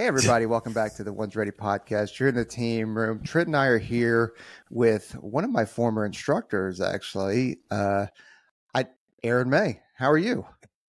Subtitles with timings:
[0.00, 2.18] Hey, everybody, welcome back to the Ones Ready podcast.
[2.18, 3.22] You're in the team room.
[3.22, 4.32] Trent and I are here
[4.70, 7.58] with one of my former instructors, actually.
[7.70, 8.06] Uh,
[8.74, 8.86] I,
[9.22, 9.82] Aaron May.
[9.94, 10.46] How are you?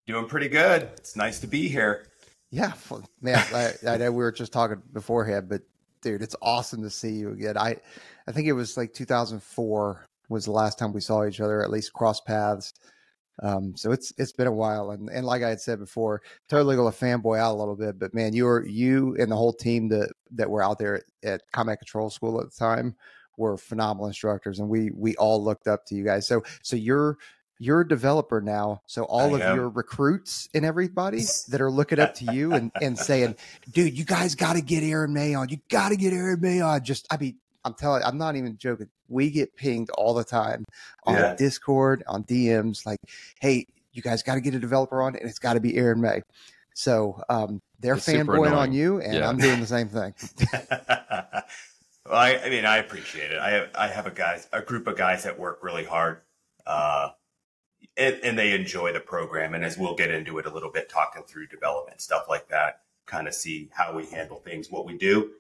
[0.07, 0.83] Doing pretty good.
[0.95, 2.07] It's nice to be here.
[2.51, 2.71] Yeah,
[3.21, 3.43] man.
[3.53, 5.63] I, I know we were just talking beforehand, but
[6.01, 7.57] dude, it's awesome to see you again.
[7.57, 7.75] I,
[8.27, 11.69] I think it was like 2004 was the last time we saw each other, at
[11.69, 12.73] least cross paths.
[13.41, 16.75] Um, so it's it's been a while, and and like I had said before, totally
[16.75, 19.87] to fanboy out a little bit, but man, you were you and the whole team
[19.89, 22.95] that that were out there at Combat Control School at the time
[23.37, 26.27] were phenomenal instructors, and we we all looked up to you guys.
[26.27, 27.17] So so you're
[27.57, 29.55] you're a developer now, so all I of am.
[29.55, 33.35] your recruits and everybody that are looking up to you and and saying,
[33.71, 36.61] dude, you guys got to get Aaron May on, you got to get Aaron May
[36.61, 36.83] on.
[36.83, 38.89] Just I mean, I'm telling, I'm not even joking.
[39.07, 40.65] We get pinged all the time
[41.05, 41.35] on yeah.
[41.35, 42.99] Discord, on DMs, like,
[43.39, 46.01] hey, you guys got to get a developer on, and it's got to be Aaron
[46.01, 46.21] May.
[46.73, 49.27] So um, they're it's fanboying on you, and yeah.
[49.27, 50.13] I'm doing the same thing.
[50.53, 51.43] well,
[52.09, 53.39] I, I, mean, I appreciate it.
[53.39, 56.21] I have, I have a guys, a group of guys that work really hard,
[56.65, 57.09] uh,
[57.97, 59.53] and, and they enjoy the program.
[59.53, 62.81] And as we'll get into it a little bit, talking through development stuff like that,
[63.05, 65.31] kind of see how we handle things, what we do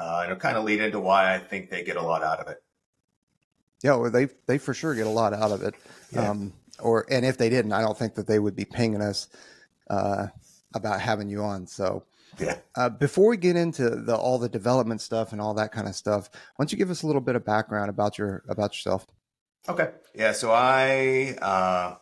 [0.00, 2.40] uh, and it'll kind of lead into why I think they get a lot out
[2.40, 2.62] of it.
[3.82, 5.74] Yeah, well, they they for sure get a lot out of it.
[6.12, 6.30] Yeah.
[6.30, 9.28] Um, or and if they didn't, I don't think that they would be pinging us
[9.88, 10.28] uh,
[10.74, 11.66] about having you on.
[11.66, 12.04] So.
[12.38, 12.58] Yeah.
[12.76, 15.96] Uh, before we get into the all the development stuff and all that kind of
[15.96, 19.04] stuff, why don't you give us a little bit of background about your about yourself?
[19.68, 19.90] Okay.
[20.14, 20.30] Yeah.
[20.30, 21.96] So I uh,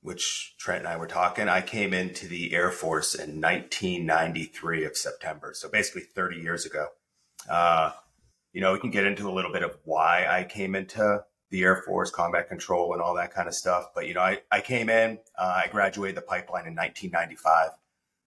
[0.00, 4.96] which Trent and I were talking, I came into the Air Force in 1993 of
[4.96, 5.52] September.
[5.54, 6.88] So basically 30 years ago.
[7.48, 7.92] Uh,
[8.52, 11.62] you know, we can get into a little bit of why I came into the
[11.62, 13.86] Air Force, combat control, and all that kind of stuff.
[13.94, 17.70] But, you know, I, I came in, uh, I graduated the pipeline in 1995.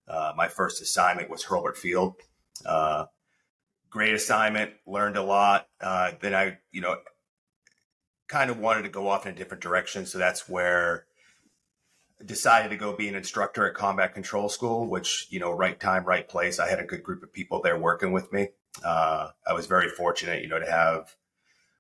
[0.07, 2.15] Uh, my first assignment was Hurlburt Field.
[2.65, 3.05] Uh,
[3.89, 5.67] great assignment, learned a lot.
[5.79, 6.97] Uh, then I, you know,
[8.27, 10.05] kind of wanted to go off in a different direction.
[10.05, 11.05] So that's where
[12.25, 16.05] decided to go be an instructor at combat control school which you know right time
[16.05, 16.59] right place.
[16.59, 18.49] I had a good group of people there working with me.
[18.83, 21.15] Uh, i was very fortunate you know to have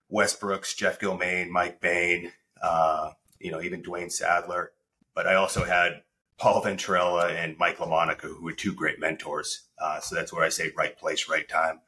[0.09, 4.71] wes brooks jeff gilmain mike bain uh, you know even dwayne sadler.
[5.15, 6.03] But i also had
[6.37, 9.67] paul venturella and mike lamonica who were two great mentors.
[9.81, 11.79] Uh, so that's where i say right place right time.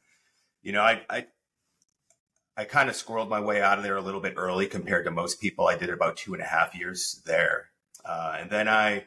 [0.62, 1.26] You know i, I
[2.56, 5.10] I kind of squirreled my way out of there a little bit early compared to
[5.10, 5.66] most people.
[5.66, 7.70] I did about two and a half years there.
[8.04, 9.06] Uh, and then I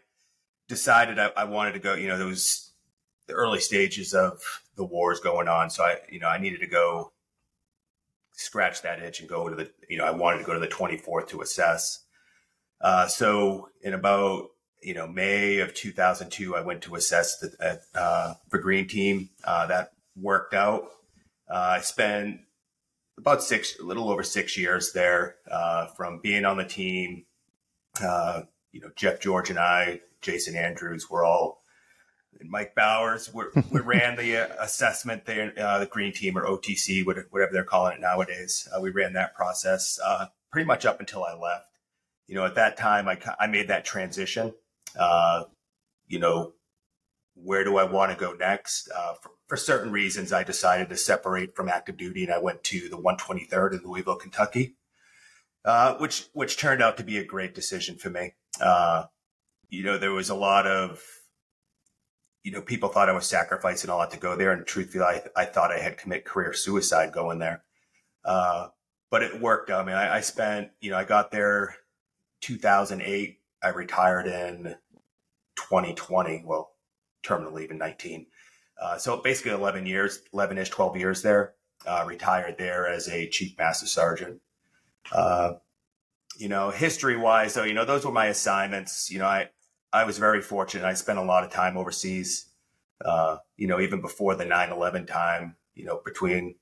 [0.68, 2.72] decided I, I, wanted to go, you know, there was
[3.28, 4.42] the early stages of
[4.76, 5.70] the wars going on.
[5.70, 7.12] So I, you know, I needed to go
[8.32, 10.68] scratch that itch and go to the, you know, I wanted to go to the
[10.68, 12.04] 24th to assess.
[12.82, 14.50] Uh, so in about,
[14.82, 19.30] you know, May of 2002, I went to assess the, uh, the green team.
[19.44, 20.84] Uh, that worked out.
[21.50, 22.42] Uh, I spent
[23.18, 27.26] about six, a little over six years there, uh, from being on the team,
[28.02, 28.42] uh,
[28.72, 31.64] you know, Jeff George and I, Jason Andrews, we're all,
[32.40, 37.06] and Mike Bowers, we ran the uh, assessment there, uh, the green team or OTC,
[37.06, 38.68] whatever they're calling it nowadays.
[38.76, 41.66] Uh, we ran that process uh, pretty much up until I left.
[42.28, 44.54] You know, at that time, I, I made that transition.
[44.98, 45.46] Uh,
[46.08, 46.54] you know,
[47.36, 48.90] where do I want to go next?
[48.96, 52.64] Uh, for, for certain reasons, I decided to separate from active duty and I went
[52.66, 54.76] to the 123rd in Louisville, Kentucky.
[56.00, 58.34] Which which turned out to be a great decision for me.
[58.62, 59.06] Uh,
[59.70, 61.04] you know, there was a lot of,
[62.44, 65.22] you know, people thought I was sacrificing a lot to go there, and truthfully, I,
[65.36, 67.64] I thought I had commit career suicide going there.
[68.24, 68.70] Uh,
[69.10, 69.72] but it worked.
[69.72, 71.76] I mean, I, I spent, you know, I got there
[72.42, 73.40] 2008.
[73.64, 74.76] I retired in
[75.56, 76.44] 2020.
[76.46, 76.72] Well,
[77.24, 78.28] terminal leave in 19.
[78.82, 81.54] Uh, so basically 11 years, 11 ish, 12 years there.
[81.86, 84.42] Uh, retired there as a chief master sergeant.
[85.12, 85.54] Uh,
[86.38, 89.10] you know, history wise, so, you know, those were my assignments.
[89.12, 89.50] You know, I,
[89.92, 90.86] I was very fortunate.
[90.86, 92.50] I spent a lot of time overseas,
[93.04, 96.56] uh, you know, even before the 9 11 time, you know, between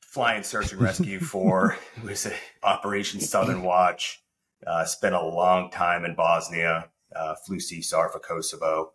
[0.00, 4.22] flying search and rescue for was it Operation Southern Watch.
[4.66, 8.92] Uh, spent a long time in Bosnia, uh, flew CSAR for Kosovo.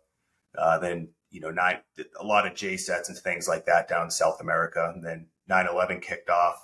[0.56, 1.78] Uh, then, you know, nine,
[2.20, 4.92] a lot of JCETs and things like that down South America.
[4.94, 6.56] And then 9 11 kicked off.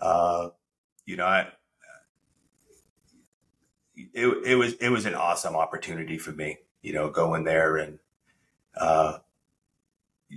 [0.00, 0.48] Uh,
[1.06, 1.48] you know, I,
[4.14, 7.98] it, was it was an awesome opportunity for me, you know, going there and
[8.76, 9.18] uh,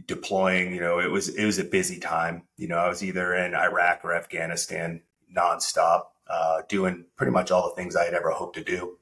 [0.08, 0.74] deploying.
[0.74, 2.44] You know, it was it was a busy time.
[2.58, 5.02] You know, I was either in Iraq or Afghanistan
[5.36, 8.98] nonstop, uh, doing pretty much all the things I had ever hoped to do.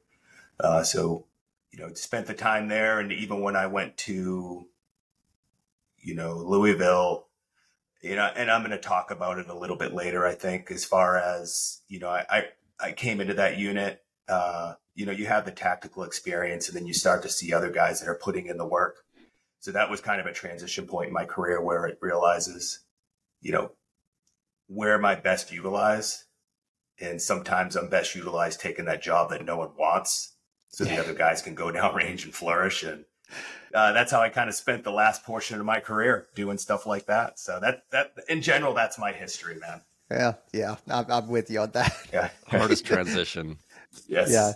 [0.60, 1.26] Uh, so,
[1.72, 4.68] you know, spent the time there, and even when I went to
[6.02, 7.28] you know, Louisville,
[8.02, 10.72] you know, and I'm going to talk about it a little bit later, I think,
[10.72, 12.44] as far as, you know, I, I,
[12.80, 16.86] I came into that unit, uh, you know, you have the tactical experience and then
[16.86, 18.98] you start to see other guys that are putting in the work.
[19.60, 22.80] So that was kind of a transition point in my career where it realizes,
[23.42, 23.72] you know,
[24.68, 26.24] where am I best utilized?
[27.00, 30.36] And sometimes I'm best utilized taking that job that no one wants
[30.70, 32.84] so the other guys can go down range and flourish.
[32.84, 33.06] And
[33.74, 36.86] uh, that's how I kind of spent the last portion of my career doing stuff
[36.86, 37.40] like that.
[37.40, 39.82] So that, that in general, that's my history, man.
[40.10, 40.34] Yeah.
[40.54, 40.76] Yeah.
[40.90, 41.94] I'm, I'm with you on that.
[42.12, 42.30] Yeah.
[42.48, 43.58] Hardest transition.
[44.08, 44.32] Yes.
[44.32, 44.54] Yeah.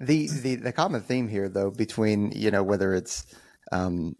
[0.00, 3.26] The, the, the common theme here though, between, you know, whether it's,
[3.72, 4.16] um,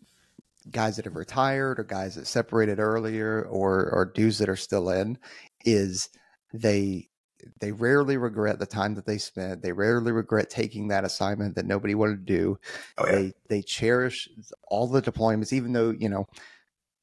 [0.70, 4.90] guys that have retired or guys that separated earlier or or dudes that are still
[4.90, 5.18] in
[5.64, 6.10] is
[6.52, 7.08] they
[7.60, 9.62] they rarely regret the time that they spent.
[9.62, 12.58] They rarely regret taking that assignment that nobody wanted to do.
[12.98, 13.12] Oh, yeah.
[13.12, 14.28] They they cherish
[14.68, 16.26] all the deployments, even though you know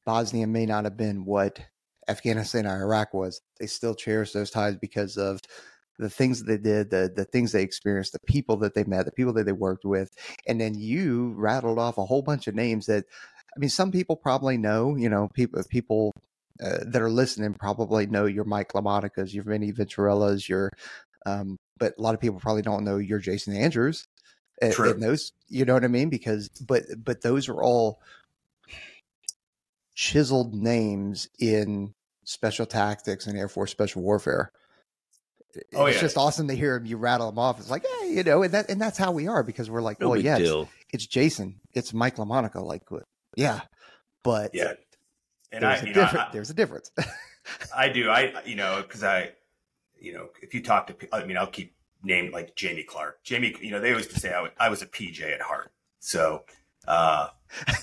[0.06, 1.58] Bosnia may not have been what
[2.08, 3.40] Afghanistan or Iraq was.
[3.58, 5.40] They still cherish those ties because of
[5.98, 9.04] the things that they did, the the things they experienced, the people that they met,
[9.04, 10.14] the people that they worked with,
[10.46, 13.04] and then you rattled off a whole bunch of names that
[13.56, 16.12] I mean, some people probably know, you know, people people
[16.62, 20.70] uh, that are listening probably know your Mike LaMonicas, your Vinny Venturellas, your,
[21.26, 24.06] um, but a lot of people probably don't know your Jason Andrews.
[24.60, 24.90] And, True.
[24.90, 26.08] and those, you know what I mean?
[26.08, 28.00] Because, but, but those are all
[29.94, 31.94] chiseled names in
[32.24, 34.50] special tactics and Air Force special warfare.
[35.74, 36.00] Oh, it's yeah.
[36.02, 36.86] just awesome to hear him.
[36.86, 37.58] You rattle them off.
[37.58, 40.00] It's like, hey, you know, and that and that's how we are because we're like,
[40.00, 42.82] No well, yeah, it's, it's Jason, it's Mike LaMonica, like,
[43.36, 43.60] yeah,
[44.22, 44.74] but Yeah.
[45.50, 46.90] And I, there's, a you know, different, I, there's a difference.
[47.76, 48.10] I do.
[48.10, 49.32] I, you know, cause I,
[49.98, 53.54] you know, if you talk to, I mean, I'll keep name like Jamie Clark, Jamie,
[53.60, 55.72] you know, they always say I was, I was a PJ at heart.
[56.00, 56.44] So,
[56.86, 57.28] uh,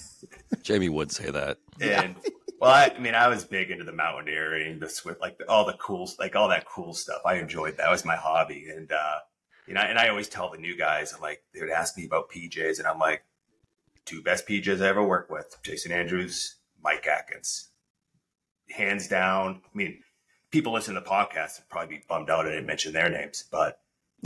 [0.64, 1.58] Jamie would say that.
[1.82, 2.16] and
[2.66, 5.66] well, I, I mean, I was big into the mountaineering, the Swift, like the, all
[5.66, 7.22] the cool, like all that cool stuff.
[7.24, 7.92] I enjoyed that.
[7.92, 8.66] Was my hobby.
[8.76, 9.20] And, uh,
[9.68, 12.06] you know, and I always tell the new guys, I'm like, they would ask me
[12.06, 13.24] about PJs and I'm like,
[14.04, 17.70] two best PJs I ever worked with, Jason Andrews, Mike Atkins.
[18.72, 19.62] Hands down.
[19.64, 20.00] I mean,
[20.50, 23.46] people listen to the podcast would probably be bummed out I didn't mention their names,
[23.52, 23.78] but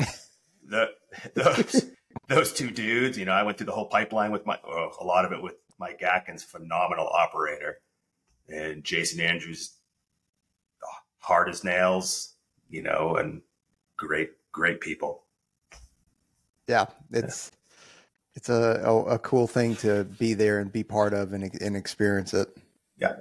[0.66, 0.92] the
[1.34, 1.92] those
[2.30, 5.04] those two dudes, you know, I went through the whole pipeline with my well, a
[5.04, 7.80] lot of it with Mike Atkins, phenomenal operator,
[8.52, 9.78] and Jason Andrews,
[11.20, 12.36] hard as nails,
[12.70, 13.42] you know, and
[13.98, 15.24] great great people.
[16.68, 17.52] yeah, it's
[18.36, 21.76] it's a, a a cool thing to be there and be part of and and
[21.76, 22.50] experience it.
[22.98, 23.16] Yeah.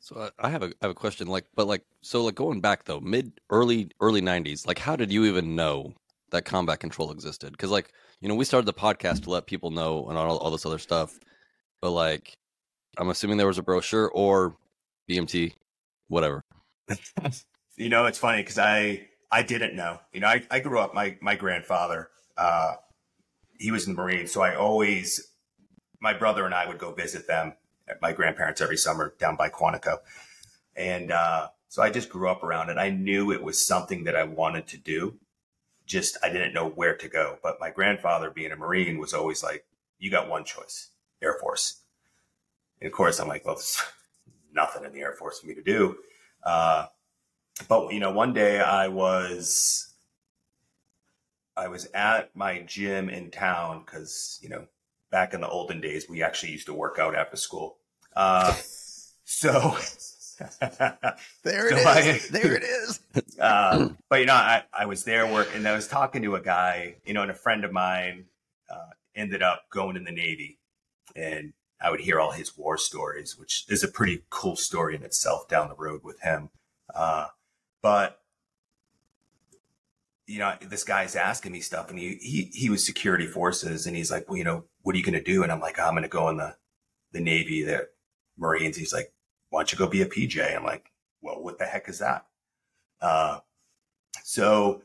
[0.00, 1.28] So uh, I have a I have a question.
[1.28, 4.66] Like, but like, so like going back though, mid early early '90s.
[4.66, 5.94] Like, how did you even know
[6.30, 7.52] that combat control existed?
[7.52, 7.90] Because like,
[8.20, 10.78] you know, we started the podcast to let people know and all, all this other
[10.78, 11.18] stuff.
[11.80, 12.36] But like,
[12.98, 14.56] I'm assuming there was a brochure or
[15.08, 15.54] BMT,
[16.08, 16.44] whatever.
[17.76, 19.98] you know, it's funny because I I didn't know.
[20.12, 20.94] You know, I, I grew up.
[20.94, 22.74] My my grandfather, uh,
[23.58, 25.32] he was in the Marines, so I always
[26.00, 27.54] my brother and I would go visit them
[27.88, 29.98] at my grandparents every summer down by Quantico,
[30.76, 32.78] and uh, so I just grew up around it.
[32.78, 35.18] I knew it was something that I wanted to do.
[35.86, 37.38] Just I didn't know where to go.
[37.42, 39.66] But my grandfather, being a Marine, was always like,
[39.98, 40.90] "You got one choice,
[41.22, 41.83] Air Force."
[42.84, 43.82] And of course, I'm like, "Well, there's
[44.52, 45.96] nothing in the Air Force for me to do."
[46.42, 46.86] Uh,
[47.66, 49.94] but you know, one day I was
[51.56, 54.66] I was at my gym in town because you know
[55.10, 57.78] back in the olden days we actually used to work out after school.
[58.14, 58.54] Uh,
[59.24, 59.78] so.
[61.44, 62.26] There So it is.
[62.26, 63.00] I- there it is.
[63.40, 66.40] uh, but you know, I, I was there work and I was talking to a
[66.40, 68.24] guy, you know, and a friend of mine
[68.68, 70.58] uh, ended up going in the Navy,
[71.14, 71.52] and
[71.84, 75.46] I would hear all his war stories, which is a pretty cool story in itself
[75.48, 76.48] down the road with him.
[76.94, 77.26] Uh,
[77.82, 78.22] but
[80.26, 83.94] you know, this guy's asking me stuff, and he he he was security forces, and
[83.94, 85.42] he's like, well, you know, what are you going to do?
[85.42, 86.56] And I'm like, I'm going to go in the
[87.12, 87.88] the Navy, the
[88.38, 88.78] Marines.
[88.78, 89.12] He's like,
[89.50, 90.56] why don't you go be a PJ?
[90.56, 92.24] I'm like, well, what the heck is that?
[93.02, 93.40] Uh,
[94.22, 94.80] so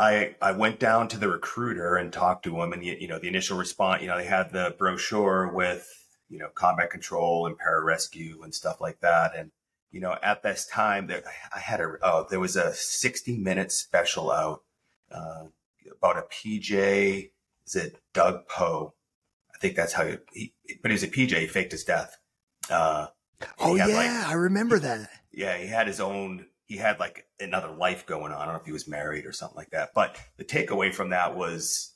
[0.00, 3.18] I I went down to the recruiter and talked to him, and you, you know
[3.18, 5.86] the initial response, you know, they had the brochure with
[6.28, 9.50] you know combat control and pararescue and stuff like that, and
[9.90, 11.22] you know at this time there
[11.54, 14.62] I had a oh there was a sixty minute special out
[15.12, 15.44] uh,
[15.98, 17.30] about a PJ.
[17.66, 18.94] Is it Doug Poe?
[19.54, 21.38] I think that's how he, he but he was a PJ.
[21.38, 22.16] He faked his death.
[22.70, 23.08] Uh,
[23.58, 25.10] Oh he yeah, like, I remember that.
[25.32, 26.46] yeah, he had his own.
[26.70, 28.40] He had like another life going on.
[28.40, 29.90] I don't know if he was married or something like that.
[29.94, 31.92] But the takeaway from that was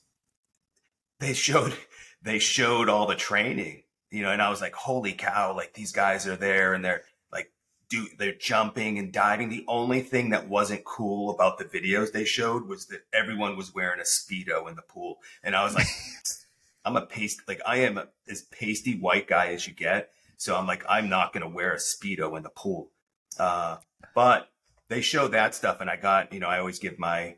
[1.19, 1.73] they showed
[2.21, 3.83] they showed all the training
[4.15, 7.03] you know, and I was like, holy cow, like these guys are there and they're
[7.33, 7.51] like,
[7.89, 9.49] do they're jumping and diving.
[9.49, 13.73] The only thing that wasn't cool about the videos they showed was that everyone was
[13.73, 15.17] wearing a Speedo in the pool.
[15.43, 15.87] And I was like,
[16.85, 20.11] I'm a paste, like I am a, as pasty white guy as you get.
[20.37, 22.91] So I'm like, I'm not going to wear a Speedo in the pool.
[23.37, 23.77] Uh,
[24.13, 24.49] but
[24.89, 25.81] they show that stuff.
[25.81, 27.35] And I got, you know, I always give my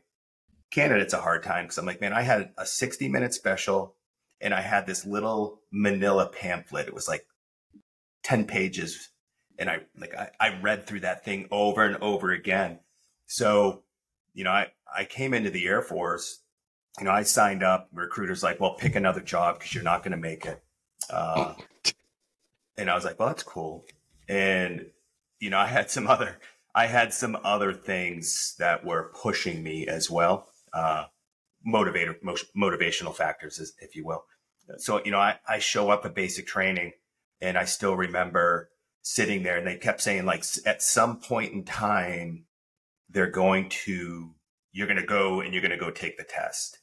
[0.70, 3.94] candidates a hard time because I'm like, man, I had a 60 minute special
[4.40, 6.88] and I had this little manila pamphlet.
[6.88, 7.26] It was like
[8.24, 9.08] 10 pages.
[9.58, 12.80] And I like I, I read through that thing over and over again.
[13.26, 13.82] So,
[14.34, 16.40] you know, I, I came into the Air Force,
[16.98, 20.12] you know, I signed up, recruiters like, well, pick another job because you're not going
[20.12, 20.62] to make it.
[21.10, 21.54] Uh,
[22.76, 23.84] and I was like, well, that's cool.
[24.28, 24.86] And,
[25.40, 26.38] you know, I had some other,
[26.78, 30.46] I had some other things that were pushing me as well.
[30.72, 31.06] Uh,
[31.66, 32.14] motivator,
[32.56, 34.22] motivational factors, if you will.
[34.76, 36.92] So, you know, I, I show up at basic training
[37.40, 38.70] and I still remember
[39.02, 42.44] sitting there and they kept saying like at some point in time,
[43.10, 44.36] they're going to,
[44.70, 46.78] you're going to go and you're going to go take the test.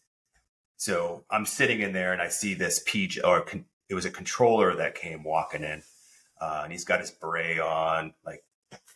[0.76, 4.12] So I'm sitting in there and I see this PJ or con, it was a
[4.12, 5.84] controller that came walking in
[6.42, 8.44] uh, and he's got his beret on, like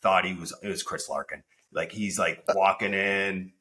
[0.01, 1.43] thought he was, it was Chris Larkin.
[1.71, 3.51] Like he's like walking in,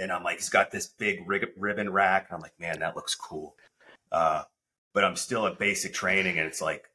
[0.00, 2.96] and I'm like, he's got this big rig- ribbon rack, and I'm like, man, that
[2.96, 3.54] looks cool.
[4.10, 4.44] Uh,
[4.94, 6.88] but I'm still at basic training, and it's like,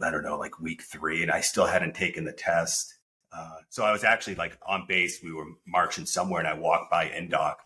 [0.00, 2.94] I don't know, like week three, and I still hadn't taken the test.
[3.32, 5.22] Uh, so I was actually like on base.
[5.22, 7.56] We were marching somewhere, and I walked by Indoc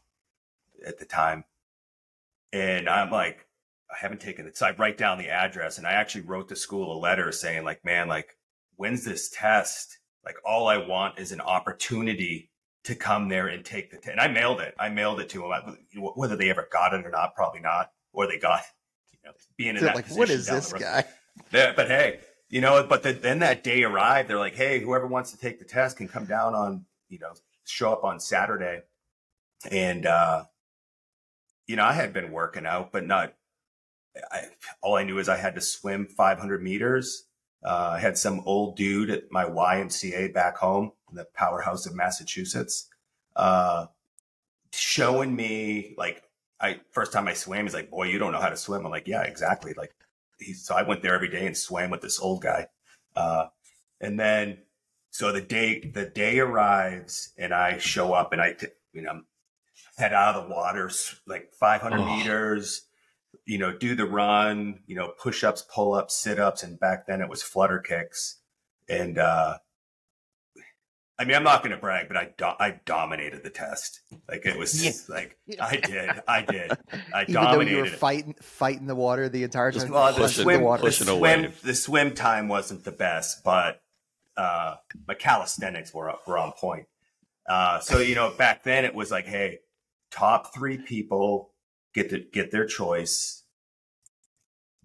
[0.87, 1.45] at the time,
[2.53, 3.47] and I'm like,
[3.91, 4.57] I haven't taken it.
[4.57, 7.65] So I write down the address, and I actually wrote the school a letter saying,
[7.65, 8.37] like, man, like,
[8.77, 9.99] when's this test?
[10.27, 12.51] Like, all I want is an opportunity
[12.85, 14.75] to come there and take the, t- and I mailed it.
[14.79, 15.79] I mailed it to them.
[16.15, 17.93] Whether they ever got it or not, probably not.
[18.13, 18.63] Or they got,
[19.13, 21.05] you know, being in that like, what is this guy?
[21.51, 24.29] But hey, you know, but the, then that day arrived.
[24.29, 27.33] They're like, hey, whoever wants to take the test can come down on, you know,
[27.65, 28.83] show up on Saturday.
[29.71, 30.45] And, uh,
[31.67, 33.35] you know, I had been working out, but not,
[34.33, 34.45] I,
[34.83, 37.26] all I knew is I had to swim 500 meters.
[37.67, 42.89] Uh, I had some old dude at my YMCA back home the powerhouse of Massachusetts,
[43.35, 43.87] uh,
[44.73, 46.23] showing me like
[46.61, 48.91] I first time I swam, he's like, "Boy, you don't know how to swim." I'm
[48.91, 49.95] like, "Yeah, exactly." Like,
[50.55, 52.69] so I went there every day and swam with this old guy,
[53.15, 53.47] uh,
[54.01, 54.59] and then
[55.11, 58.57] so the day the day arrives and I show up and I
[58.93, 59.23] you know
[59.97, 60.91] head out of the water
[61.27, 62.17] like 500 oh.
[62.17, 62.86] meters
[63.45, 66.63] you know, do the run, you know, push ups, pull ups, sit ups.
[66.63, 68.41] And back then it was flutter kicks.
[68.89, 69.59] And, uh,
[71.19, 74.01] I mean, I'm not going to brag, but I do- I dominated the test.
[74.29, 74.93] Like it was yeah.
[75.09, 76.73] like I did, I did,
[77.15, 77.71] I Even dominated.
[77.71, 79.91] Though you were fighting fighting the water the entire time.
[79.91, 83.81] Well, the swim, the, the swim, the swim time wasn't the best, but
[84.37, 84.77] uh,
[85.09, 86.87] my calisthenics were up, were on point.
[87.49, 89.61] Uh, so you know, back then it was like, hey,
[90.11, 91.51] top three people
[91.97, 93.43] get to get their choice.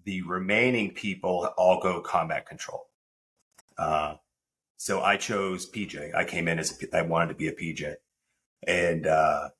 [0.04, 2.88] The remaining people all go combat control.
[3.78, 4.14] Uh,
[4.78, 6.14] so I chose PJ.
[6.14, 7.94] I came in as a, I wanted to be a PJ,
[8.66, 9.50] and uh,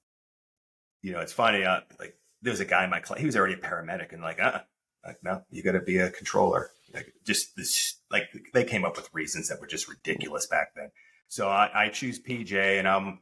[1.02, 1.64] you know it's funny.
[1.64, 3.20] Uh, like there was a guy in my class.
[3.20, 4.60] He was already a paramedic, and like, uh,
[5.06, 6.70] like no, you got to be a controller.
[6.92, 10.90] Like just this, like they came up with reasons that were just ridiculous back then.
[11.28, 13.20] So I, I choose PJ, and I'm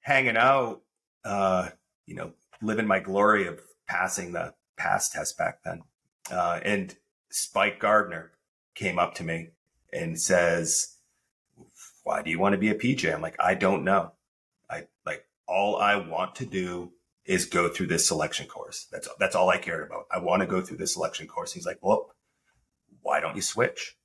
[0.00, 0.80] hanging out.
[1.24, 1.68] Uh,
[2.06, 5.82] you know, living my glory of passing the pass test back then.
[6.30, 6.96] Uh, and
[7.30, 8.32] Spike Gardner
[8.74, 9.50] came up to me
[9.92, 10.96] and says,
[12.06, 13.12] why do you want to be a PJ?
[13.12, 14.12] I'm like, I don't know.
[14.70, 16.92] I like all I want to do
[17.24, 18.86] is go through this selection course.
[18.92, 20.06] That's that's all I cared about.
[20.12, 21.52] I want to go through this selection course.
[21.52, 22.12] He's like, well,
[23.02, 23.96] why don't you switch?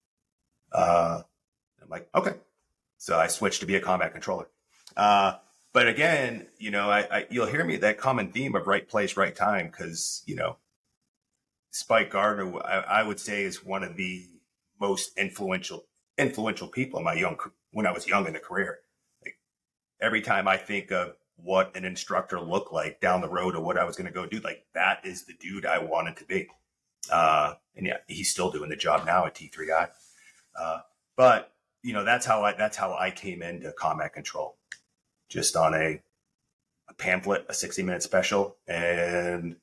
[0.71, 1.21] Uh,
[1.81, 2.33] I'm like, okay.
[2.97, 4.47] So I switched to be a combat controller.
[4.97, 5.33] Uh,
[5.73, 9.15] but again, you know, I, I, you'll hear me that common theme of right place,
[9.15, 10.57] right time, because you know,
[11.71, 14.27] Spike Gardner, I, I would say, is one of the
[14.79, 15.85] most influential
[16.17, 17.37] influential people in my young
[17.71, 18.79] when I was young in the career.
[19.23, 19.37] Like
[20.01, 23.77] every time I think of what an instructor looked like down the road or what
[23.77, 26.47] I was going to go do, like that is the dude I wanted to be.
[27.09, 29.89] Uh, and yeah, he's still doing the job now at T3I.
[30.59, 30.79] Uh,
[31.15, 34.57] but you know, that's how I, that's how I came into combat control
[35.31, 35.99] just on a,
[36.89, 39.55] a pamphlet, a 60 minute special and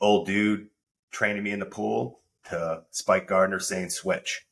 [0.00, 0.68] old dude
[1.10, 4.46] training me in the pool to Spike Gardner saying switch.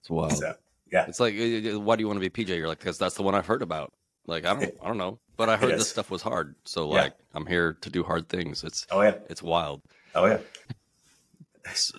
[0.00, 0.32] It's wild.
[0.32, 0.54] So,
[0.90, 1.06] yeah.
[1.06, 2.56] It's like, uh, uh, why do you want to be PJ?
[2.56, 3.92] You're like, because that's the one I've heard about.
[4.26, 6.54] Like, I don't, I don't know, but I heard this stuff was hard.
[6.64, 7.36] So like, yeah.
[7.36, 8.64] I'm here to do hard things.
[8.64, 9.82] It's, oh yeah, it's wild.
[10.14, 10.38] Oh yeah.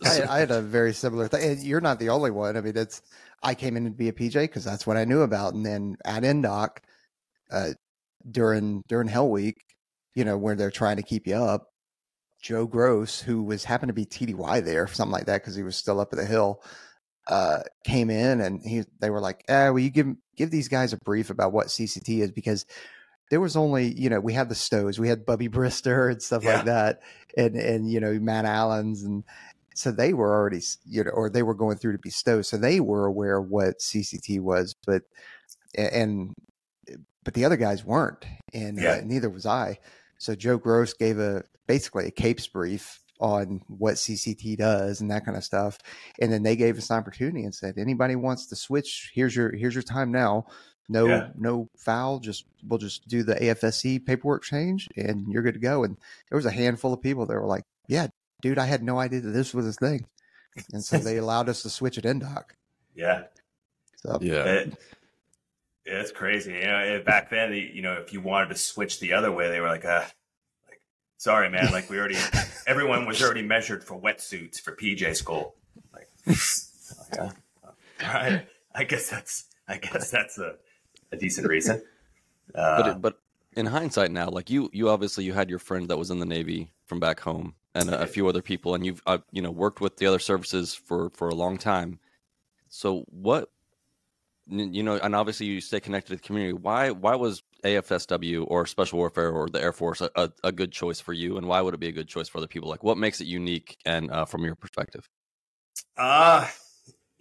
[0.04, 1.52] I, I, had a very similar thing.
[1.52, 2.56] And you're not the only one.
[2.56, 3.02] I mean, it's
[3.44, 5.98] I came in to be a PJ because that's what I knew about, and then
[6.06, 6.78] at Indoc
[7.52, 7.70] uh,
[8.30, 9.58] during during Hell Week,
[10.14, 11.68] you know, where they're trying to keep you up.
[12.42, 15.76] Joe Gross, who was happened to be TDY there, something like that, because he was
[15.76, 16.62] still up at the hill,
[17.28, 20.94] uh, came in and he they were like, "Eh, will you give give these guys
[20.94, 22.66] a brief about what CCT is?" Because
[23.32, 26.44] there was only you know we had the Stows, we had Bubby Brister and stuff
[26.44, 26.58] yeah.
[26.58, 27.00] like that,
[27.38, 29.24] and and you know Matt Allen's and
[29.76, 32.58] so they were already you know or they were going through to be Stows, so
[32.58, 35.04] they were aware of what CCT was, but
[35.76, 36.34] and
[37.26, 38.92] but the other guys weren't, and uh, yeah.
[38.92, 39.80] uh, neither was I.
[40.18, 45.26] So Joe Gross gave a basically a capes brief on what CCT does and that
[45.26, 45.80] kind of stuff,
[46.22, 49.52] and then they gave us an opportunity and said, anybody wants to switch, here's your
[49.54, 50.46] here's your time now.
[50.88, 51.30] No yeah.
[51.36, 55.84] no foul, just we'll just do the AFSC paperwork change, and you're good to go.
[55.84, 55.98] And
[56.30, 58.08] there was a handful of people that were like, yeah,
[58.44, 60.06] dude, I had no idea that this was a thing,
[60.72, 62.44] and so they allowed us to switch at Indoc.
[62.94, 63.24] Yeah.
[63.98, 64.44] So yeah.
[64.44, 64.78] It,
[65.86, 66.54] it's crazy.
[66.54, 69.60] You know, back then, you know, if you wanted to switch the other way, they
[69.60, 70.04] were like, uh,
[70.68, 70.82] like,
[71.18, 71.72] sorry, man.
[71.72, 72.18] Like we already,
[72.68, 75.56] everyone was already measured for wetsuits for PJ school.
[75.94, 76.08] Like,
[77.20, 77.34] all
[78.02, 78.48] right.
[78.74, 80.56] I guess that's, I guess that's a,
[81.12, 81.84] a decent reason.
[82.54, 83.20] Uh, but, it, but
[83.56, 86.26] in hindsight now, like you, you obviously you had your friend that was in the
[86.26, 89.52] Navy from back home and a, a few other people, and you've, uh, you know,
[89.52, 92.00] worked with the other services for, for a long time.
[92.70, 93.50] So what
[94.48, 96.54] you know, and obviously you stay connected to the community.
[96.54, 101.00] Why why was AFSW or Special Warfare or the Air Force a, a, good choice
[101.00, 102.70] for you, and why would it be a good choice for other people?
[102.70, 105.10] Like, what makes it unique, and uh, from your perspective?
[105.98, 106.48] Uh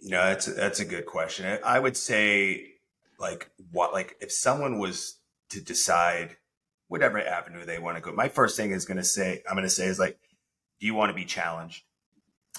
[0.05, 1.59] you know, that's a, that's a good question.
[1.65, 2.73] I would say,
[3.19, 6.37] like, what, like, if someone was to decide
[6.89, 9.65] whatever avenue they want to go, my first thing is going to say, I'm going
[9.65, 10.19] to say is like,
[10.79, 11.83] do you want to be challenged?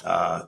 [0.04, 0.46] Uh,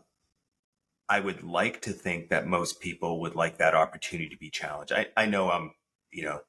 [1.09, 4.93] I would like to think that most people would like that opportunity to be challenged.
[4.93, 5.73] I, I know I'm,
[6.11, 6.41] you know,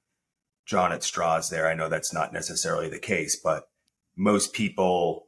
[0.66, 1.68] drawn at straws there.
[1.68, 3.70] I know that's not necessarily the case, but
[4.16, 5.28] most people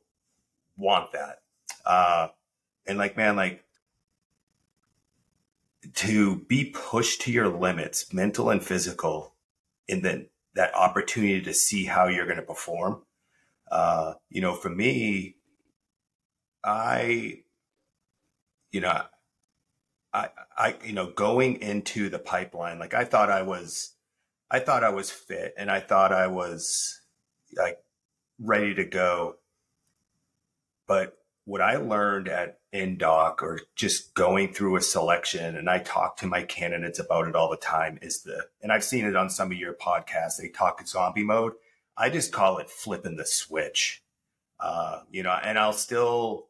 [0.75, 1.37] want that.
[1.85, 2.27] Uh,
[2.85, 3.63] and like, man, like
[5.95, 9.33] to be pushed to your limits, mental and physical,
[9.89, 13.01] and then that opportunity to see how you're going to perform.
[13.71, 15.37] Uh, you know, for me,
[16.63, 17.39] I,
[18.71, 19.01] you know,
[20.13, 23.93] I, I, you know, going into the pipeline, like I thought I was,
[24.49, 27.01] I thought I was fit and I thought I was
[27.55, 27.77] like
[28.39, 29.37] ready to go.
[30.87, 36.17] But what I learned at Indoc or just going through a selection, and I talk
[36.17, 39.29] to my candidates about it all the time, is the, and I've seen it on
[39.29, 41.53] some of your podcasts, they talk zombie mode.
[41.97, 44.03] I just call it flipping the switch.
[44.59, 46.47] Uh, you know, and I'll still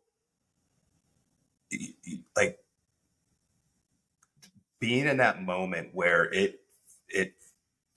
[2.35, 2.59] like
[4.81, 6.59] being in that moment where it
[7.07, 7.35] it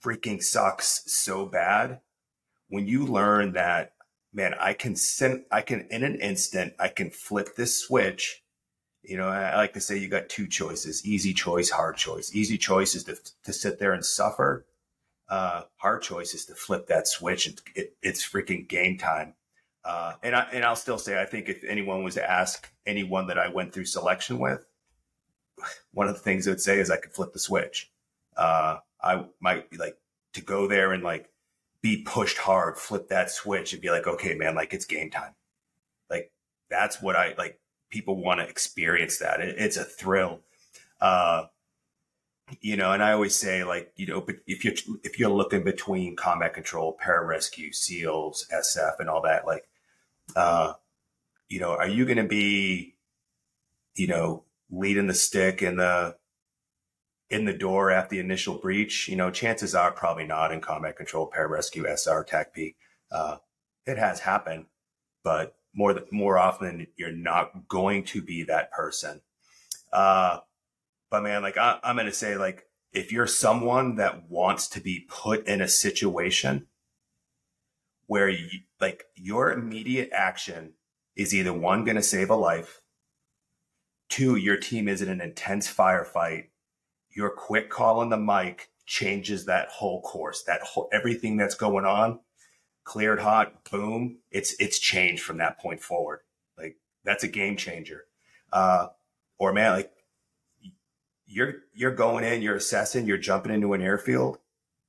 [0.01, 1.99] freaking sucks so bad
[2.69, 3.93] when you learn that
[4.31, 8.41] man i can send i can in an instant i can flip this switch.
[9.03, 12.33] You know i like to say you got two choices easy choice hard choice.
[12.33, 14.65] Easy choice is to, to sit there and suffer.
[15.27, 17.47] Uh, hard choice is to flip that switch.
[17.47, 19.33] And it, it's freaking game time.
[19.83, 23.27] Uh, and I and I'll still say I think if anyone was to ask anyone
[23.27, 24.65] that I went through selection with,
[25.91, 27.91] one of the things I would say is I could flip the switch.
[28.35, 29.97] Uh, I might like
[30.33, 31.29] to go there and like
[31.81, 35.33] be pushed hard, flip that switch and be like, okay, man, like it's game time.
[36.09, 36.31] Like
[36.69, 37.59] that's what I like.
[37.89, 39.39] People want to experience that.
[39.39, 40.41] It, it's a thrill.
[40.99, 41.45] Uh,
[42.61, 45.63] you know, and I always say like, you know, but if you're, if you're looking
[45.63, 49.67] between combat control, pararescue, SEALs, SF and all that, like,
[50.35, 50.73] uh,
[51.49, 52.95] you know, are you going to be,
[53.95, 56.15] you know, leading the stick in the
[57.29, 60.95] in the door after the initial breach, you know, chances are probably not in combat
[60.95, 62.75] control, pararescue, SR, TACP.
[63.11, 63.37] Uh,
[63.85, 64.65] it has happened,
[65.23, 69.21] but more th- more often you're not going to be that person.
[69.91, 70.39] Uh,
[71.09, 74.81] but man, like I, I'm going to say, like if you're someone that wants to
[74.81, 76.67] be put in a situation
[78.07, 78.47] where you,
[78.79, 80.73] like your immediate action
[81.15, 82.81] is either one going to save a life
[84.09, 86.45] Two, your team is in an intense firefight.
[87.09, 91.85] Your quick call on the mic changes that whole course, that whole, everything that's going
[91.85, 92.19] on,
[92.83, 94.19] cleared hot, boom.
[94.31, 96.19] It's, it's changed from that point forward.
[96.57, 98.05] Like that's a game changer.
[98.53, 98.87] Uh,
[99.39, 99.91] or man, like
[101.25, 104.37] you're, you're going in, you're assessing, you're jumping into an airfield,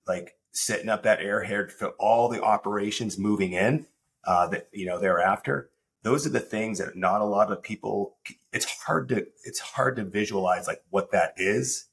[0.06, 3.86] like setting up that airhead for all the operations moving in,
[4.24, 5.70] uh, that, you know, thereafter
[6.06, 8.16] those are the things that not a lot of people,
[8.52, 11.88] it's hard to, it's hard to visualize like what that is.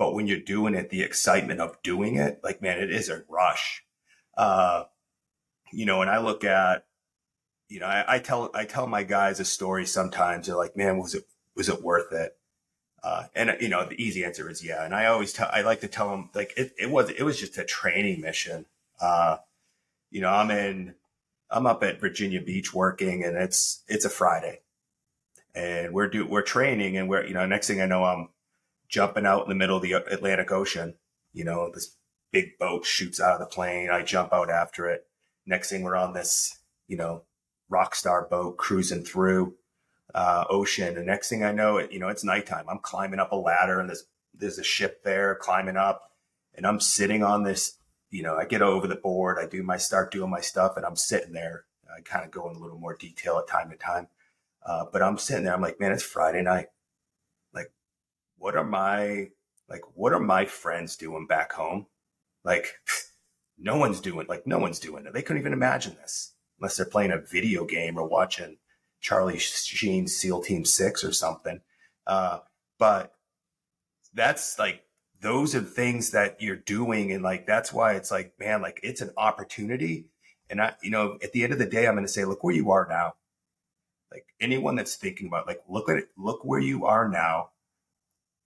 [0.00, 3.22] But when you're doing it, the excitement of doing it, like, man, it is a
[3.28, 3.84] rush.
[4.36, 4.84] Uh,
[5.72, 6.86] you know, and I look at,
[7.68, 10.48] you know, I, I tell, I tell my guys a story sometimes.
[10.48, 11.22] They're like, man, was it,
[11.54, 12.36] was it worth it?
[13.04, 14.84] Uh, and you know, the easy answer is yeah.
[14.84, 17.38] And I always tell, I like to tell them like it, it was, it was
[17.38, 18.66] just a training mission.
[19.00, 19.36] Uh,
[20.10, 20.96] you know, I'm in,
[21.52, 24.60] I'm up at Virginia Beach working and it's, it's a Friday
[25.54, 28.28] and we're do, we're training and we're, you know, next thing I know, I'm
[28.88, 30.94] jumping out in the middle of the Atlantic Ocean.
[31.32, 31.96] You know, this
[32.32, 33.90] big boat shoots out of the plane.
[33.90, 35.06] I jump out after it.
[35.46, 37.22] Next thing we're on this, you know,
[37.68, 39.54] rock star boat cruising through
[40.14, 40.96] uh, ocean.
[40.96, 42.66] And next thing I know, it you know it's nighttime.
[42.68, 46.10] I'm climbing up a ladder, and there's there's a ship there climbing up,
[46.54, 47.78] and I'm sitting on this.
[48.12, 50.84] You know, I get over the board, I do my start doing my stuff, and
[50.84, 51.64] I'm sitting there.
[51.92, 54.08] I kind of go in a little more detail at time to time,
[54.64, 55.54] uh, but I'm sitting there.
[55.54, 56.66] I'm like, man, it's Friday night.
[57.54, 57.72] Like,
[58.36, 59.30] what are my
[59.68, 61.86] like what are my friends doing back home?
[62.44, 62.74] Like,
[63.58, 65.14] no one's doing like no one's doing it.
[65.14, 68.58] They couldn't even imagine this unless they're playing a video game or watching
[69.00, 71.60] Charlie Sheen's SEAL Team Six or something.
[72.06, 72.40] Uh,
[72.78, 73.14] but
[74.14, 74.84] that's like
[75.22, 79.00] those are things that you're doing, and like that's why it's like, man, like it's
[79.00, 80.06] an opportunity.
[80.50, 82.44] And I, you know, at the end of the day, I'm going to say, look
[82.44, 83.14] where you are now.
[84.10, 87.50] Like anyone that's thinking about, like, look at it, look where you are now,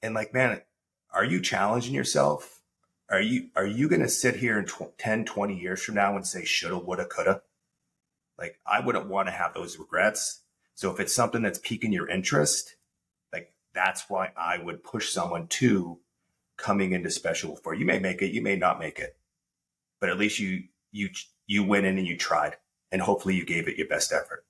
[0.03, 0.61] and like, man,
[1.13, 2.61] are you challenging yourself?
[3.11, 6.15] Are you are you going to sit here in tw- 10, 20 years from now
[6.15, 7.43] and say shoulda, woulda, coulda?
[8.39, 10.43] Like I wouldn't want to have those regrets.
[10.75, 12.77] So if it's something that's piquing your interest,
[13.33, 16.01] like that's why I would push someone to
[16.57, 17.75] coming into special for.
[17.75, 19.17] You may make it, you may not make it,
[20.01, 21.11] but at least you you
[21.47, 22.57] you went in and you tried,
[22.93, 24.45] and hopefully you gave it your best effort.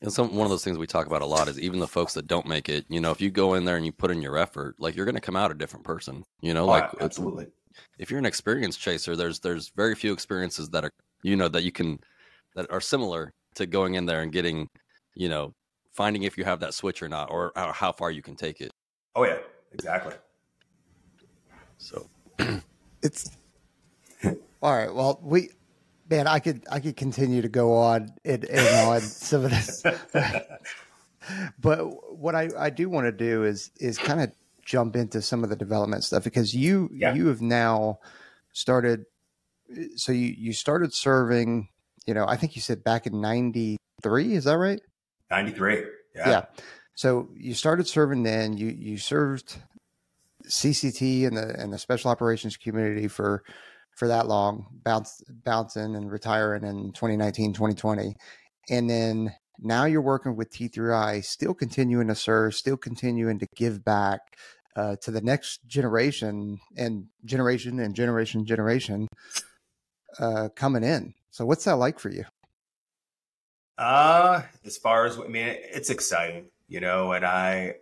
[0.00, 2.14] And some one of those things we talk about a lot is even the folks
[2.14, 2.84] that don't make it.
[2.88, 5.06] You know, if you go in there and you put in your effort, like you're
[5.06, 6.24] going to come out a different person.
[6.40, 7.46] You know, oh, like absolutely.
[7.98, 11.62] If you're an experience chaser, there's there's very few experiences that are you know that
[11.62, 11.98] you can
[12.54, 14.68] that are similar to going in there and getting,
[15.14, 15.54] you know,
[15.92, 18.70] finding if you have that switch or not, or how far you can take it.
[19.16, 19.38] Oh yeah,
[19.74, 20.14] exactly.
[21.78, 22.08] So
[23.02, 23.30] it's
[24.62, 24.92] all right.
[24.94, 25.50] Well, we,
[26.08, 29.82] man, I could I could continue to go on and, and on some of this,
[31.60, 34.32] but what I I do want to do is is kind of
[34.64, 37.12] jump into some of the development stuff because you yeah.
[37.14, 37.98] you have now
[38.52, 39.04] started.
[39.96, 41.68] So you you started serving
[42.06, 44.80] you know, I think you said back in 93, is that right?
[45.30, 45.84] 93.
[46.14, 46.28] Yeah.
[46.28, 46.44] Yeah.
[46.94, 49.56] So you started serving then, you you served
[50.46, 53.42] CCT and the and the special operations community for
[53.96, 58.16] for that long, bounce, bouncing and retiring in 2019, 2020.
[58.68, 63.84] And then now you're working with T3I, still continuing to serve, still continuing to give
[63.84, 64.20] back
[64.76, 69.06] uh, to the next generation and generation and generation generation
[70.18, 71.14] uh, coming in.
[71.30, 72.24] So what's that like for you?
[73.78, 77.76] Uh, as far as I mean, it's exciting, you know, and I,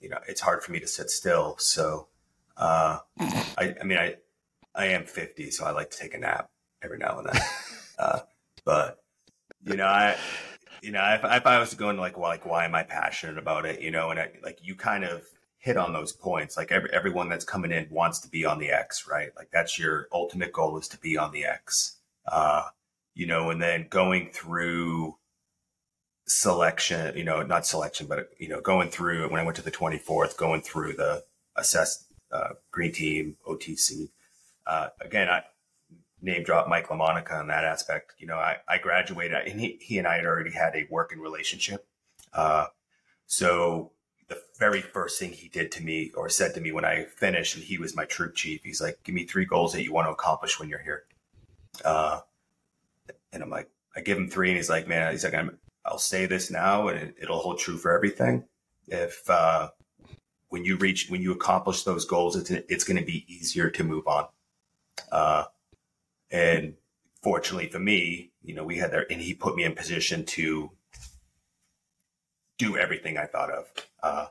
[0.00, 1.56] you know, it's hard for me to sit still.
[1.58, 2.08] So,
[2.56, 4.16] uh, I, I mean, I,
[4.74, 6.50] I am 50, so I like to take a nap
[6.82, 7.42] every now and then.
[7.98, 8.20] uh,
[8.64, 9.02] but
[9.62, 10.16] you know, I,
[10.82, 13.38] you know, if, if I was going to like, well, like, why am I passionate
[13.38, 13.80] about it?
[13.80, 15.22] You know, and I, like you kind of
[15.64, 16.58] hit on those points.
[16.58, 19.30] Like every, everyone that's coming in wants to be on the X, right?
[19.34, 21.96] Like that's your ultimate goal is to be on the X.
[22.30, 22.64] Uh,
[23.14, 25.16] you know, and then going through
[26.26, 29.70] selection, you know, not selection, but, you know, going through when I went to the
[29.70, 31.24] 24th, going through the
[31.56, 34.10] assessed uh, green team, OTC.
[34.66, 35.42] Uh, again, I
[36.22, 38.14] name drop Mike LaMonica on that aspect.
[38.18, 41.20] You know, I, I graduated and he, he and I had already had a working
[41.20, 41.86] relationship.
[42.32, 42.66] Uh,
[43.26, 43.92] so
[44.28, 47.56] the very first thing he did to me or said to me when I finished,
[47.56, 50.06] and he was my troop chief, he's like, "Give me three goals that you want
[50.08, 51.04] to accomplish when you're here."
[51.84, 52.20] Uh,
[53.32, 55.98] and I'm like, I give him three, and he's like, "Man, he's like, I'm, I'll
[55.98, 58.44] say this now, and it, will hold true for everything.
[58.88, 59.70] If uh,
[60.48, 63.84] when you reach, when you accomplish those goals, it's it's going to be easier to
[63.84, 64.26] move on."
[65.10, 65.44] Uh,
[66.30, 66.74] and
[67.22, 70.70] fortunately for me, you know, we had there, and he put me in position to
[72.58, 73.66] do everything I thought of.
[74.02, 74.26] Uh,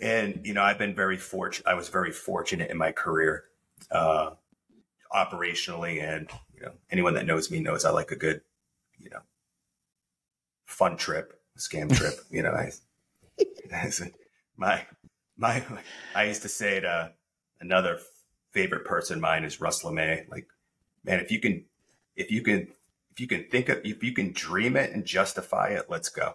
[0.00, 1.66] and you know, I've been very fortunate.
[1.66, 3.44] I was very fortunate in my career,
[3.90, 4.30] uh,
[5.14, 8.40] operationally, and you know, anyone that knows me knows I like a good,
[8.98, 9.20] you know,
[10.66, 12.14] fun trip, scam trip.
[12.30, 12.70] you know, I,
[14.56, 14.84] my
[15.36, 15.62] my
[16.14, 17.12] I used to say to
[17.60, 17.98] another
[18.52, 20.28] favorite person mine is Russ LeMay.
[20.30, 20.46] Like,
[21.04, 21.64] man, if you can,
[22.16, 22.68] if you can
[23.12, 26.34] if you can think of, if you can dream it and justify it, let's go.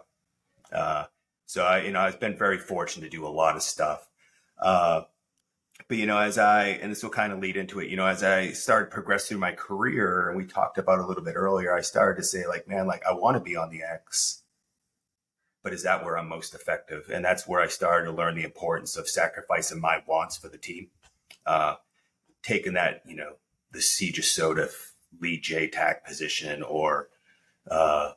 [0.72, 1.04] Uh,
[1.44, 4.08] so I, you know, I've been very fortunate to do a lot of stuff.
[4.58, 5.02] Uh,
[5.90, 8.06] but you know, as I and this will kind of lead into it, you know,
[8.06, 11.74] as I started progress through my career, and we talked about a little bit earlier,
[11.74, 14.44] I started to say like, man, like I want to be on the X,
[15.64, 17.10] but is that where I'm most effective?
[17.12, 20.58] And that's where I started to learn the importance of sacrificing my wants for the
[20.58, 20.90] team,
[21.44, 21.74] uh,
[22.44, 23.32] taking that, you know,
[23.72, 27.08] the CJSOTF lead JTAC position or
[27.68, 28.12] uh,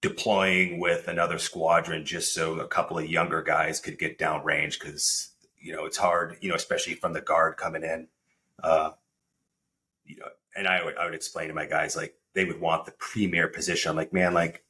[0.00, 4.80] deploying with another squadron just so a couple of younger guys could get down range
[4.80, 8.06] because you know it's hard you know especially from the guard coming in
[8.62, 8.90] uh,
[10.04, 12.86] you know and I would, I would explain to my guys like they would want
[12.86, 13.96] the premier position.
[13.96, 14.64] Like man like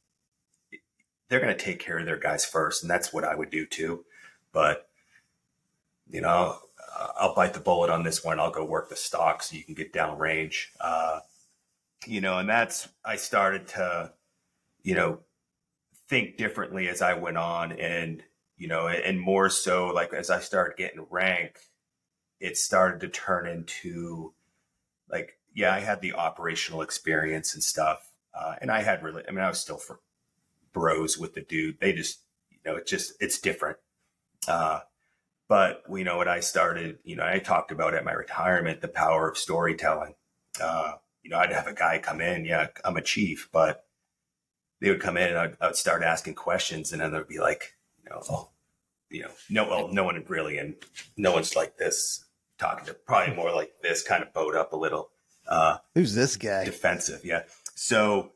[1.29, 3.67] they're going to take care of their guys first and that's what I would do
[3.67, 4.05] too.
[4.53, 4.89] But
[6.09, 6.59] you know
[7.19, 8.41] I'll bite the bullet on this one.
[8.41, 10.73] I'll go work the stock so you can get down range.
[10.81, 11.21] Uh,
[12.07, 14.13] you know and that's I started to
[14.87, 15.19] you know,
[16.09, 18.23] think differently as I went on and,
[18.57, 21.59] you know, and more so like as I started getting rank,
[22.41, 24.35] it started to turn into
[25.11, 28.11] like, yeah, I had the operational experience and stuff.
[28.35, 30.01] Uh, and I had really, I mean, I was still for
[30.73, 31.81] bros with the dude.
[31.81, 33.79] They just, you know, it's just, it's different.
[34.47, 34.81] Uh,
[35.49, 38.89] but you know what I started, you know, I talked about at my retirement, the
[38.89, 40.15] power of storytelling.
[40.61, 43.85] Uh, you know, I'd have a guy come in, yeah, I'm a chief, but
[44.81, 47.39] they would come in and I'd, I would start asking questions and then they'd be
[47.39, 47.76] like,
[48.11, 48.51] know,
[49.11, 50.75] you know, no, well, no one really, and
[51.17, 52.25] no one's like this
[52.59, 55.11] talking to probably more like this kind of bowed up a little.
[55.49, 56.65] Uh, Who's this guy?
[56.65, 57.21] Defensive.
[57.25, 57.43] Yeah.
[57.75, 58.33] So,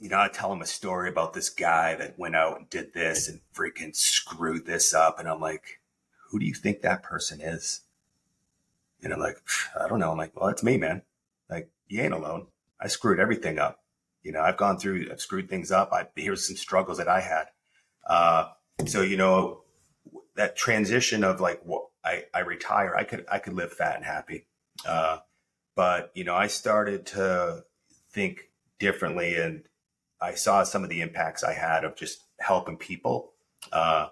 [0.00, 2.92] you know, I tell him a story about this guy that went out and did
[2.92, 5.18] this and freaking screwed this up.
[5.18, 5.80] And I'm like,
[6.30, 7.82] who do you think that person is?
[9.02, 9.36] And I'm like,
[9.78, 10.10] I don't know.
[10.10, 11.02] I'm like, well, it's me, man.
[11.48, 12.46] Like, you ain't alone.
[12.80, 13.80] I screwed everything up.
[14.22, 15.92] You know, I've gone through, I've screwed things up.
[15.92, 17.44] I, here's some struggles that I had.
[18.08, 18.48] Uh,
[18.86, 19.62] so, you know,
[20.36, 24.04] that transition of like, what I, I retire, I could, I could live fat and
[24.04, 24.46] happy.
[24.86, 25.18] Uh,
[25.76, 27.64] but, you know, I started to
[28.10, 29.64] think differently and
[30.20, 33.32] I saw some of the impacts I had of just helping people.
[33.72, 34.08] Uh,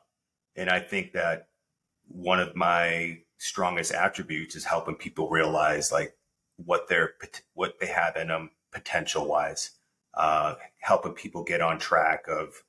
[0.56, 1.48] and I think that
[2.08, 6.16] one of my strongest attributes is helping people realize like
[6.56, 7.14] what they're,
[7.54, 9.70] what they have in them potential wise
[10.14, 12.62] uh, helping people get on track of,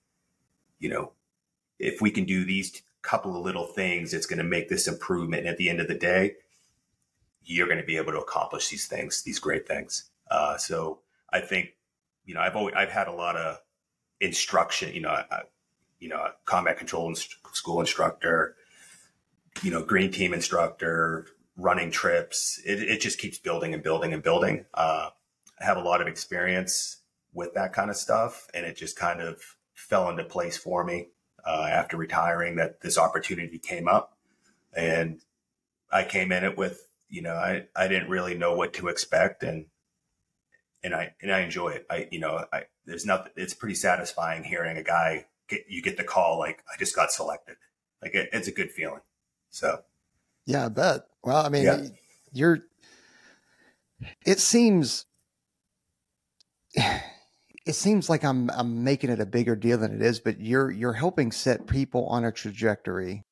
[0.80, 1.12] you know,
[1.80, 5.42] if we can do these couple of little things, it's going to make this improvement.
[5.42, 6.36] And at the end of the day,
[7.44, 10.10] you're going to be able to accomplish these things, these great things.
[10.32, 11.00] Uh, so
[11.32, 11.74] I think,
[12.26, 13.60] you know, I've always, I've had a lot of
[14.22, 15.42] instruction, you know, I,
[16.00, 18.56] you know, combat control school instructor,
[19.62, 22.62] you know, green team instructor, running trips.
[22.66, 24.66] It, it just keeps building and building and building.
[24.74, 25.10] Uh,
[25.60, 26.98] I have a lot of experience
[27.34, 28.48] with that kind of stuff.
[28.54, 29.42] And it just kind of
[29.74, 31.10] fell into place for me
[31.46, 34.18] uh, after retiring that this opportunity came up.
[34.76, 35.22] And
[35.92, 39.44] I came in it with, you know, I, I didn't really know what to expect.
[39.44, 39.66] And,
[40.84, 41.86] and I, and I enjoy it.
[41.90, 45.98] I, you know, I, there's nothing, it's pretty satisfying hearing a guy get, you get
[45.98, 47.58] the call, like, I just got selected.
[48.02, 49.02] Like it, it's a good feeling.
[49.50, 49.82] So,
[50.46, 51.06] yeah, I bet.
[51.24, 51.86] Well, I mean, yeah.
[52.34, 52.60] you're,
[54.26, 55.06] it seems
[57.66, 60.70] it seems like I'm I'm making it a bigger deal than it is, but you're
[60.70, 63.24] you're helping set people on a trajectory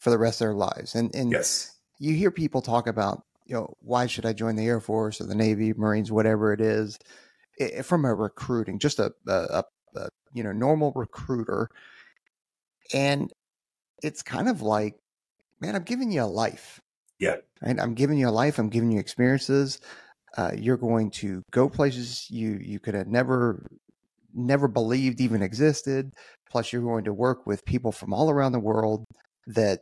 [0.00, 0.94] for the rest of their lives.
[0.94, 1.76] And and yes.
[1.98, 5.26] you hear people talk about, you know, why should I join the Air Force or
[5.26, 6.98] the Navy, Marines, whatever it is,
[7.56, 9.64] it, from a recruiting, just a, a,
[9.94, 11.70] a you know normal recruiter,
[12.92, 13.32] and
[14.02, 14.96] it's kind of like,
[15.60, 16.80] man, I'm giving you a life.
[17.20, 17.36] Yeah.
[17.62, 17.80] Right?
[17.80, 18.58] I'm giving you a life.
[18.58, 19.78] I'm giving you experiences.
[20.36, 23.66] Uh, you're going to go places you you could have never
[24.34, 26.10] never believed even existed.
[26.50, 29.04] Plus, you're going to work with people from all around the world
[29.46, 29.80] that,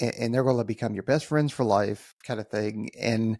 [0.00, 2.88] and, they're going to become your best friends for life, kind of thing.
[3.00, 3.38] And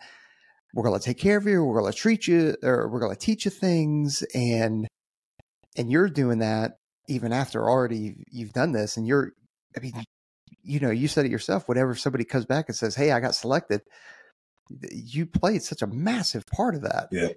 [0.74, 1.64] we're going to take care of you.
[1.64, 4.86] We're going to treat you, or we're going to teach you things, and
[5.76, 6.72] and you're doing that
[7.08, 9.32] even after already you've done this, and you're,
[9.76, 9.92] I mean,
[10.62, 11.68] you know, you said it yourself.
[11.68, 13.82] Whenever somebody comes back and says, "Hey, I got selected,"
[14.90, 17.09] you played such a massive part of that.
[17.11, 17.29] Yeah.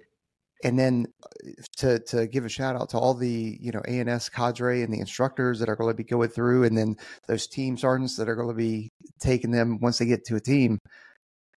[0.64, 4.28] And then uh, to to give a shout out to all the you know ANS
[4.28, 6.96] cadre and the instructors that are going to be going through, and then
[7.28, 10.40] those team sergeants that are going to be taking them once they get to a
[10.40, 10.78] team.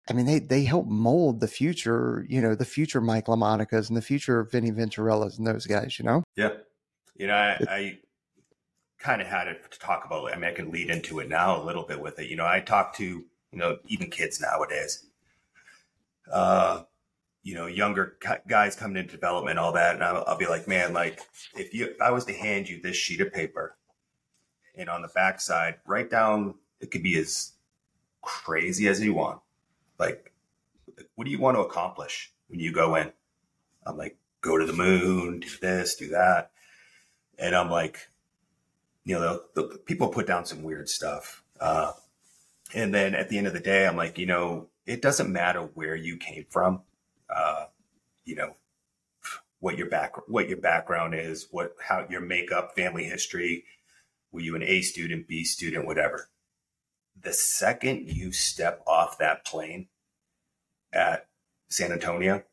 [0.07, 3.97] I mean, they they help mold the future, you know, the future Mike LaMonicas and
[3.97, 6.23] the future Vinny Venturellas and those guys, you know.
[6.35, 6.51] Yeah,
[7.15, 7.97] you know, I, I
[8.99, 10.31] kind of had it to talk about.
[10.31, 12.29] I mean, I can lead into it now a little bit with it.
[12.29, 15.07] You know, I talk to you know even kids nowadays
[16.31, 16.83] uh,
[17.43, 18.17] you know, younger
[18.47, 19.95] guys coming into development, all that.
[19.95, 21.19] And I'll, I'll be like, man, like
[21.55, 23.77] if you, if I was to hand you this sheet of paper
[24.75, 27.53] and on the backside, write down, it could be as
[28.21, 29.39] crazy as you want.
[29.97, 30.33] Like,
[31.15, 33.11] what do you want to accomplish when you go in?
[33.85, 36.51] I'm like, go to the moon, do this, do that.
[37.39, 38.07] And I'm like,
[39.03, 41.43] you know, the, the people put down some weird stuff.
[41.59, 41.93] Uh,
[42.73, 45.61] and then at the end of the day, I'm like, you know, it doesn't matter
[45.61, 46.81] where you came from
[47.33, 47.65] uh,
[48.25, 48.55] you know,
[49.59, 53.63] what your back what your background is, what how your makeup, family history,
[54.31, 56.29] were you an A student, B student, whatever.
[57.19, 59.87] The second you step off that plane
[60.91, 61.27] at
[61.69, 62.43] San Antonio,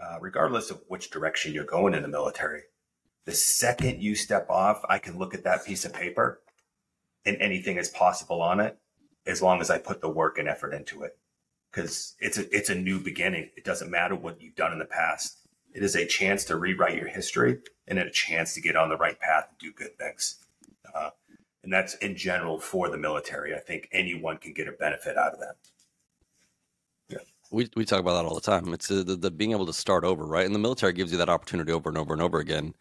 [0.00, 2.62] uh, regardless of which direction you're going in the military,
[3.24, 6.40] the second you step off, I can look at that piece of paper
[7.26, 8.78] and anything is possible on it
[9.26, 11.18] as long as I put the work and effort into it
[11.70, 13.50] because it's a it's a new beginning.
[13.56, 15.38] It doesn't matter what you've done in the past.
[15.74, 18.96] It is a chance to rewrite your history and a chance to get on the
[18.96, 20.36] right path and do good things.
[20.94, 21.10] Uh,
[21.62, 23.54] and that's in general for the military.
[23.54, 25.56] I think anyone can get a benefit out of that.
[27.08, 27.18] Yeah.
[27.50, 28.72] We, we talk about that all the time.
[28.72, 30.46] It's uh, the, the being able to start over, right?
[30.46, 32.74] And the military gives you that opportunity over and over and over again.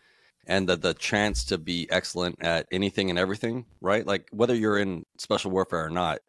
[0.45, 4.07] And the, the chance to be excellent at anything and everything, right?
[4.07, 6.19] Like whether you're in special warfare or not,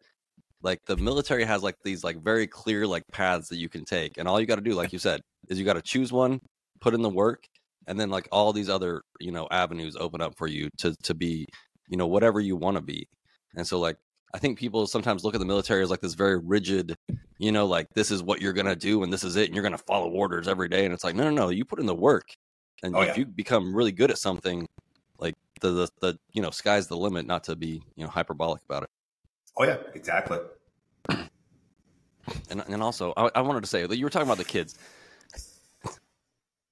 [0.61, 4.17] like the military has like these like very clear like paths that you can take
[4.17, 6.39] and all you got to do like you said is you got to choose one
[6.81, 7.45] put in the work
[7.87, 11.13] and then like all these other you know avenues open up for you to to
[11.13, 11.45] be
[11.87, 13.07] you know whatever you want to be
[13.55, 13.97] and so like
[14.33, 16.95] i think people sometimes look at the military as like this very rigid
[17.37, 19.63] you know like this is what you're gonna do and this is it and you're
[19.63, 21.95] gonna follow orders every day and it's like no no no you put in the
[21.95, 22.27] work
[22.83, 23.15] and oh, if yeah.
[23.17, 24.67] you become really good at something
[25.19, 28.61] like the, the the you know sky's the limit not to be you know hyperbolic
[28.63, 28.89] about it
[29.59, 30.39] Oh yeah, exactly.
[32.51, 34.77] And and also, I, I wanted to say that you were talking about the kids.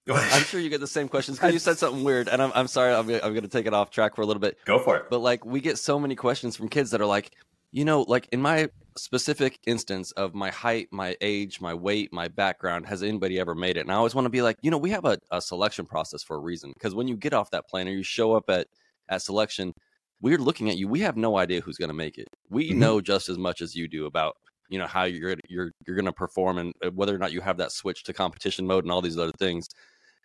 [0.07, 2.67] I'm sure you get the same questions because you said something weird, and I'm I'm
[2.67, 2.93] sorry.
[2.93, 4.57] I'm I'm going to take it off track for a little bit.
[4.65, 5.05] Go for it.
[5.09, 7.31] But like, we get so many questions from kids that are like,
[7.71, 12.27] you know, like in my specific instance of my height, my age, my weight, my
[12.27, 13.81] background, has anybody ever made it?
[13.81, 16.23] And I always want to be like, you know, we have a, a selection process
[16.23, 18.67] for a reason because when you get off that plane or you show up at
[19.09, 19.73] at selection,
[20.21, 20.87] we're looking at you.
[20.87, 22.27] We have no idea who's going to make it.
[22.49, 22.79] We mm-hmm.
[22.79, 24.35] know just as much as you do about
[24.69, 27.41] you know how you're you're you're going to perform and uh, whether or not you
[27.41, 29.67] have that switch to competition mode and all these other things.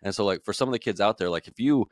[0.03, 1.87] And so like for some of the kids out there, like if you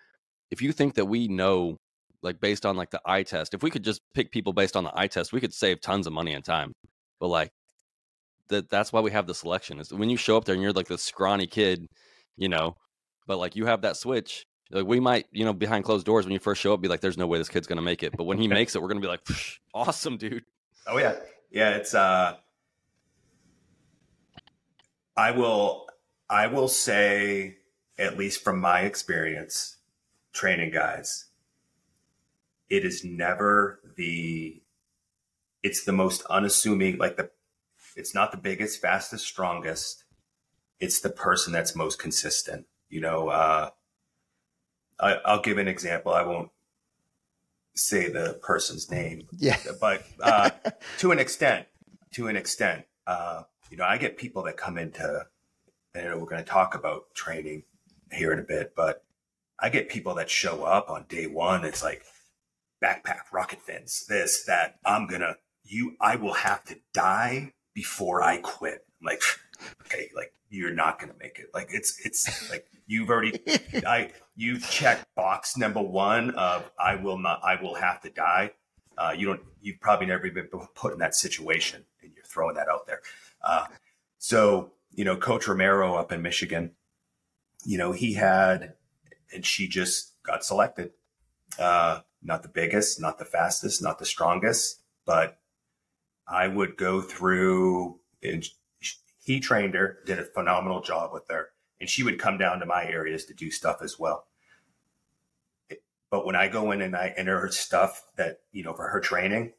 [0.51, 1.77] if you think that we know
[2.23, 4.85] like based on like the eye test, if we could just pick people based on
[4.85, 6.73] the eye test, we could save tons of money and time.
[7.21, 7.51] But like
[8.49, 10.73] that that's why we have the selection is when you show up there and you're
[10.73, 11.87] like this scrawny kid,
[12.37, 12.75] you know,
[13.27, 16.33] but like you have that switch like we might, you know, behind closed doors when
[16.33, 18.25] you first show up, be like, "There's no way this kid's gonna make it." But
[18.25, 19.27] when he makes it, we're gonna be like,
[19.75, 20.45] "Awesome, dude!"
[20.87, 21.17] Oh yeah,
[21.51, 21.71] yeah.
[21.71, 22.37] It's uh,
[25.17, 25.87] I will,
[26.31, 27.59] I will say,
[27.99, 29.77] at least from my experience,
[30.33, 31.27] training guys,
[32.71, 34.63] it is never the,
[35.63, 36.97] it's the most unassuming.
[36.97, 37.31] Like the,
[37.97, 40.05] it's not the biggest, fastest, strongest.
[40.79, 42.67] It's the person that's most consistent.
[42.89, 43.71] You know, uh,
[45.01, 46.13] I, will give an example.
[46.13, 46.51] I won't
[47.75, 49.27] say the person's name.
[49.33, 49.57] Yeah.
[49.81, 50.51] But uh,
[50.99, 51.67] to an extent,
[52.13, 55.27] to an extent, uh, you know, I get people that come into,
[55.95, 57.65] and we're going to talk about training
[58.13, 59.05] here in a bit, but
[59.59, 61.65] I get people that show up on day one.
[61.65, 62.03] It's like
[62.83, 64.77] backpack, rocket fins, this, that.
[64.85, 68.85] I'm going to, you, I will have to die before I quit.
[69.01, 69.23] I'm like,
[69.87, 71.46] okay, like you're not going to make it.
[71.55, 73.38] Like it's, it's like, You've already,
[73.87, 78.51] I, you've checked box number one of I will not, I will have to die.
[78.99, 82.68] Uh, you don't, you've probably never been put in that situation and you're throwing that
[82.68, 83.01] out there.
[83.44, 83.66] Uh,
[84.18, 86.73] so, you know, Coach Romero up in Michigan,
[87.64, 88.75] you know, he had,
[89.33, 90.90] and she just got selected.
[91.61, 95.39] Uh, not the biggest, not the fastest, not the strongest, but
[96.26, 98.45] I would go through and
[99.23, 101.51] he trained her, did a phenomenal job with her
[101.81, 104.27] and she would come down to my areas to do stuff as well.
[106.11, 109.01] But when I go in and I enter her stuff that, you know, for her
[109.01, 109.53] training,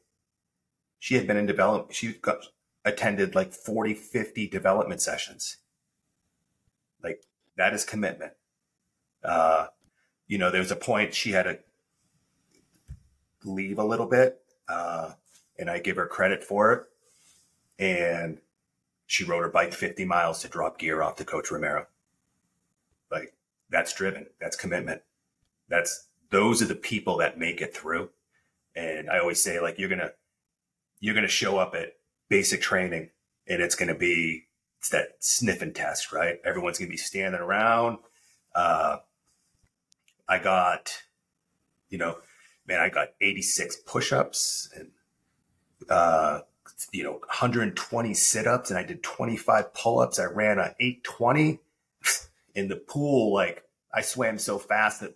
[0.98, 1.94] she had been in development.
[1.94, 2.44] She got,
[2.84, 5.56] attended like 40, 50 development sessions.
[7.02, 7.24] Like
[7.56, 8.32] that is commitment.
[9.24, 9.68] Uh,
[10.26, 11.58] you know, there was a point she had to
[13.44, 15.12] leave a little bit, uh,
[15.58, 16.82] and I give her credit for it.
[17.78, 18.38] And
[19.12, 21.86] she rode her bike 50 miles to drop gear off to Coach Romero.
[23.10, 23.34] Like
[23.68, 25.02] that's driven, that's commitment.
[25.68, 28.08] That's those are the people that make it through.
[28.74, 30.12] And I always say like you're gonna
[31.00, 31.96] you're gonna show up at
[32.30, 33.10] basic training
[33.46, 34.46] and it's gonna be
[34.78, 36.38] it's that sniffing test, right?
[36.42, 37.98] Everyone's gonna be standing around.
[38.54, 38.96] Uh,
[40.26, 40.90] I got,
[41.90, 42.16] you know,
[42.66, 44.90] man, I got 86 push-ups and
[45.90, 46.40] uh,
[46.92, 50.18] you know 120 sit-ups, and I did 25 pull-ups.
[50.18, 51.60] I ran a 820
[52.54, 53.32] in the pool.
[53.32, 55.14] Like I swam so fast that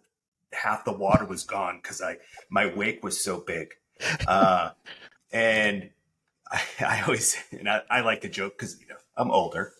[0.53, 2.19] half the water was gone because I
[2.51, 3.75] my wake was so big.
[4.27, 4.71] Uh,
[5.33, 5.91] and
[6.51, 9.73] I, I, always and I, I like to joke because you know I'm older.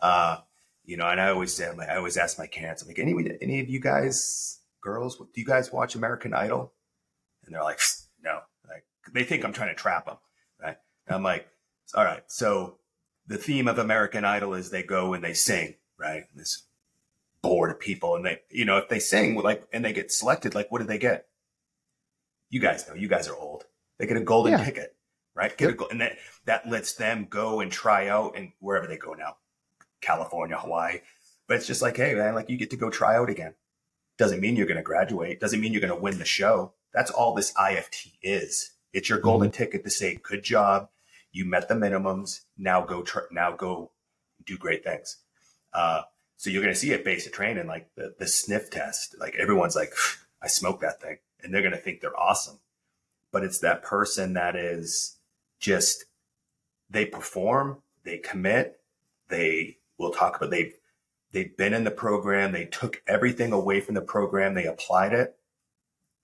[0.00, 0.38] Uh,
[0.86, 3.12] you know, and I always say, I always ask my parents, I'm like, any
[3.42, 6.72] any of you guys, girls, do you guys watch American Idol?
[7.44, 7.80] And they're like,
[8.22, 8.40] no.
[8.68, 10.16] Like they think I'm trying to trap them,
[11.08, 11.48] I'm like,
[11.94, 12.22] all right.
[12.26, 12.78] So
[13.26, 16.24] the theme of American Idol is they go and they sing, right?
[16.34, 16.64] This
[17.42, 20.54] board of people, and they, you know, if they sing like and they get selected,
[20.54, 21.26] like what do they get?
[22.50, 23.64] You guys know, you guys are old.
[23.98, 24.64] They get a golden yeah.
[24.64, 24.96] ticket,
[25.34, 25.56] right?
[25.56, 25.80] Get yep.
[25.80, 29.36] a, and that that lets them go and try out and wherever they go now,
[30.00, 31.00] California, Hawaii.
[31.48, 33.54] But it's just like, hey, man, like you get to go try out again.
[34.18, 35.40] Doesn't mean you're going to graduate.
[35.40, 36.72] Doesn't mean you're going to win the show.
[36.92, 38.72] That's all this IFT is.
[38.92, 39.56] It's your golden mm-hmm.
[39.56, 40.88] ticket to say, good job.
[41.36, 42.44] You met the minimums.
[42.56, 43.90] Now go, tr- now go
[44.46, 45.18] do great things.
[45.74, 46.00] Uh,
[46.38, 49.76] so you're going to see at basic training, like the, the sniff test, like everyone's
[49.76, 49.92] like,
[50.42, 52.58] I smoked that thing and they're going to think they're awesome.
[53.32, 55.18] But it's that person that is
[55.60, 56.06] just,
[56.88, 58.80] they perform, they commit,
[59.28, 60.72] they will talk about, they've,
[61.32, 62.52] they've been in the program.
[62.52, 64.54] They took everything away from the program.
[64.54, 65.36] They applied it.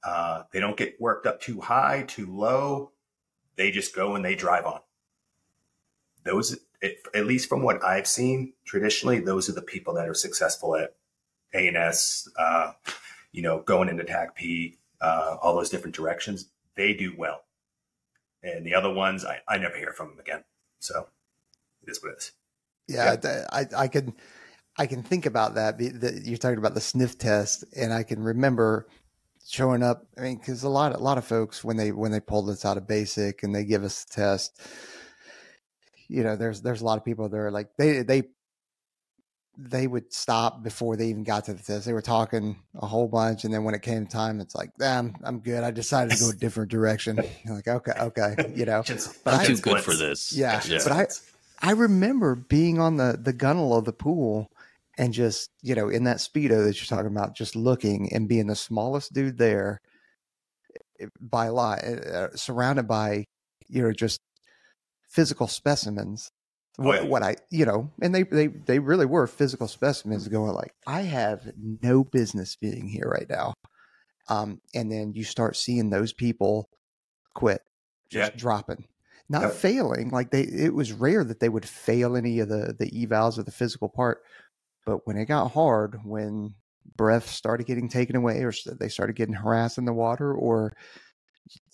[0.02, 2.92] Uh, they don't get worked up too high, too low.
[3.56, 4.80] They just go and they drive on.
[6.24, 6.58] Those,
[7.14, 10.94] at least from what I've seen traditionally, those are the people that are successful at
[11.54, 12.72] A&S, uh,
[13.32, 16.48] you know, going into TACP, uh, all those different directions.
[16.76, 17.42] They do well.
[18.42, 20.44] And the other ones, I, I never hear from them again.
[20.80, 21.06] So
[21.82, 22.32] it is what it is.
[22.88, 23.46] Yeah, yeah.
[23.52, 24.14] I, I can,
[24.78, 25.80] I can think about that.
[26.24, 28.88] You're talking about the sniff test, and I can remember
[29.46, 30.06] showing up.
[30.16, 32.64] I mean, because a lot, a lot of folks when they when they pull this
[32.64, 34.60] out of basic and they give us the test,
[36.08, 38.24] you know, there's there's a lot of people that are like they they
[39.58, 41.84] they would stop before they even got to the test.
[41.84, 45.14] They were talking a whole bunch, and then when it came time, it's like, "Damn,
[45.22, 45.62] I'm good.
[45.62, 48.82] I decided to go a different direction." You're like, okay, okay, you know,
[49.24, 50.32] but I'm I, too good for this.
[50.32, 51.06] Yeah, yeah, but I
[51.60, 54.50] I remember being on the the gunnel of the pool
[54.98, 58.46] and just you know in that speedo that you're talking about just looking and being
[58.46, 59.80] the smallest dude there
[61.00, 63.24] eh, by a lot uh, surrounded by
[63.68, 64.20] you know just
[65.12, 66.30] physical specimens
[66.76, 70.72] what, what i you know and they they they really were physical specimens going like
[70.86, 71.52] i have
[71.82, 73.52] no business being here right now
[74.28, 76.68] um and then you start seeing those people
[77.34, 77.60] quit
[78.10, 78.38] just yeah.
[78.38, 78.84] dropping
[79.28, 79.52] not yep.
[79.52, 83.36] failing like they it was rare that they would fail any of the the evals
[83.38, 84.22] of the physical part
[84.84, 86.54] but when it got hard, when
[86.96, 90.72] breath started getting taken away, or they started getting harassed in the water, or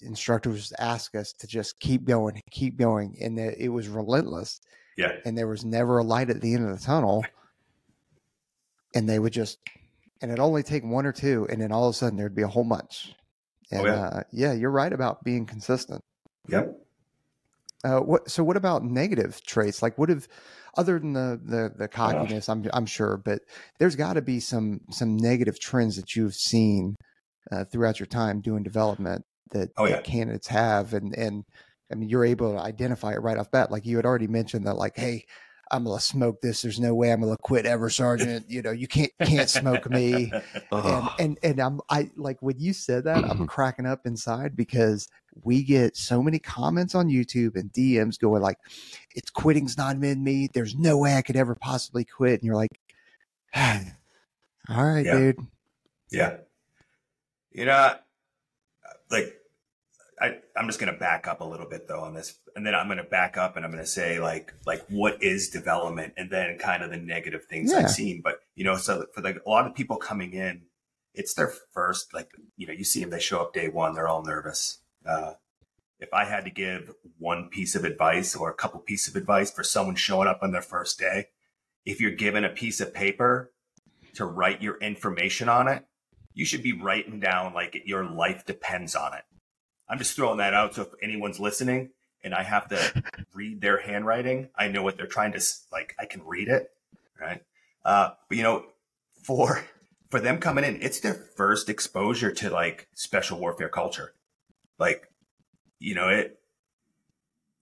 [0.01, 4.61] instructors ask us to just keep going, keep going, and it was relentless.
[4.97, 5.12] Yeah.
[5.24, 7.24] And there was never a light at the end of the tunnel.
[8.95, 9.59] And they would just,
[10.20, 12.43] and it only take one or two, and then all of a sudden there'd be
[12.43, 13.14] a whole bunch.
[13.72, 14.01] Oh, and oh, yeah.
[14.01, 16.03] Uh, yeah, you're right about being consistent.
[16.49, 16.74] Yep.
[17.85, 18.31] Uh, what?
[18.31, 19.83] So, what about negative traits?
[19.83, 20.26] Like, what if,
[20.76, 22.49] other than the the, the cockiness?
[22.49, 23.43] I'm I'm sure, but
[23.79, 26.97] there's got to be some some negative trends that you've seen
[27.53, 29.96] uh, throughout your time doing development that, oh, yeah.
[29.96, 31.44] that candidates have, and and
[31.90, 33.70] I mean, you're able to identify it right off bat.
[33.70, 35.24] Like you had already mentioned that, like, hey,
[35.70, 36.62] I'm gonna smoke this.
[36.62, 38.51] There's no way I'm gonna quit ever, Sergeant.
[38.51, 40.32] You know, you can't can't smoke me.
[40.72, 43.44] and, and and I'm I like when you said that, I'm mm-hmm.
[43.44, 45.09] cracking up inside because
[45.42, 48.59] we get so many comments on YouTube and DMs going like,
[49.14, 50.49] "It's quitting's not in me.
[50.53, 52.80] There's no way I could ever possibly quit." And you're like,
[53.55, 55.18] "All right, yeah.
[55.18, 55.38] dude."
[56.11, 56.36] Yeah.
[57.53, 57.94] You know,
[59.11, 59.38] like
[60.21, 62.75] I, I'm just going to back up a little bit though on this, and then
[62.75, 66.14] I'm going to back up and I'm going to say like like what is development,
[66.16, 67.79] and then kind of the negative things yeah.
[67.79, 68.21] I've seen.
[68.23, 70.62] But you know, so for like a lot of people coming in,
[71.14, 74.09] it's their first like you know you see them they show up day one, they're
[74.09, 74.79] all nervous.
[75.07, 75.35] Uh,
[76.01, 79.51] if I had to give one piece of advice or a couple pieces of advice
[79.51, 81.27] for someone showing up on their first day,
[81.85, 83.53] if you're given a piece of paper
[84.14, 85.85] to write your information on it,
[86.35, 89.25] you should be writing down like your life depends on it
[89.89, 90.74] I'm just throwing that out.
[90.74, 91.91] So if anyone's listening
[92.22, 95.41] and I have to read their handwriting, I know what they're trying to
[95.72, 95.95] like.
[95.99, 96.70] I can read it,
[97.20, 97.43] right?
[97.84, 98.66] Uh, but you know,
[99.22, 99.64] for
[100.11, 104.14] for them coming in, it's their first exposure to like special warfare culture.
[104.78, 105.11] Like,
[105.78, 106.39] you know, it.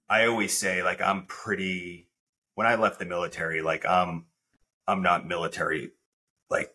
[0.08, 2.06] I always say like I'm pretty
[2.56, 4.24] when I left the military, like I'm,
[4.88, 5.92] I'm not military.
[6.50, 6.74] Like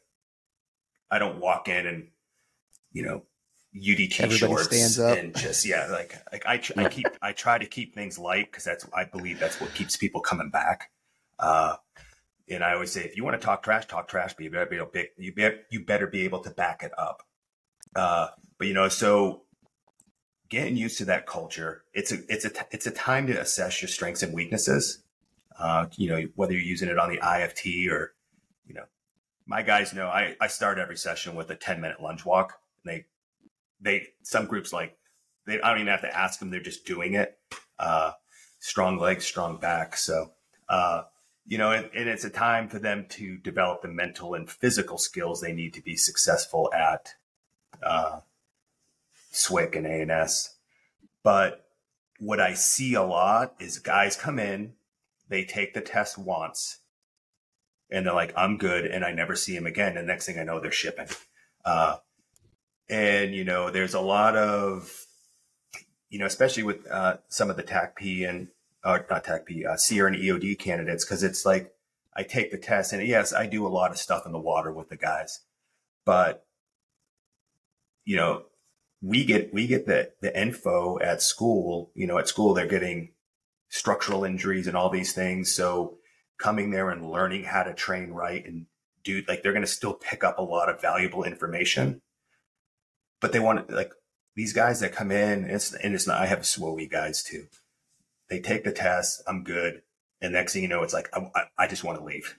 [1.10, 2.08] I don't walk in and,
[2.93, 3.24] you know,
[3.76, 5.18] UDT Everybody shorts stands up.
[5.18, 8.52] and just yeah, like like I, tr- I keep I try to keep things light
[8.52, 10.92] because that's I believe that's what keeps people coming back.
[11.40, 11.78] Uh,
[12.50, 14.66] and I always say if you want to talk trash, talk trash, but you better
[14.66, 17.24] be able to, you be, you better be able to back it up.
[17.96, 19.44] Uh, but you know, so
[20.50, 23.90] getting used to that culture, it's a it's a it's a time to assess your
[23.90, 25.02] strengths and weaknesses.
[25.58, 28.14] Uh, you know, whether you're using it on the IFT or,
[28.66, 28.84] you know,
[29.46, 32.60] my guys know I, I start every session with a 10 minute lunge walk.
[32.84, 33.06] And they
[33.82, 34.98] they some groups like
[35.46, 37.38] they I don't even have to ask them; they're just doing it.
[37.80, 38.12] Uh,
[38.60, 39.98] strong legs, strong back.
[39.98, 40.32] So
[40.70, 41.04] uh,
[41.46, 44.98] you know, and, and, it's a time for them to develop the mental and physical
[44.98, 47.16] skills they need to be successful at
[47.84, 48.20] uh,
[49.34, 50.56] SWIC and A&S.
[51.24, 51.66] But
[52.20, 54.74] what I see a lot is guys come in,
[55.28, 56.80] they take the test once,
[57.90, 59.98] and they're like, "I'm good," and I never see them again.
[59.98, 61.08] And next thing I know, they're shipping.
[61.64, 61.98] Uh,
[62.92, 64.92] and you know, there's a lot of,
[66.10, 68.50] you know, especially with uh, some of the TACP and
[68.84, 71.74] or not TACP, uh, SERE and EOD candidates, because it's like
[72.16, 74.72] I take the test, and yes, I do a lot of stuff in the water
[74.72, 75.39] with the guys,
[76.06, 76.46] but
[78.04, 78.44] you know,
[79.02, 81.92] we get we get the the info at school.
[81.96, 83.14] You know, at school they're getting
[83.70, 85.98] structural injuries and all these things, so
[86.38, 88.66] coming there and learning how to train right and
[89.04, 92.02] do like they're going to still pick up a lot of valuable information
[93.22, 93.94] but they want like
[94.36, 97.46] these guys that come in, and it's, and it's not, I have SWOE guys too.
[98.30, 99.22] They take the test.
[99.28, 99.84] I'm good.
[100.22, 102.38] And next thing you know, it's like, I, I just want to leave.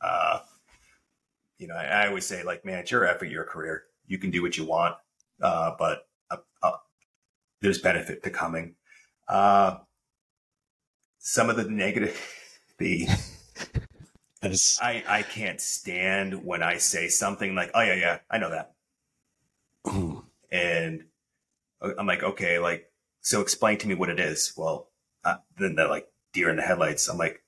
[0.00, 0.40] Uh,
[1.58, 3.84] you know, I, I, always say like, man, it's your effort, your career.
[4.06, 4.96] You can do what you want.
[5.40, 6.72] Uh, but uh, uh
[7.60, 8.74] there's benefit to coming.
[9.28, 9.78] Uh,
[11.18, 12.20] some of the negative,
[12.78, 13.06] the,
[14.42, 18.72] I, I can't stand when I say something like, oh yeah, yeah, I know that.
[20.52, 21.04] and
[21.80, 24.52] I'm like, okay, like, so explain to me what it is.
[24.56, 24.88] Well,
[25.24, 27.08] uh, then they're like deer in the headlights.
[27.08, 27.42] I'm like,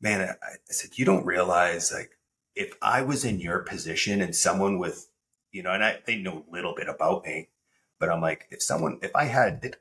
[0.00, 2.10] man, I, I said, you don't realize like
[2.54, 5.08] if I was in your position and someone with,
[5.52, 7.48] you know, and I, they know a little bit about me,
[7.98, 9.76] but I'm like, if someone, if I had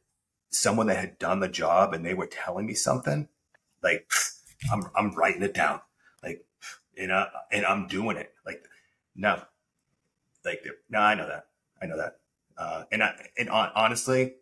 [0.52, 3.28] someone that had done the job and they were telling me something,
[3.84, 4.10] like,
[4.72, 5.82] I'm, I'm writing it down,
[6.24, 6.46] like,
[6.98, 8.34] and, uh, and I'm doing it.
[8.46, 8.64] Like,
[9.16, 9.42] no,
[10.44, 11.48] like, no, I know that.
[11.82, 12.18] I know that.
[12.58, 14.36] Uh, and I, and on, honestly,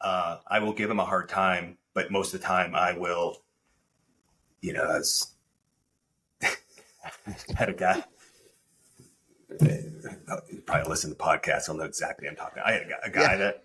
[0.00, 3.38] uh, I will give him a hard time, but most of the time I will,
[4.60, 5.32] you know, as
[6.42, 6.48] I
[7.56, 8.04] had a guy,
[10.66, 11.42] probably listen to podcasts.
[11.42, 11.68] podcast.
[11.68, 12.58] I'll know exactly I'm talking.
[12.58, 12.68] About.
[12.68, 13.36] I had a, a guy yeah.
[13.36, 13.64] that,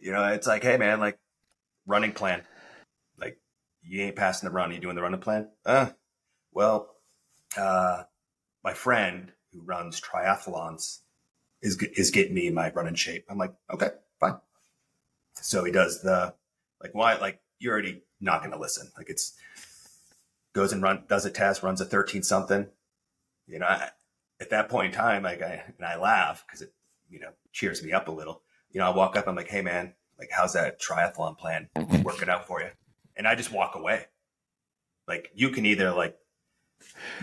[0.00, 1.18] you know, it's like, hey man, like
[1.86, 2.42] running plan,
[3.18, 3.38] like
[3.82, 4.70] you ain't passing the run.
[4.70, 5.48] Are you doing the running plan?
[5.64, 5.90] Uh,
[6.52, 6.96] well,
[7.56, 8.04] uh,
[8.62, 11.00] my friend who runs triathlons
[11.64, 13.24] is is getting me my run in shape.
[13.28, 13.88] I'm like, okay,
[14.20, 14.36] fine.
[15.32, 16.34] So he does the
[16.80, 18.92] like why like you're already not going to listen.
[18.96, 19.32] Like it's
[20.52, 22.68] goes and run does a test, runs a 13 something.
[23.46, 23.88] You know, I,
[24.40, 26.72] at that point in time, like I and I laugh because it
[27.10, 28.42] you know cheers me up a little.
[28.70, 31.70] You know, I walk up, I'm like, hey man, like how's that triathlon plan
[32.04, 32.68] working out for you?
[33.16, 34.06] And I just walk away.
[35.08, 36.18] Like you can either like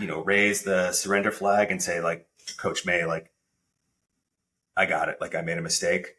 [0.00, 2.26] you know raise the surrender flag and say like
[2.56, 3.31] Coach May, like
[4.76, 5.18] I got it.
[5.20, 6.16] Like I made a mistake.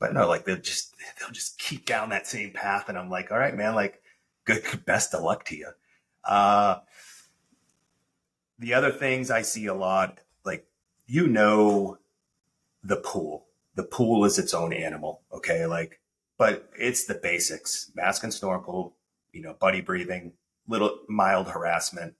[0.00, 3.30] But no, like they'll just they'll just keep down that same path, and I'm like,
[3.30, 4.02] all right, man, like
[4.44, 5.70] good, best of luck to you.
[6.24, 6.80] Uh,
[8.58, 10.66] the other things I see a lot, like
[11.06, 11.98] you know,
[12.82, 13.46] the pool.
[13.76, 15.66] The pool is its own animal, okay?
[15.66, 16.00] Like,
[16.38, 18.96] but it's the basics: mask and snorkel,
[19.32, 20.32] you know, buddy breathing,
[20.68, 22.14] little mild harassment,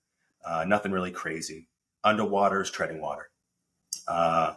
[0.44, 1.68] uh, nothing really crazy.
[2.02, 3.30] Underwater is treading water.
[4.06, 4.54] Uh,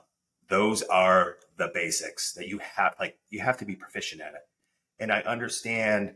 [0.50, 4.42] those are the basics that you have like you have to be proficient at it.
[5.00, 6.16] And i understand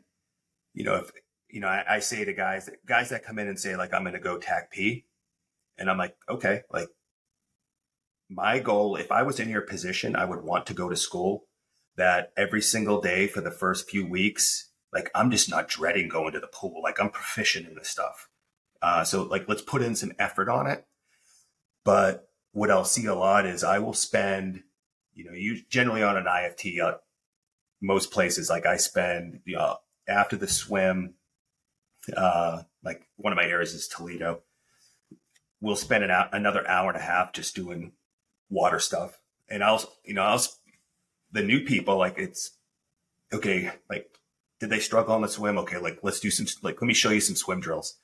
[0.74, 1.12] you know if
[1.50, 4.04] you know i, I say to guys guys that come in and say like i'm
[4.04, 5.04] going to go TACP
[5.78, 6.88] and i'm like okay like
[8.30, 11.46] my goal if i was in your position i would want to go to school
[11.98, 16.32] that every single day for the first few weeks like i'm just not dreading going
[16.34, 18.30] to the pool like i'm proficient in this stuff.
[18.82, 20.86] Uh, so like let's put in some effort on it.
[21.86, 24.64] But what I'll see a lot is I will spend,
[25.14, 26.98] you know, you generally on an IFT, uh,
[27.82, 29.78] most places like I spend, know,
[30.08, 31.16] after the swim,
[32.16, 34.42] uh, like one of my areas is Toledo.
[35.62, 37.94] We'll spend an hour, another hour and a half just doing
[38.50, 39.20] water stuff.
[39.50, 40.42] And I'll, you know, I'll,
[41.32, 42.52] the new people, like it's
[43.32, 44.12] okay, like
[44.60, 45.58] did they struggle on the swim?
[45.60, 47.96] Okay, like let's do some like let me show you some swim drills.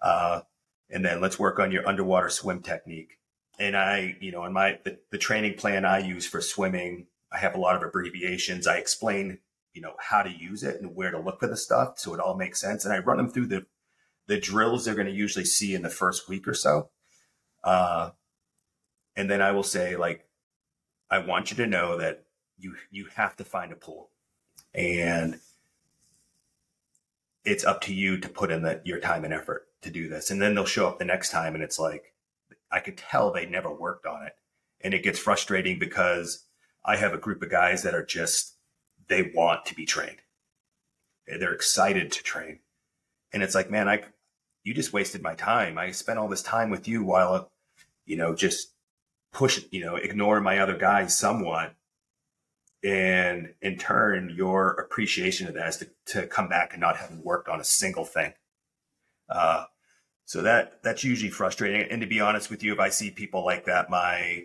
[0.00, 0.42] Uh,
[0.90, 3.17] and then let's work on your underwater swim technique.
[3.58, 7.38] And I, you know, in my the, the training plan I use for swimming, I
[7.38, 8.66] have a lot of abbreviations.
[8.66, 9.38] I explain,
[9.74, 12.20] you know, how to use it and where to look for the stuff so it
[12.20, 12.84] all makes sense.
[12.84, 13.66] And I run them through the
[14.28, 16.90] the drills they're going to usually see in the first week or so.
[17.64, 18.10] Uh,
[19.16, 20.28] and then I will say, like,
[21.10, 22.24] I want you to know that
[22.58, 24.10] you you have to find a pool,
[24.74, 25.40] and
[27.44, 30.30] it's up to you to put in the, your time and effort to do this.
[30.30, 32.14] And then they'll show up the next time, and it's like
[32.70, 34.32] I could tell they never worked on it,
[34.80, 36.44] and it gets frustrating because
[36.84, 38.56] I have a group of guys that are just
[39.08, 40.18] they want to be trained,
[41.26, 42.60] they're excited to train,
[43.32, 44.02] and it's like, man, I
[44.64, 45.78] you just wasted my time.
[45.78, 47.50] I spent all this time with you while
[48.04, 48.68] you know just
[49.32, 51.74] push, you know, ignore my other guys somewhat.
[52.84, 57.22] And in turn, your appreciation of that is to, to come back and not having
[57.24, 58.34] worked on a single thing.
[59.28, 59.64] Uh,
[60.28, 61.90] so that that's usually frustrating.
[61.90, 64.44] And to be honest with you, if I see people like that, my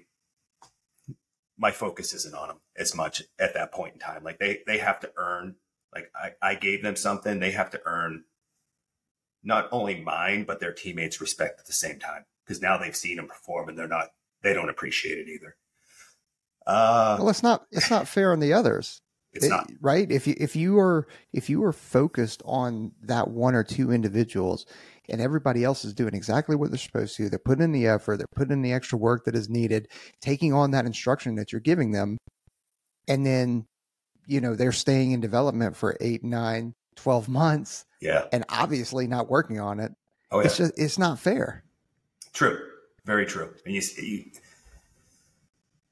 [1.57, 4.23] my focus isn't on them as much at that point in time.
[4.23, 5.55] Like they they have to earn.
[5.93, 8.23] Like I, I gave them something, they have to earn
[9.43, 13.17] not only mine but their teammates' respect at the same time because now they've seen
[13.17, 14.07] them perform and they're not
[14.41, 15.57] they don't appreciate it either.
[16.65, 19.01] Uh, well, it's not it's not fair on the others.
[19.34, 20.09] It's it, not right.
[20.09, 24.65] If you if you are if you are focused on that one or two individuals,
[25.10, 28.18] and everybody else is doing exactly what they're supposed to, they're putting in the effort,
[28.18, 29.88] they're putting in the extra work that is needed,
[30.22, 32.18] taking on that instruction that you're giving them,
[33.08, 33.66] and then
[34.28, 37.86] you know they're staying in development for eight, nine, 12 months.
[38.01, 39.91] Yeah, and obviously not working on it.
[40.32, 40.45] Oh, yeah.
[40.45, 41.64] It's just it's not fair.
[42.34, 42.60] True.
[43.06, 43.54] Very true.
[43.66, 44.26] And you, you,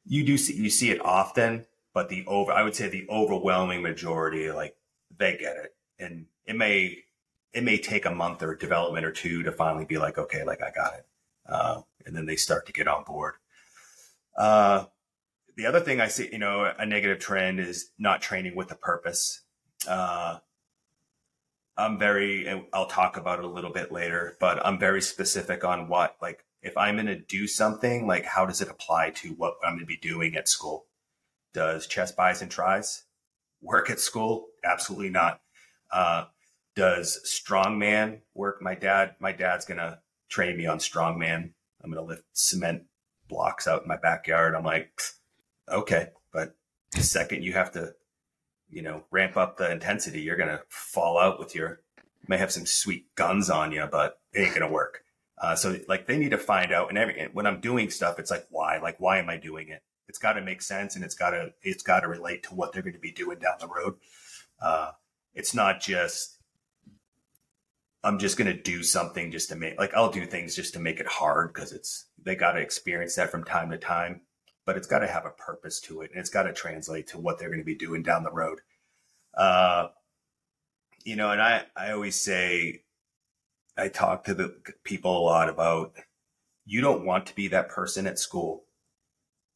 [0.05, 3.81] you do see, you see it often, but the over, I would say the overwhelming
[3.81, 4.75] majority, like
[5.17, 5.75] they get it.
[5.99, 7.03] And it may,
[7.53, 10.61] it may take a month or development or two to finally be like, okay, like
[10.61, 11.05] I got it.
[11.47, 13.35] Uh, and then they start to get on board.
[14.37, 14.85] Uh,
[15.55, 18.75] the other thing I see, you know, a negative trend is not training with a
[18.75, 19.41] purpose.
[19.87, 20.39] Uh,
[21.77, 25.87] I'm very, I'll talk about it a little bit later, but I'm very specific on
[25.87, 29.55] what, like, if I'm going to do something, like how does it apply to what
[29.63, 30.85] I'm going to be doing at school?
[31.53, 33.03] Does chest bis and tris
[33.61, 34.47] work at school?
[34.63, 35.41] Absolutely not.
[35.91, 36.25] Uh,
[36.81, 38.59] does strongman work?
[38.59, 41.51] My dad, my dad's to train me on strongman.
[41.83, 42.85] I'm to lift cement
[43.27, 44.55] blocks out in my backyard.
[44.55, 44.99] I'm like,
[45.69, 46.55] okay, but
[46.91, 47.93] the second you have to,
[48.67, 51.81] you know, ramp up the intensity, you're to fall out with your,
[52.27, 55.03] may have some sweet guns on you, but it ain't to work.
[55.39, 58.31] Uh, so like they need to find out and every when I'm doing stuff, it's
[58.31, 58.79] like why?
[58.79, 59.83] Like why am I doing it?
[60.07, 62.73] It's got to make sense and it's got to it's got to relate to what
[62.73, 63.97] they're going to be doing down the road.
[64.59, 64.93] Uh,
[65.35, 66.40] it's not just
[68.03, 70.79] I'm just going to do something just to make like I'll do things just to
[70.79, 74.21] make it hard because it's they got to experience that from time to time,
[74.65, 77.19] but it's got to have a purpose to it and it's got to translate to
[77.19, 78.59] what they're going to be doing down the road.
[79.37, 79.89] Uh,
[81.03, 82.83] you know, and I I always say
[83.77, 85.93] I talk to the people a lot about
[86.65, 88.63] you don't want to be that person at school.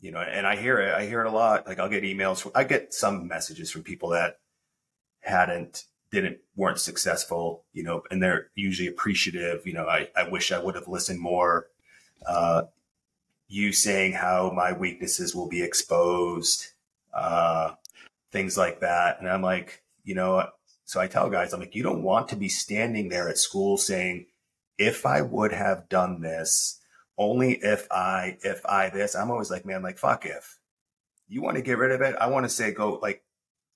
[0.01, 0.93] You know, and I hear it.
[0.93, 1.67] I hear it a lot.
[1.67, 2.49] Like I'll get emails.
[2.53, 4.39] I get some messages from people that
[5.21, 5.85] hadn't,
[6.15, 7.63] didn't, weren't successful.
[7.73, 9.67] You know, and they're usually appreciative.
[9.67, 11.67] You know, I, I wish I would have listened more.
[12.25, 12.63] Uh,
[13.47, 16.67] you saying how my weaknesses will be exposed,
[17.13, 17.73] uh,
[18.31, 20.49] things like that, and I'm like, you know,
[20.85, 23.77] so I tell guys, I'm like, you don't want to be standing there at school
[23.77, 24.25] saying,
[24.77, 26.79] if I would have done this,
[27.17, 30.57] only if I, if I this, I'm always like, man, like, fuck if.
[31.27, 32.15] You want to get rid of it?
[32.19, 33.23] I want to say, go, like,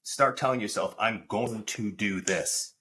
[0.09, 2.73] start telling yourself, I'm going to do this.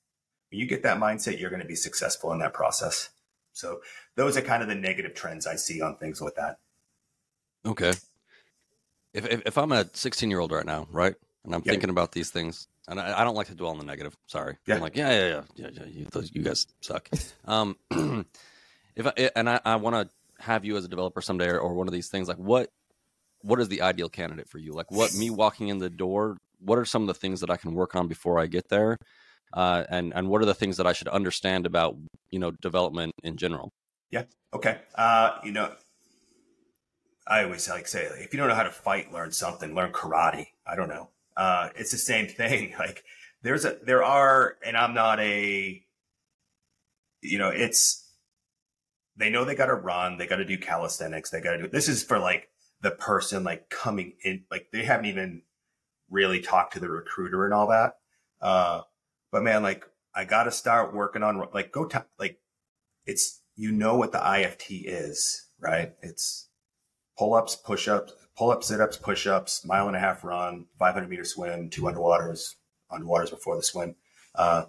[0.51, 3.11] When you get that mindset, you're going to be successful in that process.
[3.53, 3.81] So
[4.17, 6.59] those are kind of the negative trends I see on things with that.
[7.67, 7.93] Okay.
[9.13, 11.15] If, if, if I'm a 16 year old right now, right?
[11.45, 11.73] And I'm yep.
[11.73, 14.17] thinking about these things, and I, I, don't like to dwell on the negative.
[14.27, 14.57] Sorry.
[14.67, 14.77] Yeah.
[14.77, 15.85] I'm like, yeah, yeah, yeah, yeah, yeah.
[15.85, 17.11] You, those, you guys suck.
[17.45, 17.77] um,
[18.97, 21.75] if I, and I, I want to have you as a developer someday, or, or
[21.75, 22.71] one of these things, like what,
[23.43, 24.73] what is the ideal candidate for you?
[24.73, 26.39] Like, what me walking in the door?
[26.61, 28.99] What are some of the things that I can work on before I get there?
[29.53, 31.97] Uh, and and what are the things that I should understand about
[32.31, 33.71] you know development in general?
[34.11, 34.25] Yeah.
[34.53, 34.79] Okay.
[34.95, 35.73] Uh, you know,
[37.27, 39.75] I always like say if you don't know how to fight, learn something.
[39.75, 40.49] Learn karate.
[40.67, 42.75] I don't know uh, it's the same thing.
[42.79, 43.05] Like
[43.43, 45.83] there's a, there are, and I'm not a,
[47.23, 48.05] you know, it's,
[49.17, 51.69] they know they got to run, they got to do calisthenics, they got to do,
[51.69, 52.49] this is for like
[52.83, 55.43] the person like coming in, like they haven't even
[56.11, 57.95] really talk to the recruiter and all that.
[58.41, 58.83] Uh,
[59.31, 59.85] but man, like
[60.15, 62.39] I got to start working on like go t- like
[63.07, 65.93] it's you know what the IFT is, right?
[66.03, 66.49] It's
[67.19, 70.67] pull ups, push ups, pull ups, sit ups, push ups, mile and a half run,
[70.79, 72.55] 500 meter swim, two underwaters,
[72.91, 73.97] underwaters before the swim.
[74.35, 74.65] Uh,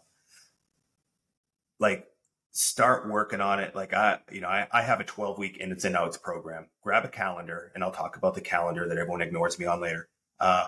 [1.80, 2.08] like
[2.52, 3.76] start working on it.
[3.76, 6.68] Like I, you know, I, I have a 12 week ins and outs program.
[6.84, 10.10] Grab a calendar and I'll talk about the calendar that everyone ignores me on later.
[10.40, 10.68] Uh,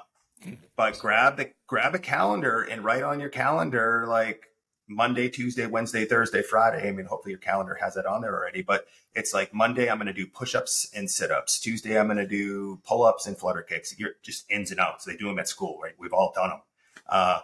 [0.75, 4.47] but grab the grab a calendar and write on your calendar like
[4.87, 6.87] Monday, Tuesday, Wednesday, Thursday, Friday.
[6.87, 9.97] I mean, hopefully your calendar has that on there already, but it's like Monday, I'm
[9.97, 11.59] going to do push ups and sit ups.
[11.59, 13.97] Tuesday, I'm going to do pull ups and flutter kicks.
[13.97, 15.05] You're just ins and outs.
[15.05, 15.93] They do them at school, right?
[15.97, 16.61] We've all done them.
[17.07, 17.39] Uh,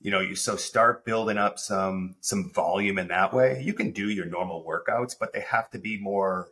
[0.00, 3.60] you know, you so start building up some some volume in that way.
[3.64, 6.48] You can do your normal workouts, but they have to be more.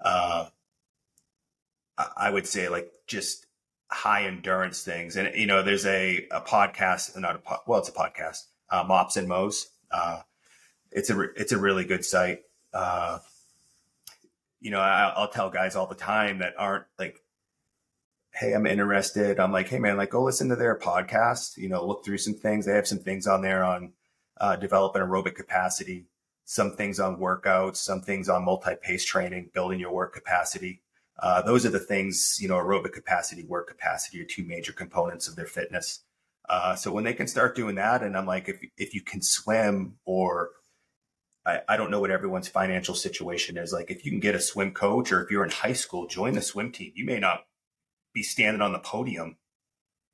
[0.00, 0.46] Uh,
[2.16, 3.47] I would say like just
[3.90, 5.16] high endurance things.
[5.16, 9.16] And you know, there's a a podcast, not a well, it's a podcast, uh, Mops
[9.16, 9.68] and Mo's.
[9.90, 10.20] Uh,
[10.90, 12.40] it's a it's a really good site.
[12.72, 13.18] Uh,
[14.60, 17.22] you know, I, I'll tell guys all the time that aren't like
[18.38, 19.40] hey, I'm interested.
[19.40, 22.34] I'm like, hey, man, like go listen to their podcast, you know, look through some
[22.34, 22.66] things.
[22.66, 23.92] They have some things on there on
[24.40, 26.06] uh, developing aerobic capacity,
[26.44, 30.82] some things on workouts, some things on multi pace training, building your work capacity.
[31.20, 35.26] Uh, those are the things, you know, aerobic capacity, work capacity are two major components
[35.26, 36.04] of their fitness.
[36.48, 39.20] Uh, so when they can start doing that, and I'm like, if, if you can
[39.20, 40.50] swim or
[41.48, 43.72] I, I don't know what everyone's financial situation is.
[43.72, 46.34] Like if you can get a swim coach or if you're in high school, join
[46.34, 46.92] the swim team.
[46.94, 47.46] You may not
[48.12, 49.36] be standing on the podium,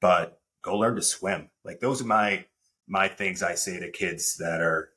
[0.01, 1.51] but go learn to swim.
[1.65, 2.47] Like those are my
[2.87, 4.91] my things I say to kids that are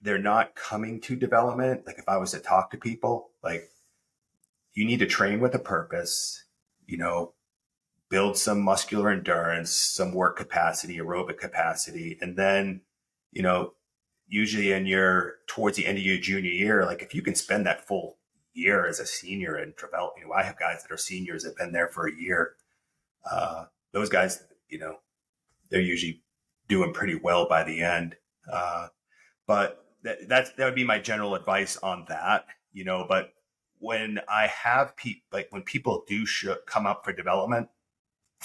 [0.00, 1.86] they're not coming to development.
[1.86, 3.70] Like if I was to talk to people, like
[4.74, 6.44] you need to train with a purpose,
[6.86, 7.34] you know,
[8.08, 12.82] build some muscular endurance, some work capacity, aerobic capacity, and then,
[13.30, 13.72] you know,
[14.26, 17.66] usually in your towards the end of your junior year, like if you can spend
[17.66, 18.18] that full
[18.54, 20.14] year as a senior and develop.
[20.18, 22.54] You know, I have guys that are seniors that have been there for a year.
[23.30, 24.96] Uh, those guys, you know,
[25.70, 26.22] they're usually
[26.68, 28.16] doing pretty well by the end.
[28.50, 28.88] Uh,
[29.46, 33.32] but that, that's, that would be my general advice on that, you know, but
[33.82, 37.68] when I have people, like when people do sh- come up for development,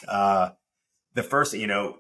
[0.07, 0.49] uh,
[1.13, 1.99] the first, you know,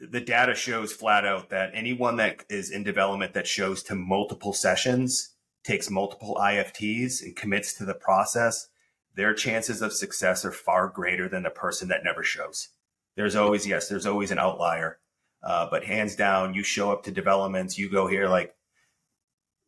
[0.00, 4.52] the data shows flat out that anyone that is in development that shows to multiple
[4.52, 8.66] sessions takes multiple IFTs and commits to the process,
[9.14, 12.70] their chances of success are far greater than the person that never shows.
[13.14, 14.98] There's always, yes, there's always an outlier.
[15.40, 18.55] Uh, but hands down, you show up to developments, you go here, like,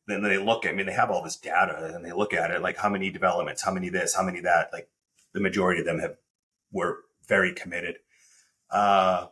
[0.08, 2.50] then they look at I mean, they have all this data and they look at
[2.50, 4.70] it, like, how many developments, how many this, how many that.
[4.72, 4.88] Like,
[5.34, 6.16] the majority of them have,
[6.72, 7.96] were very committed.
[8.70, 9.26] Uh,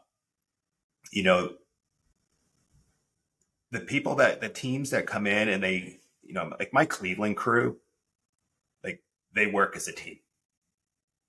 [1.11, 1.55] you know,
[3.70, 7.37] the people that, the teams that come in and they, you know, like my Cleveland
[7.37, 7.79] crew,
[8.85, 9.03] like
[9.35, 10.18] they work as a team.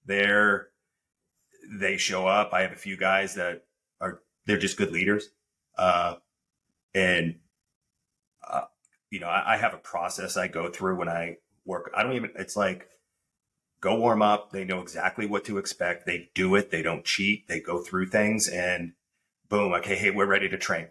[0.05, 0.67] They're,
[1.71, 2.53] they show up.
[2.53, 3.65] I have a few guys that
[4.01, 5.29] are, they're just good leaders.
[5.77, 6.15] Uh,
[6.93, 7.35] and,
[9.09, 11.91] you know, I, I have a process I go through when I work.
[11.95, 12.87] I don't even, it's like,
[13.81, 14.51] go warm up.
[14.51, 16.05] They know exactly what to expect.
[16.05, 16.71] They do it.
[16.71, 17.47] They don't cheat.
[17.47, 18.93] They go through things and
[19.49, 19.73] boom.
[19.73, 19.95] Okay.
[19.95, 20.87] Hey, we're ready to train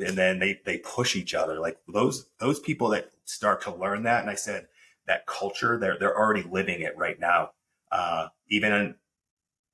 [0.00, 4.02] and then they they push each other like those those people that start to learn
[4.02, 4.66] that and i said
[5.06, 7.50] that culture they're they're already living it right now
[7.92, 8.94] uh, even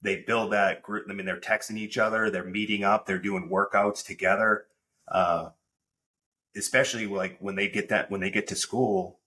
[0.00, 3.48] they build that group i mean they're texting each other they're meeting up they're doing
[3.48, 4.64] workouts together
[5.08, 5.50] uh,
[6.56, 9.18] especially like when they get that when they get to school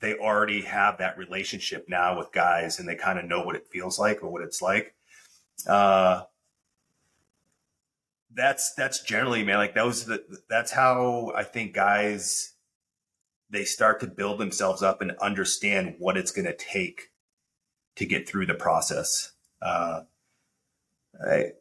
[0.00, 3.68] they already have that relationship now with guys and they kind of know what it
[3.70, 4.94] feels like or what it's like.
[5.66, 6.22] Uh,
[8.34, 12.54] that's that's generally man like those the, that's how i think guys
[13.48, 17.12] they start to build themselves up and understand what it's going to take
[17.94, 19.30] to get through the process.
[19.62, 20.00] Uh
[21.24, 21.52] I,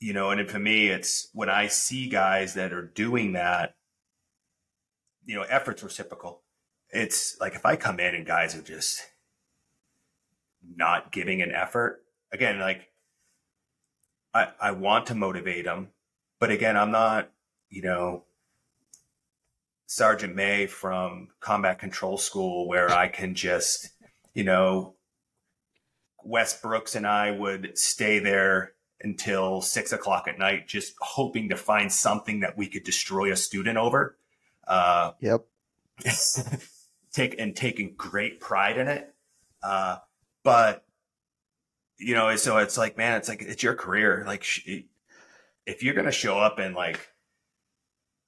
[0.00, 3.75] you know and for me it's when i see guys that are doing that
[5.26, 6.42] you know efforts reciprocal
[6.90, 9.02] it's like if i come in and guys are just
[10.74, 12.02] not giving an effort
[12.32, 12.88] again like
[14.34, 15.88] I, I want to motivate them
[16.38, 17.30] but again, I'm not,
[17.70, 18.24] you know,
[19.86, 23.90] Sergeant May from Combat Control School where I can just,
[24.34, 24.94] you know,
[26.24, 31.56] Wes Brooks and I would stay there until six o'clock at night, just hoping to
[31.56, 34.18] find something that we could destroy a student over.
[34.66, 35.46] Uh, yep.
[37.12, 39.14] take and taking great pride in it.
[39.62, 39.96] Uh,
[40.44, 40.84] but
[41.98, 44.24] you know, so it's like, man, it's like it's your career.
[44.26, 44.44] Like,
[45.66, 47.00] if you're going to show up and like,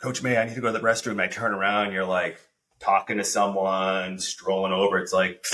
[0.00, 1.20] Coach May, I need to go to the restroom.
[1.20, 2.40] I turn around, you're like
[2.78, 4.98] talking to someone, strolling over.
[4.98, 5.44] It's like,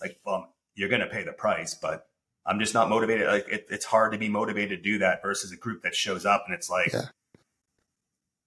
[0.00, 2.06] like, well, you're going to pay the price, but
[2.44, 3.26] I'm just not motivated.
[3.26, 6.24] Like, it, it's hard to be motivated to do that versus a group that shows
[6.24, 7.06] up and it's like, yeah.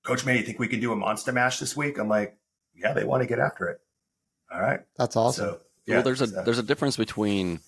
[0.04, 1.98] Coach May, you think we can do a monster mash this week?
[1.98, 2.38] I'm like,
[2.76, 3.82] yeah, they want to get after it.
[4.52, 5.46] All right, that's awesome.
[5.46, 6.44] So, yeah, well, there's a so.
[6.44, 7.60] there's a difference between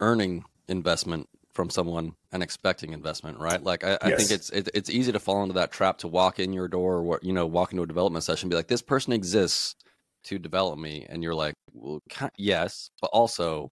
[0.00, 3.62] earning investment from someone and expecting investment, right?
[3.62, 4.18] Like I, I yes.
[4.18, 6.98] think it's it, it's easy to fall into that trap to walk in your door
[6.98, 9.74] or you know walk into a development session, be like, this person exists
[10.24, 12.00] to develop me, and you're like, well,
[12.36, 13.70] yes, but also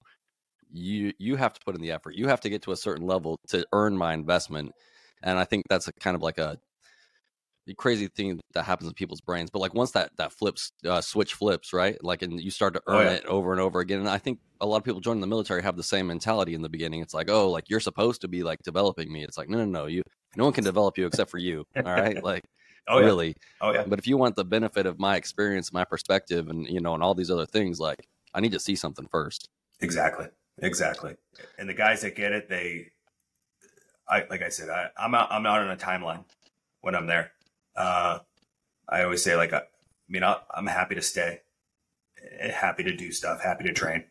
[0.72, 2.14] you you have to put in the effort.
[2.14, 4.72] You have to get to a certain level to earn my investment,
[5.22, 6.58] and I think that's a kind of like a
[7.66, 9.50] the crazy thing that happens in people's brains.
[9.50, 12.02] But like once that that flips uh, switch flips, right?
[12.02, 13.16] Like and you start to oh, earn oh, yeah.
[13.16, 14.00] it over and over again.
[14.00, 16.62] And I think a lot of people joining the military have the same mentality in
[16.62, 17.00] the beginning.
[17.00, 19.24] It's like, oh, like you're supposed to be like developing me.
[19.24, 20.02] It's like, no, no, no, you
[20.36, 21.64] no one can develop you except for you.
[21.76, 22.44] All right, like.
[22.86, 23.28] Oh, really?
[23.28, 23.32] Yeah.
[23.62, 23.84] Oh yeah.
[23.86, 27.02] But if you want the benefit of my experience, my perspective, and you know, and
[27.02, 29.48] all these other things, like I need to see something first.
[29.80, 30.26] Exactly.
[30.58, 31.14] Exactly.
[31.58, 32.92] And the guys that get it, they,
[34.08, 35.28] I like I said, I, I'm out.
[35.30, 36.24] I'm out on a timeline
[36.82, 37.32] when I'm there.
[37.76, 38.18] Uh,
[38.88, 39.62] I always say like, I, I
[40.08, 41.40] mean, I, am happy to stay,
[42.38, 44.04] eh, happy to do stuff, happy to train.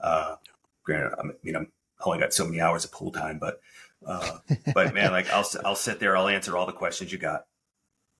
[0.00, 0.36] Uh,
[0.82, 1.68] granted, I mean, I'm
[2.04, 3.60] only got so many hours of pool time, but,
[4.06, 4.38] uh,
[4.74, 7.46] but man, like I'll, I'll sit there, I'll answer all the questions you got.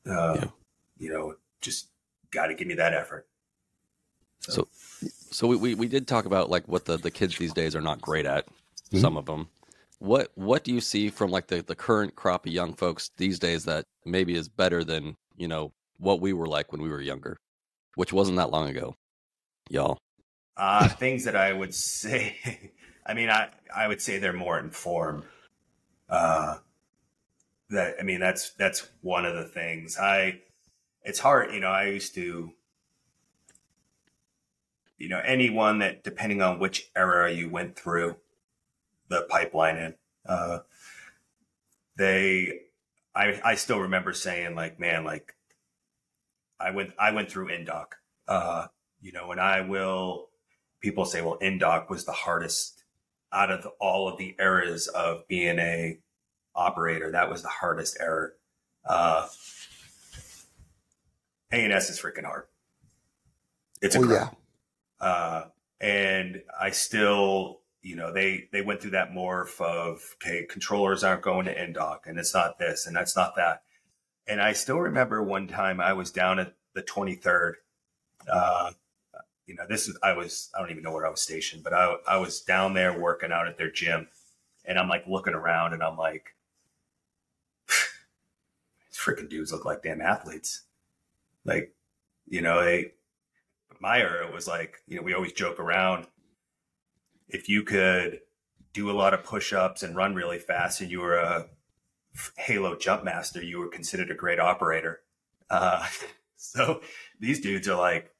[0.06, 0.44] Uh, yeah.
[0.98, 1.88] you know, just
[2.30, 3.26] got to give me that effort.
[4.40, 4.68] So,
[5.00, 7.74] so, so we, we, we did talk about like what the, the kids these days
[7.74, 8.98] are not great at, mm-hmm.
[8.98, 9.48] some of them
[10.04, 13.38] what what do you see from like the, the current crop of young folks these
[13.38, 17.00] days that maybe is better than you know what we were like when we were
[17.00, 17.38] younger
[17.94, 18.94] which wasn't that long ago
[19.70, 19.96] y'all?
[20.56, 22.36] Uh things that i would say
[23.06, 25.24] i mean i i would say they're more informed.
[26.08, 26.58] Uh
[27.70, 29.96] that i mean that's that's one of the things.
[29.98, 30.40] I
[31.02, 32.52] it's hard you know i used to
[34.98, 38.16] you know anyone that depending on which era you went through
[39.08, 39.94] the pipeline in.
[40.26, 40.58] Uh,
[41.96, 42.60] they,
[43.14, 45.34] I, I still remember saying like, man, like
[46.58, 47.86] I went, I went through Indoc,
[48.26, 48.66] uh,
[49.00, 50.28] you know, and I will,
[50.80, 52.84] people say, well, Indoc was the hardest
[53.32, 55.98] out of the, all of the eras of being a
[56.54, 57.10] operator.
[57.12, 58.30] That was the hardest era.
[58.86, 59.28] Uh,
[61.52, 62.44] A&S is freaking hard.
[63.80, 64.28] It's a oh, yeah.
[65.00, 65.44] Uh,
[65.80, 71.20] and I still you know, they they went through that morph of okay, controllers aren't
[71.20, 73.62] going to Indoc, and it's not this, and that's not that.
[74.26, 77.52] And I still remember one time I was down at the 23rd.
[78.26, 78.70] Uh,
[79.46, 81.74] you know, this is I was I don't even know where I was stationed, but
[81.74, 84.08] I I was down there working out at their gym,
[84.64, 86.34] and I'm like looking around, and I'm like,
[87.68, 90.62] these freaking dudes look like damn athletes.
[91.44, 91.74] Like,
[92.26, 92.92] you know, they
[93.78, 96.06] my era was like, you know, we always joke around
[97.28, 98.20] if you could
[98.72, 101.46] do a lot of push-ups and run really fast and you were a
[102.36, 105.00] halo jump master you were considered a great operator.
[105.50, 105.86] Uh,
[106.36, 106.80] so
[107.20, 108.10] these dudes are like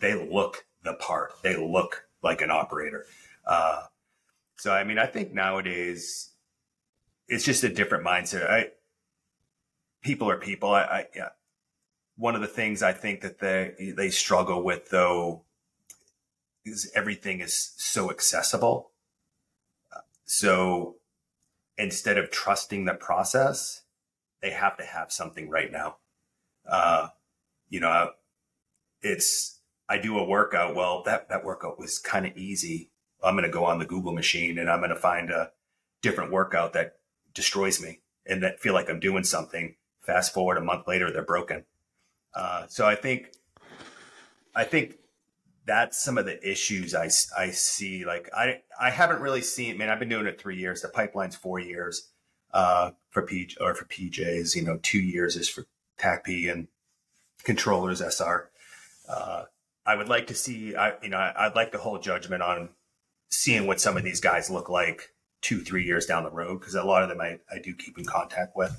[0.00, 1.32] they look the part.
[1.42, 3.06] They look like an operator.
[3.46, 3.82] Uh,
[4.56, 6.32] so i mean i think nowadays
[7.28, 8.50] it's just a different mindset.
[8.50, 8.68] I
[10.02, 10.72] people are people.
[10.72, 11.28] I, I yeah.
[12.16, 15.44] One of the things i think that they they struggle with though
[16.94, 18.90] everything is so accessible.
[20.24, 20.96] So
[21.76, 23.82] instead of trusting the process,
[24.42, 25.96] they have to have something right now.
[26.68, 27.08] Uh,
[27.68, 28.10] you know,
[29.00, 30.74] it's, I do a workout.
[30.74, 32.90] Well, that, that workout was kind of easy.
[33.22, 35.50] I'm going to go on the Google machine and I'm going to find a
[36.02, 36.96] different workout that
[37.34, 39.76] destroys me and that feel like I'm doing something.
[40.02, 41.64] Fast forward a month later, they're broken.
[42.34, 43.32] Uh, so I think,
[44.54, 44.96] I think
[45.68, 48.06] that's some of the issues I, I see.
[48.06, 50.80] Like I, I haven't really seen, man, I've been doing it three years.
[50.80, 52.08] The pipeline's four years,
[52.54, 55.66] uh, for P or for PJs, you know, two years is for
[56.00, 56.68] TACP and
[57.44, 58.50] controllers SR.
[59.06, 59.44] Uh,
[59.84, 62.70] I would like to see, I, you know, I'd like to hold judgment on
[63.28, 65.12] seeing what some of these guys look like
[65.42, 66.62] two, three years down the road.
[66.62, 68.74] Cause a lot of them I, I do keep in contact with,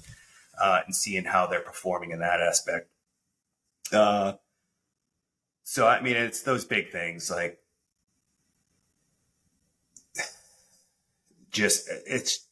[0.59, 2.89] uh, and seeing how they're performing in that aspect.
[3.93, 4.33] Uh,
[5.69, 7.59] so I mean, it's those big things like
[11.51, 12.47] just it's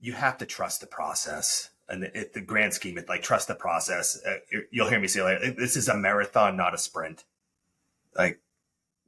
[0.00, 1.70] you have to trust the process.
[1.88, 4.20] And it, the grand scheme it like trust the process.
[4.26, 7.22] Uh, you'll hear me say like this is a marathon not a sprint.
[8.16, 8.40] Like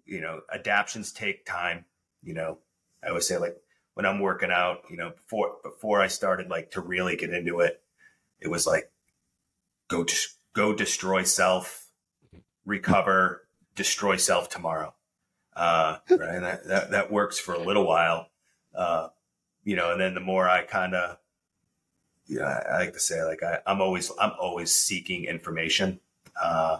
[0.07, 1.87] you know adaptions take time.
[2.23, 2.59] You know
[3.03, 3.57] i always say like
[3.95, 7.61] when i'm working out you know before before i started like to really get into
[7.61, 7.81] it
[8.41, 8.93] it was like
[9.89, 10.05] go
[10.53, 11.80] go destroy self,
[12.71, 14.95] recover, destroy self tomorrow.
[15.55, 18.29] Uh, right, and that, that that works for a little while,
[18.75, 19.09] uh,
[19.65, 19.93] you know.
[19.93, 21.19] And then the more I kind of,
[22.27, 26.01] yeah, I, I like to say like I, I'm always I'm always seeking information.
[26.41, 26.79] Uh,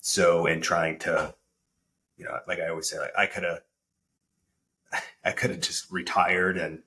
[0.00, 1.34] so in trying to,
[2.16, 3.60] you know, like I always say, like I could have,
[5.24, 6.82] I could have just retired and,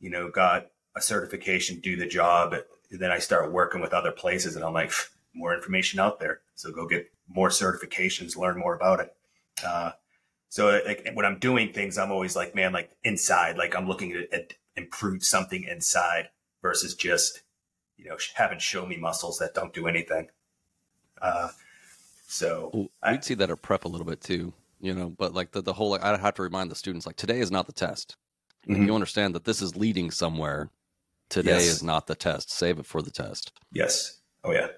[0.00, 2.54] you know, got a certification, do the job.
[2.90, 4.92] Then I start working with other places, and I'm like,
[5.34, 6.40] more information out there.
[6.54, 9.14] So go get more certifications, learn more about it.
[9.64, 9.92] Uh,
[10.48, 14.12] so like when I'm doing things, I'm always like, man, like inside, like I'm looking
[14.12, 16.28] at, at improve something inside
[16.60, 17.42] versus just,
[17.96, 20.28] you know, having show me muscles that don't do anything.
[21.20, 21.48] Uh,
[22.26, 25.52] so well, we'd see that at prep a little bit too, you know, but like
[25.52, 27.72] the, the whole, like, I have to remind the students, like today is not the
[27.72, 28.16] test.
[28.68, 28.86] Mm-hmm.
[28.86, 30.70] You understand that this is leading somewhere.
[31.28, 31.66] Today yes.
[31.66, 32.50] is not the test.
[32.50, 33.52] Save it for the test.
[33.72, 34.20] Yes.
[34.44, 34.68] Oh yeah.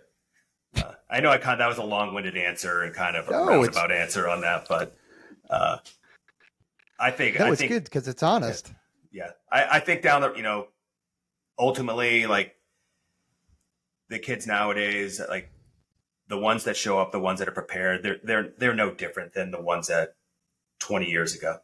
[1.14, 3.46] I know I kind of, that was a long-winded answer and kind of a no,
[3.46, 4.96] roundabout answer on that, but
[5.48, 5.76] uh,
[6.98, 8.72] I think that I was think, good because it's honest.
[9.12, 10.66] Yeah, I, I think down the you know,
[11.56, 12.56] ultimately like
[14.08, 15.52] the kids nowadays, like
[16.26, 19.34] the ones that show up, the ones that are prepared, they're they're they're no different
[19.34, 20.16] than the ones that
[20.80, 21.58] 20 years ago.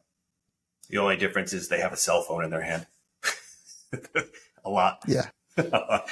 [0.90, 2.86] The only difference is they have a cell phone in their hand.
[4.64, 5.02] a lot.
[5.08, 5.26] Yeah.
[5.56, 6.04] a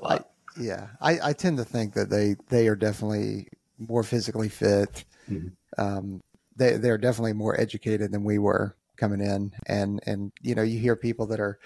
[0.00, 0.20] lot.
[0.20, 0.20] I,
[0.58, 0.88] yeah.
[1.00, 3.48] I, I tend to think that they, they are definitely
[3.78, 5.04] more physically fit.
[5.28, 5.48] Mm-hmm.
[5.78, 6.20] Um,
[6.56, 9.52] they, they're definitely more educated than we were coming in.
[9.66, 11.58] And, and, you know, you hear people that are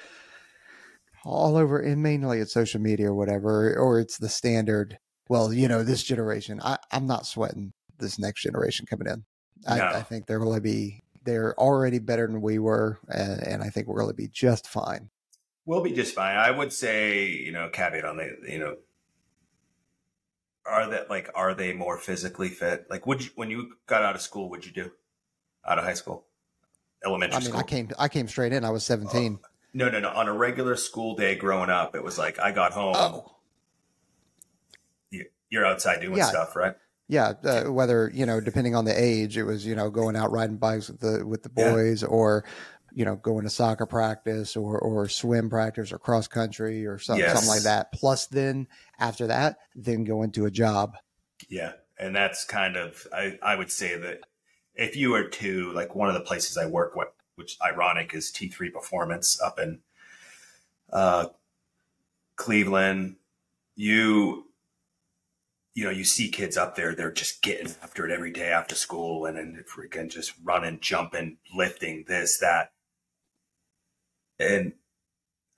[1.24, 5.68] all over and mainly at social media or whatever, or it's the standard, well, you
[5.68, 9.24] know, this generation, I, I'm not sweating this next generation coming in.
[9.66, 9.84] I, no.
[9.84, 13.68] I think they're going to be they're already better than we were, and, and I
[13.68, 15.10] think we're going to be just fine.
[15.68, 16.34] We'll be just fine.
[16.34, 18.76] I would say, you know, caveat on the, you know,
[20.64, 22.86] are that like, are they more physically fit?
[22.88, 24.90] Like, would you, when you got out of school, what'd you do
[25.66, 26.24] out of high school,
[27.04, 27.60] elementary I mean, school?
[27.60, 28.64] I came, I came straight in.
[28.64, 29.34] I was 17.
[29.34, 30.08] Uh, no, no, no.
[30.08, 32.94] On a regular school day growing up, it was like, I got home.
[32.96, 33.34] Oh.
[35.50, 36.28] You're outside doing yeah.
[36.28, 36.76] stuff, right?
[37.08, 40.30] Yeah, uh, whether you know, depending on the age, it was you know going out
[40.30, 42.08] riding bikes with the with the boys, yeah.
[42.08, 42.44] or
[42.98, 47.24] you know going to soccer practice, or or swim practice, or cross country, or something
[47.24, 47.32] yes.
[47.32, 47.92] something like that.
[47.92, 48.66] Plus, then
[48.98, 50.96] after that, then go into a job.
[51.48, 54.22] Yeah, and that's kind of I I would say that
[54.74, 58.32] if you were to like one of the places I work with, which ironic is
[58.32, 59.78] T three Performance up in
[60.92, 61.26] uh,
[62.34, 63.14] Cleveland,
[63.76, 64.46] you
[65.74, 68.74] you know, you see kids up there, they're just getting after it every day after
[68.74, 72.72] school and then freaking just running, jumping, lifting, this, that.
[74.38, 74.72] And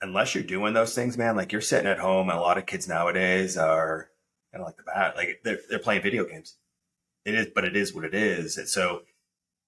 [0.01, 2.67] unless you're doing those things, man, like you're sitting at home and a lot of
[2.67, 4.09] kids nowadays are
[4.53, 6.57] kind of like the bat, like they're, they're playing video games.
[7.25, 8.57] It is, but it is what it is.
[8.57, 9.03] And so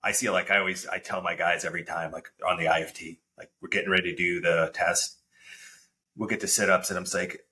[0.02, 3.18] I see like I always, I tell my guys every time, like on the IFT,
[3.36, 5.18] like we're getting ready to do the test.
[6.16, 7.42] We'll get to sit ups and I'm like,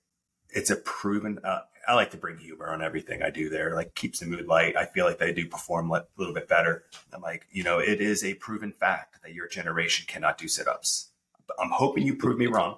[0.49, 3.75] it's a proven, uh, I like to bring humor on everything I do there.
[3.75, 4.75] Like keeps the mood light.
[4.75, 6.83] I feel like they do perform a little bit better.
[7.13, 10.67] I'm like, you know, it is a proven fact that your generation cannot do sit
[10.67, 11.10] ups.
[11.59, 12.77] I'm hoping you prove me wrong.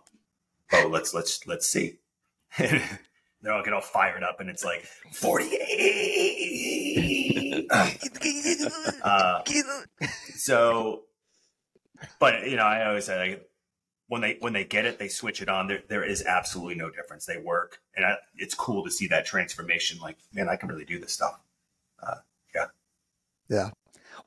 [0.72, 2.00] Oh, let's let's let's see.
[2.58, 7.68] They're all get all fired up, and it's like 48.
[9.04, 9.42] uh,
[10.36, 11.04] so,
[12.20, 13.50] but you know, I always say like,
[14.08, 15.68] when they when they get it, they switch it on.
[15.68, 17.26] There there is absolutely no difference.
[17.26, 20.00] They work, and I, it's cool to see that transformation.
[20.00, 21.38] Like, man, I can really do this stuff.
[22.02, 22.16] Uh,
[22.56, 22.68] yeah,
[23.50, 23.72] yeah.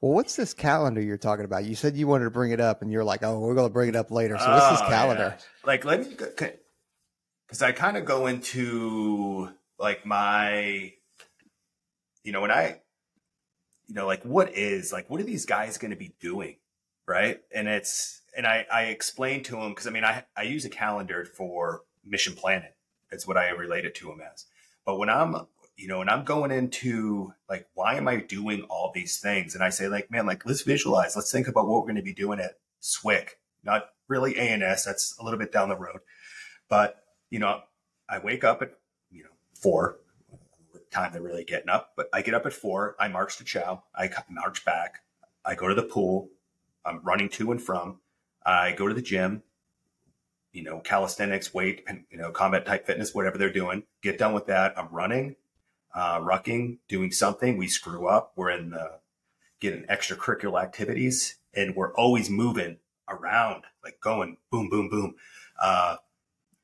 [0.01, 1.64] Well, what's this calendar you're talking about?
[1.64, 3.72] You said you wanted to bring it up, and you're like, "Oh, we're going to
[3.72, 5.36] bring it up later." So, what's this oh, calendar?
[5.38, 5.44] Yeah.
[5.64, 10.92] Like, let me, because I kind of go into like my,
[12.24, 12.80] you know, when I,
[13.86, 16.57] you know, like what is like what are these guys going to be doing,
[17.07, 17.40] right?
[17.55, 20.70] And it's and I, I explain to them because I mean I, I use a
[20.70, 22.72] calendar for mission planning.
[23.11, 24.44] It's what I relate it to them as.
[24.84, 28.92] But when I'm you know, and I'm going into like, why am I doing all
[28.94, 29.54] these things?
[29.54, 31.16] And I say, like, man, like, let's visualize.
[31.16, 33.30] Let's think about what we're going to be doing at SWIC,
[33.62, 34.84] not really A&S.
[34.84, 36.00] That's a little bit down the road.
[36.68, 37.60] But, you know,
[38.08, 38.72] I wake up at,
[39.10, 39.98] you know, four,
[40.90, 42.96] time to really getting up, but I get up at four.
[42.98, 43.82] I march to chow.
[43.94, 45.00] I march back.
[45.44, 46.30] I go to the pool.
[46.84, 48.00] I'm running to and from.
[48.44, 49.42] I go to the gym,
[50.52, 53.82] you know, calisthenics, weight, you know, combat type fitness, whatever they're doing.
[54.02, 54.78] Get done with that.
[54.78, 55.36] I'm running,
[55.97, 57.57] uh, rucking, doing something.
[57.57, 58.32] We screw up.
[58.36, 59.01] We're in the
[59.61, 62.76] getting extracurricular activities and we're always moving
[63.09, 65.14] around, like going boom, boom, boom.
[65.61, 65.97] Uh,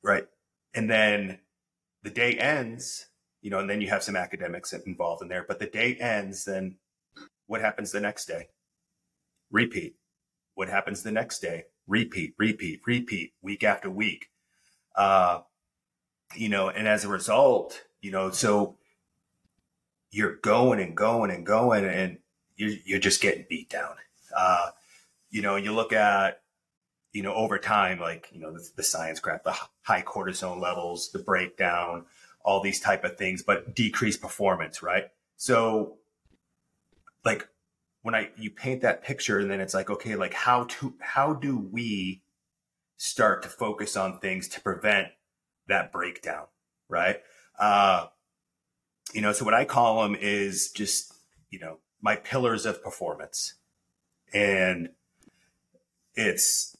[0.03, 0.27] right.
[0.75, 1.39] And then
[2.03, 3.07] the day ends,
[3.41, 6.45] you know, and then you have some academics involved in there, but the day ends,
[6.45, 6.75] then
[7.47, 8.49] what happens the next day?
[9.51, 9.95] Repeat.
[10.53, 11.63] What happens the next day?
[11.87, 14.27] Repeat, repeat, repeat, week after week.
[14.95, 15.41] Uh,
[16.35, 18.77] you know, and as a result, you know, so
[20.13, 22.19] you're going and going and going and
[22.55, 23.95] you're, you're just getting beat down.
[24.35, 24.69] Uh,
[25.31, 26.41] you know, you look at,
[27.13, 31.11] you know, over time, like, you know, the, the science crap, the high cortisone levels,
[31.11, 32.05] the breakdown,
[32.45, 35.05] all these type of things, but decreased performance, right?
[35.35, 35.97] So
[37.25, 37.47] like
[38.03, 41.33] when I, you paint that picture and then it's like, okay, like how to, how
[41.33, 42.21] do we
[42.97, 45.07] start to focus on things to prevent
[45.67, 46.45] that breakdown?
[46.87, 47.17] Right.
[47.57, 48.07] Uh,
[49.11, 51.13] you know, so what I call them is just,
[51.49, 53.55] you know, my pillars of performance
[54.33, 54.89] and
[56.15, 56.75] it's,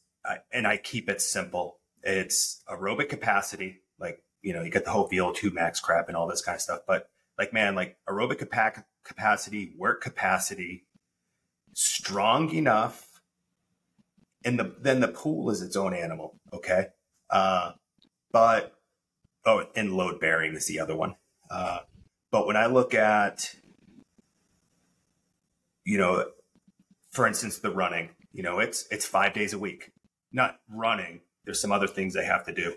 [0.52, 1.78] and I keep it simple.
[2.02, 6.28] It's aerobic capacity, like, you know, you get the whole VO2 max crap and all
[6.28, 6.80] this kind of stuff.
[6.86, 7.08] But
[7.38, 10.84] like, man, like aerobic capa- capacity, work capacity,
[11.72, 13.20] strong enough.
[14.44, 16.38] And the, then the pool is its own animal.
[16.52, 16.88] Okay.
[17.30, 17.72] Uh,
[18.32, 18.74] but,
[19.46, 21.16] oh, and load bearing is the other one.
[21.50, 21.80] Uh,
[22.34, 23.54] but when I look at,
[25.84, 26.24] you know,
[27.12, 29.92] for instance, the running, you know, it's, it's five days a week,
[30.32, 31.20] not running.
[31.44, 32.74] There's some other things they have to do.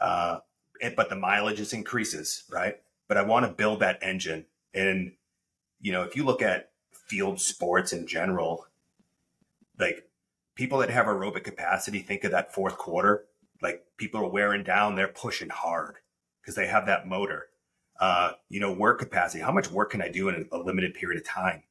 [0.00, 0.38] Uh,
[0.78, 2.76] it, but the mileage is increases, right?
[3.08, 4.46] But I want to build that engine.
[4.74, 5.10] And,
[5.80, 8.64] you know, if you look at field sports in general,
[9.76, 10.08] like
[10.54, 13.24] people that have aerobic capacity think of that fourth quarter,
[13.60, 15.96] like people are wearing down, they're pushing hard
[16.40, 17.48] because they have that motor.
[18.00, 19.42] Uh, you know, work capacity.
[19.42, 21.62] How much work can I do in a limited period of time?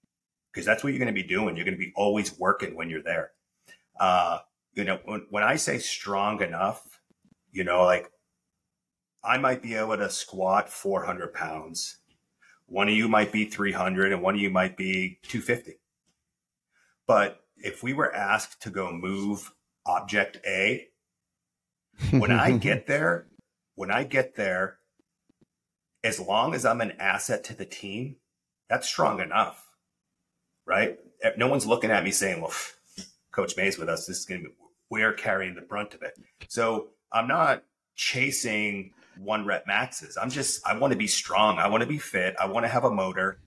[0.51, 1.55] Because that's what you're going to be doing.
[1.55, 3.31] You're going to be always working when you're there.
[3.99, 4.39] Uh,
[4.73, 6.99] you know, when, when I say strong enough,
[7.51, 8.09] you know, like
[9.23, 11.97] I might be able to squat 400 pounds.
[12.65, 15.79] One of you might be 300 and one of you might be 250.
[17.07, 19.51] But if we were asked to go move
[19.85, 20.87] object A,
[22.11, 23.27] when I get there,
[23.75, 24.79] when I get there,
[26.03, 28.17] as long as I'm an asset to the team,
[28.69, 29.65] that's strong enough,
[30.65, 30.99] right?
[31.37, 32.53] No one's looking at me saying, well,
[33.31, 34.05] Coach May's with us.
[34.05, 34.55] This is going to be,
[34.89, 36.13] we're carrying the brunt of it.
[36.49, 37.63] So I'm not
[37.95, 40.17] chasing one rep maxes.
[40.17, 41.57] I'm just, I want to be strong.
[41.57, 42.35] I want to be fit.
[42.39, 43.39] I want to have a motor.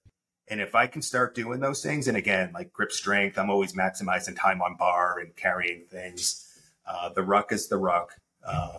[0.49, 3.75] And if I can start doing those things, and again, like grip strength, I'm always
[3.75, 6.49] maximizing time on bar and carrying things.
[6.87, 8.13] Uh, the ruck is the ruck.
[8.47, 8.79] Uh,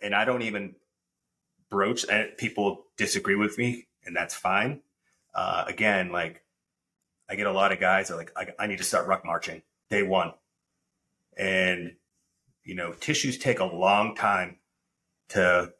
[0.00, 0.76] and I don't even
[1.70, 4.80] broach, and people disagree with me, and that's fine.
[5.34, 6.42] Uh, again, like
[7.28, 9.62] I get a lot of guys are like, I, I need to start ruck marching
[9.90, 10.32] day one.
[11.36, 11.94] And,
[12.64, 14.56] you know, tissues take a long time
[15.30, 15.72] to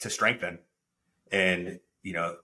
[0.00, 0.58] to strengthen.
[1.30, 2.36] And, you know,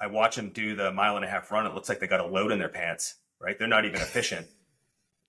[0.00, 1.66] I watch them do the mile and a half run.
[1.66, 3.58] It looks like they got a load in their pants, right?
[3.58, 4.46] They're not even efficient.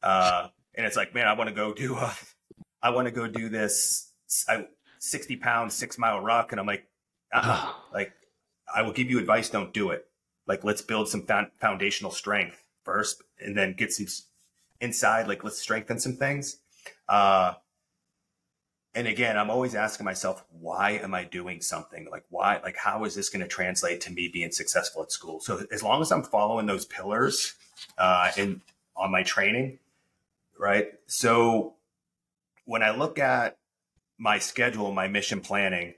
[0.02, 2.16] Uh, and it's like, man, I want to go do a,
[2.82, 4.14] I want to go do this
[4.48, 4.66] I,
[5.04, 6.52] 60 pound, six mile ruck.
[6.54, 6.88] And I'm like,
[7.34, 7.74] uh-uh.
[7.94, 8.14] like,
[8.74, 9.50] I will give you advice.
[9.50, 10.08] Don't do it.
[10.48, 11.28] Like, let's build some
[11.60, 14.08] foundational strength first and then get some
[14.80, 15.28] inside.
[15.28, 16.58] Like, let's strengthen some things.
[17.10, 17.54] Uh,
[18.96, 22.08] and again, I'm always asking myself, why am I doing something?
[22.10, 25.42] Like, why, like, how is this going to translate to me being successful at school?
[25.42, 27.56] So as long as I'm following those pillars,
[27.98, 28.62] uh, in
[28.96, 29.80] on my training,
[30.58, 30.94] right?
[31.08, 31.74] So
[32.66, 33.58] when I look at
[34.24, 35.94] my schedule, my mission planning,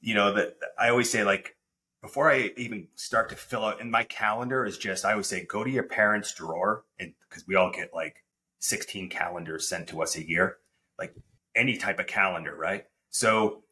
[0.00, 1.56] you know, that I always say, like,
[2.00, 5.44] before I even start to fill out, and my calendar is just, I always say,
[5.44, 8.22] go to your parents' drawer, and because we all get like
[8.60, 10.58] 16 calendars sent to us a year,
[10.96, 11.12] like
[11.56, 12.84] any type of calendar, right?
[13.10, 13.64] So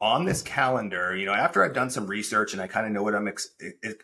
[0.00, 3.02] on this calendar, you know, after I've done some research and I kind of know
[3.02, 3.54] what I'm ex-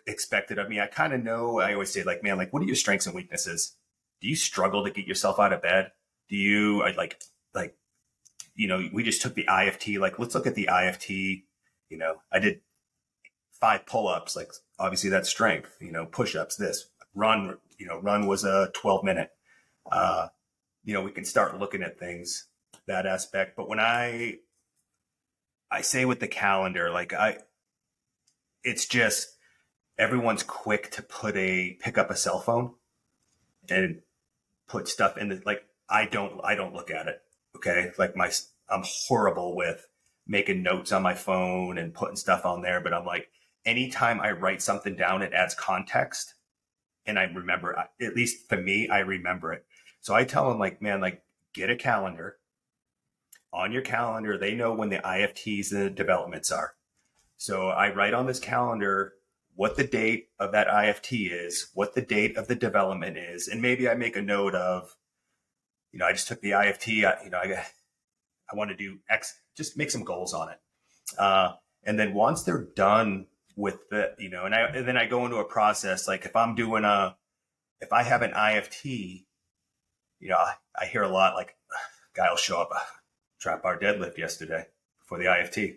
[0.07, 2.66] expected of me, I kind of know, I always say like, man, like, what are
[2.66, 3.77] your strengths and weaknesses?
[4.20, 5.90] Do you struggle to get yourself out of bed?
[6.28, 7.23] Do you uh, like, like,
[8.59, 11.44] you know, we just took the IFT, like, let's look at the IFT.
[11.90, 12.60] You know, I did
[13.52, 18.43] five pull-ups, like obviously that's strength, you know, push-ups, this run, you know, run was
[18.43, 19.30] a 12 minute.
[19.90, 20.26] Uh,
[20.85, 22.48] you know, we can start looking at things
[22.89, 23.56] that aspect.
[23.56, 24.39] But when I
[25.70, 27.39] I say with the calendar, like I
[28.64, 29.36] it's just
[29.97, 32.74] everyone's quick to put a pick up a cell phone
[33.68, 34.01] and
[34.68, 37.22] put stuff in the like I don't I don't look at it.
[37.59, 37.93] Okay.
[37.98, 38.30] Like my
[38.68, 39.86] I'm horrible with
[40.26, 43.30] making notes on my phone and putting stuff on there, but I'm like
[43.64, 46.35] anytime I write something down, it adds context
[47.06, 49.64] and I remember at least for me, I remember it.
[50.01, 51.22] So I tell them like, man, like
[51.52, 52.36] get a calendar,
[53.52, 56.74] on your calendar, they know when the IFTs and the developments are.
[57.36, 59.14] So I write on this calendar
[59.55, 63.60] what the date of that IFT is, what the date of the development is, and
[63.60, 64.94] maybe I make a note of,
[65.93, 67.66] you know, I just took the IFT, I, you know, I,
[68.51, 70.59] I want to do X, just make some goals on it.
[71.19, 71.52] Uh,
[71.85, 75.24] and then once they're done with the, you know, and I, and then I go
[75.24, 77.16] into a process, like if I'm doing a,
[77.81, 79.24] if I have an IFT,
[80.20, 81.55] you know, I, I hear a lot like
[82.15, 82.70] guy will show up,
[83.40, 84.66] trap bar deadlift yesterday
[85.06, 85.77] for the IFT.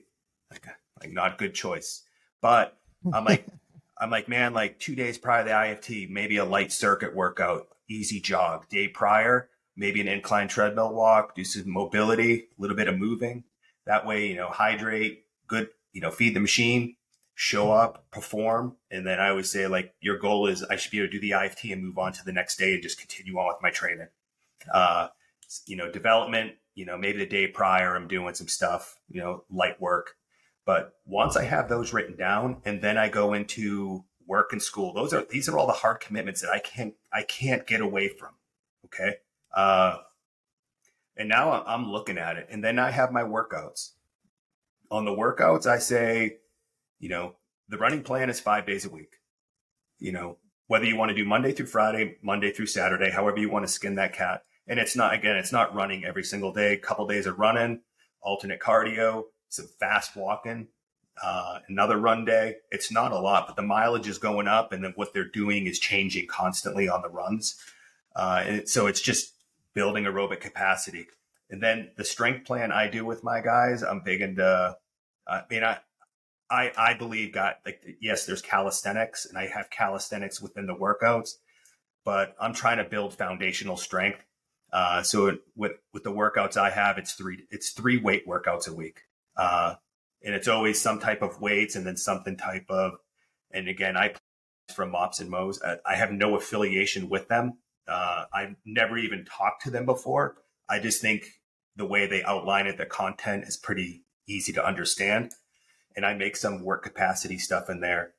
[0.50, 0.66] Like,
[1.00, 2.04] like not good choice.
[2.42, 2.78] But
[3.14, 3.48] I'm like,
[4.00, 7.68] I'm like, man, like two days prior to the IFT, maybe a light circuit workout,
[7.88, 8.68] easy jog.
[8.68, 9.50] Day prior,
[9.82, 13.44] maybe an incline treadmill walk, do some mobility, a little bit of moving.
[13.88, 16.98] That way, you know, hydrate, good, you know, feed the machine,
[17.34, 18.78] show up, perform.
[18.92, 21.20] And then I always say, like, your goal is I should be able to do
[21.20, 23.72] the IFT and move on to the next day and just continue on with my
[23.72, 24.10] training.
[24.72, 25.08] Uh,
[25.66, 29.46] you know, development, you know, maybe the day prior, I'm doing some stuff, you know,
[29.50, 30.16] light work.
[30.64, 34.94] But once I have those written down and then I go into work and school,
[34.94, 38.10] those are, these are all the hard commitments that I can't, I can't get away
[38.10, 38.36] from.
[38.86, 39.16] Okay.
[39.54, 39.98] Uh,
[41.18, 43.92] and now I'm looking at it and then I have my workouts
[44.90, 45.66] on the workouts.
[45.66, 46.38] I say,
[47.00, 47.36] you know,
[47.70, 49.16] the running plan is five days a week,
[50.00, 50.38] you know,
[50.68, 53.72] whether you want to do Monday through Friday, Monday through Saturday, however you want to
[53.72, 54.44] skin that cat.
[54.68, 57.82] And it's not, again, it's not running every single day, A couple days of running,
[58.22, 60.68] alternate cardio, some fast walking,
[61.22, 62.56] uh, another run day.
[62.72, 65.66] It's not a lot, but the mileage is going up, and then what they're doing
[65.66, 67.56] is changing constantly on the runs.
[68.16, 69.34] Uh, and so it's just
[69.74, 71.08] building aerobic capacity.
[71.50, 74.76] And then the strength plan I do with my guys, I'm big into.
[75.28, 75.80] I mean, I,
[76.50, 81.32] I, I believe, got like yes, there's calisthenics, and I have calisthenics within the workouts,
[82.04, 84.24] but I'm trying to build foundational strength.
[84.74, 88.74] Uh, so with with the workouts I have, it's three it's three weight workouts a
[88.74, 89.02] week.
[89.36, 89.76] Uh,
[90.24, 92.94] and it's always some type of weights and then something type of,
[93.52, 94.14] and again, I
[94.74, 95.62] from Mops and Mo's.
[95.86, 97.58] I have no affiliation with them.
[97.88, 100.38] Uh, I've never even talked to them before.
[100.70, 101.26] I just think
[101.76, 105.32] the way they outline it, the content is pretty easy to understand.
[105.96, 108.14] And I make some work capacity stuff in there.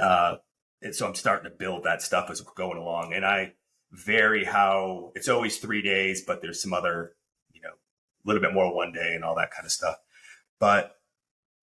[0.00, 0.36] Uh,
[0.82, 3.14] and so I'm starting to build that stuff as we're going along.
[3.14, 3.54] And I
[3.90, 7.12] vary how it's always three days, but there's some other,
[7.52, 9.96] you know, a little bit more one day and all that kind of stuff.
[10.58, 10.96] But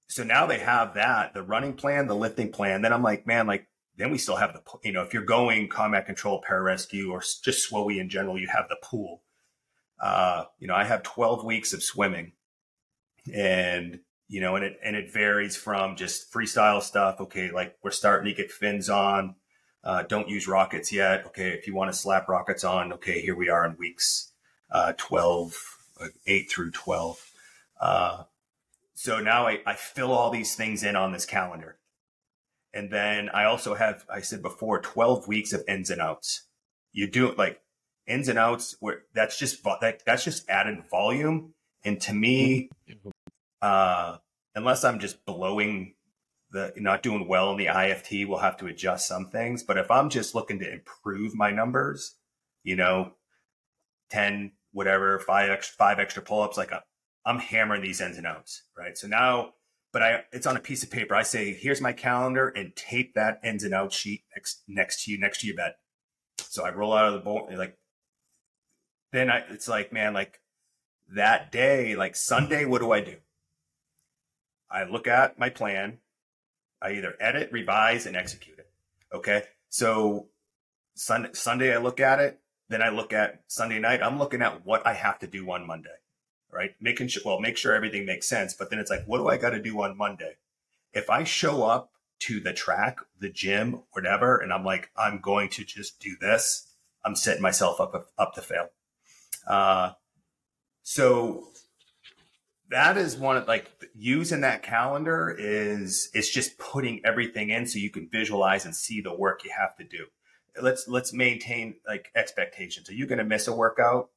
[0.08, 2.82] so now they have that, the running plan, the lifting plan.
[2.82, 3.68] Then I'm like, man, like,
[4.00, 7.70] then we still have the, you know, if you're going combat control, pararescue, or just
[7.70, 9.22] SWOE in general, you have the pool.
[10.00, 12.32] Uh, you know, I have 12 weeks of swimming
[13.34, 14.00] and,
[14.30, 17.20] you know, and it, and it varies from just freestyle stuff.
[17.20, 17.52] Okay.
[17.52, 19.36] Like we're starting to get fins on.
[19.84, 21.26] Uh, don't use rockets yet.
[21.26, 21.50] Okay.
[21.50, 24.32] If you want to slap rockets on, okay, here we are in weeks,
[24.72, 25.58] uh, 12,
[26.02, 27.32] uh, eight through 12.
[27.82, 28.24] Uh,
[28.94, 31.79] so now I, I fill all these things in on this calendar.
[32.74, 36.48] And then I also have, I said before, 12 weeks of ins and outs.
[36.92, 37.62] You do like
[38.08, 41.54] ins and outs where that's just, that, that's just added volume.
[41.84, 42.70] And to me,
[43.62, 44.18] uh,
[44.56, 45.96] unless I'm just blowing
[46.52, 49.64] the, not doing well in the IFT, we'll have to adjust some things.
[49.64, 52.16] But if I'm just looking to improve my numbers,
[52.64, 53.14] you know,
[54.12, 56.84] 10, whatever, five extra, five extra pull ups, like a,
[57.26, 58.98] I'm hammering these ins and outs, right?
[58.98, 59.54] So now,
[59.92, 61.16] but I, it's on a piece of paper.
[61.16, 65.12] I say, here's my calendar and tape that ins and outs sheet next, next to
[65.12, 65.74] you, next to your bed.
[66.40, 67.78] So I roll out of the boat, like,
[69.12, 70.40] then I, it's like, man, like
[71.16, 73.16] that day, like Sunday, what do I do?
[74.70, 75.98] I look at my plan.
[76.82, 78.70] I either edit, revise, and execute it.
[79.14, 79.44] Okay.
[79.70, 80.28] So
[80.96, 82.40] Sunday, Sunday, I look at it.
[82.70, 84.04] Then I look at Sunday night.
[84.04, 85.90] I'm looking at what I have to do on Monday
[86.60, 86.76] right?
[86.82, 88.54] Making sure, well, make sure everything makes sense.
[88.54, 90.36] But then it's like, what do I got to do on Monday?
[90.94, 95.48] If I show up to the track, the gym, whatever, and I'm like, I'm going
[95.52, 96.68] to just do this,
[97.06, 98.72] I'm setting myself up, up to fail.
[99.48, 99.92] Uh,
[100.84, 101.54] so
[102.70, 107.80] that is one of like using that calendar is, it's just putting everything in so
[107.80, 110.08] you can visualize and see the work you have to do.
[110.62, 112.90] Let's, let's maintain like expectations.
[112.90, 114.10] Are you going to miss a workout?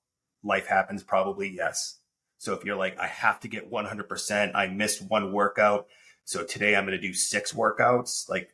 [0.42, 1.48] Life happens probably.
[1.48, 2.00] Yes.
[2.42, 5.86] So if you're like, I have to get 100%, I missed one workout.
[6.24, 8.28] So today I'm going to do six workouts.
[8.28, 8.52] Like,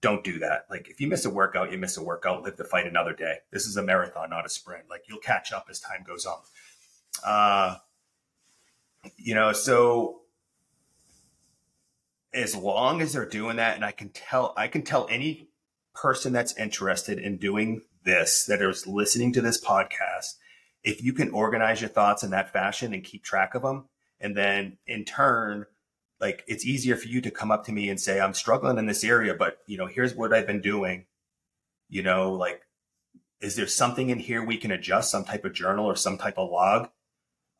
[0.00, 0.66] don't do that.
[0.70, 3.38] Like, if you miss a workout, you miss a workout, live to fight another day.
[3.50, 4.84] This is a marathon, not a sprint.
[4.88, 6.38] Like, you'll catch up as time goes on.
[7.24, 7.78] Uh,
[9.16, 10.20] you know, so
[12.32, 15.48] as long as they're doing that, and I can tell, I can tell any
[15.96, 20.34] person that's interested in doing this that is listening to this podcast
[20.86, 23.86] if you can organize your thoughts in that fashion and keep track of them,
[24.20, 25.66] and then in turn,
[26.20, 28.86] like it's easier for you to come up to me and say, I'm struggling in
[28.86, 31.06] this area, but you know, here's what I've been doing.
[31.88, 32.62] You know, like,
[33.40, 36.38] is there something in here we can adjust, some type of journal or some type
[36.38, 36.88] of log?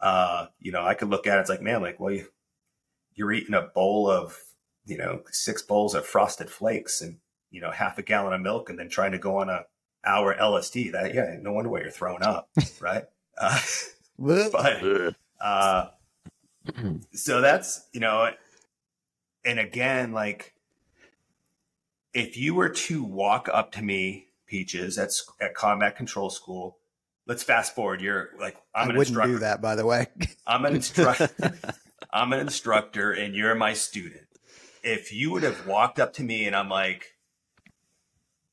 [0.00, 2.28] Uh, you know, I could look at it, it's like, man, like, well, you,
[3.14, 4.38] you're eating a bowl of,
[4.84, 7.18] you know, six bowls of frosted flakes and,
[7.50, 9.64] you know, half a gallon of milk and then trying to go on a
[10.04, 10.92] hour LSD.
[10.92, 12.48] That, yeah, no wonder why you're throwing up,
[12.80, 13.04] right?
[13.38, 13.60] Uh,
[14.18, 15.88] but, uh,
[17.12, 18.30] so that's, you know,
[19.44, 20.54] and again, like
[22.12, 25.10] if you were to walk up to me, Peaches, at
[25.40, 26.78] at combat control school,
[27.26, 28.00] let's fast forward.
[28.00, 29.32] You're like, I'm I an wouldn't instructor.
[29.32, 30.06] do that, by the way.
[30.46, 31.28] I'm an instructor.
[32.12, 34.26] I'm an instructor, and you're my student.
[34.82, 37.16] If you would have walked up to me and I'm like,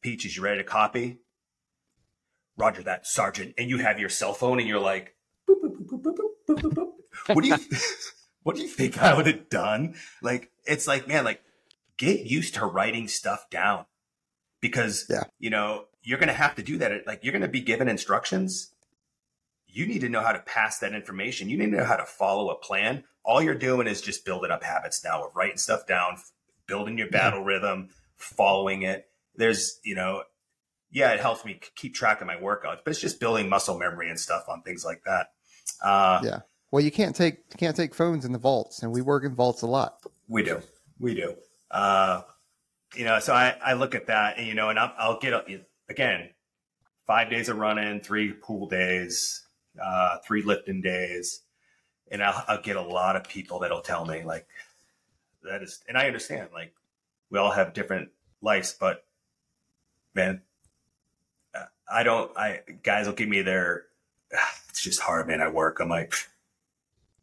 [0.02, 1.20] Peaches, you ready to copy?
[2.58, 3.54] Roger that, Sergeant.
[3.58, 5.16] And you have your cell phone, and you're like,
[5.48, 6.16] boop, boop, boop, boop,
[6.48, 7.36] boop, boop, boop.
[7.36, 7.58] what do you?
[8.44, 9.96] what do you think I would have done?
[10.22, 11.42] Like, it's like, man, like,
[11.98, 13.86] get used to writing stuff down
[14.62, 15.24] because, Yeah.
[15.40, 17.08] you know, you're going to have to do that.
[17.08, 18.74] Like, you're going to be given instructions.
[19.68, 21.50] You need to know how to pass that information.
[21.50, 23.06] You need to know how to follow a plan.
[23.24, 26.18] All you're doing is just building up habits now of writing stuff down,
[26.68, 29.08] building your battle rhythm, following it.
[29.36, 30.24] There's, you know,
[30.94, 34.10] yeah, it helps me keep track of my workouts, but it's just building muscle memory
[34.10, 35.32] and stuff on things like that.
[35.84, 36.40] Uh, Yeah.
[36.72, 39.36] Well, you can't take you can't take phones in the vaults, and we work in
[39.36, 40.02] vaults a lot.
[40.28, 40.62] We do.
[41.00, 41.36] We do.
[41.70, 42.22] Uh,
[42.96, 45.34] you know, so I, I look at that and, you know, and I'll, I'll get,
[45.90, 46.30] again,
[47.08, 49.46] five days of running, three pool days,
[49.84, 51.42] uh, three lifting days.
[52.12, 54.48] And I'll, I'll get a lot of people that'll tell me like,
[55.44, 56.74] that is, and I understand, like,
[57.30, 58.10] we all have different
[58.42, 59.04] lives, but
[60.14, 60.42] man,
[61.92, 63.86] I don't, I, guys will give me their,
[64.70, 65.42] it's just hard, man.
[65.42, 65.80] I work.
[65.80, 66.14] I'm like,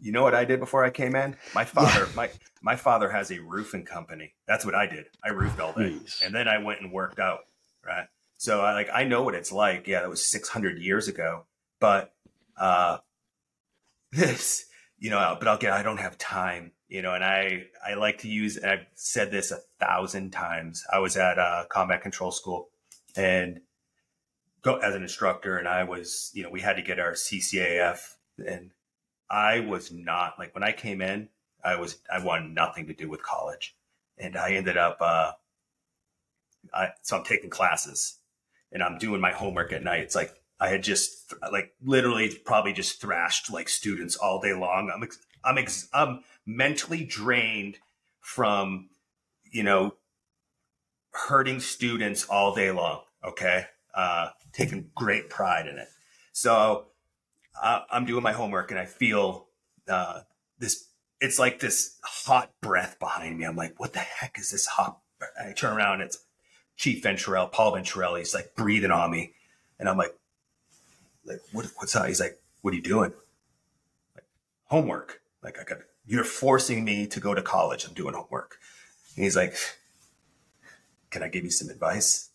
[0.00, 1.36] you know what I did before I came in?
[1.54, 2.30] My father, my
[2.62, 4.34] my father has a roofing company.
[4.46, 5.06] That's what I did.
[5.24, 6.22] I roofed all day, Jeez.
[6.22, 7.40] and then I went and worked out.
[7.84, 8.06] Right.
[8.38, 9.86] So I like I know what it's like.
[9.86, 11.44] Yeah, that was 600 years ago.
[11.80, 12.12] But
[12.58, 12.98] uh,
[14.12, 14.66] this,
[14.98, 15.72] you know, but I'll get.
[15.72, 16.72] I don't have time.
[16.88, 18.56] You know, and I I like to use.
[18.56, 20.84] And I've said this a thousand times.
[20.92, 22.70] I was at uh, combat control school,
[23.16, 23.60] and
[24.62, 27.98] go as an instructor, and I was, you know, we had to get our CCAF
[28.46, 28.70] and
[29.30, 31.28] I was not like when I came in,
[31.64, 33.76] I was I wanted nothing to do with college,
[34.18, 34.98] and I ended up.
[35.00, 35.32] Uh,
[36.74, 38.18] I so I'm taking classes,
[38.72, 40.00] and I'm doing my homework at night.
[40.00, 44.90] It's like I had just like literally probably just thrashed like students all day long.
[44.94, 47.78] I'm ex- I'm ex- I'm mentally drained
[48.20, 48.88] from
[49.44, 49.94] you know
[51.12, 53.02] hurting students all day long.
[53.24, 55.88] Okay, uh, taking great pride in it.
[56.32, 56.86] So
[57.60, 59.48] uh, I'm doing my homework and I feel
[59.88, 60.20] uh,
[60.58, 60.88] this.
[61.20, 63.44] It's like this hot breath behind me.
[63.44, 64.98] I'm like, what the heck is this hot?
[65.38, 66.00] I turn around.
[66.00, 66.18] It's
[66.76, 68.20] Chief Venturelli, Paul Venturelli.
[68.20, 69.34] He's like breathing on me,
[69.78, 70.14] and I'm like,
[71.26, 72.06] like what, what's up?
[72.06, 73.12] He's like, what are you doing?
[74.14, 74.24] Like
[74.64, 75.20] homework.
[75.42, 75.78] Like I got.
[76.06, 77.84] You're forcing me to go to college.
[77.84, 78.56] I'm doing homework.
[79.14, 79.54] And he's like,
[81.10, 82.29] can I give you some advice?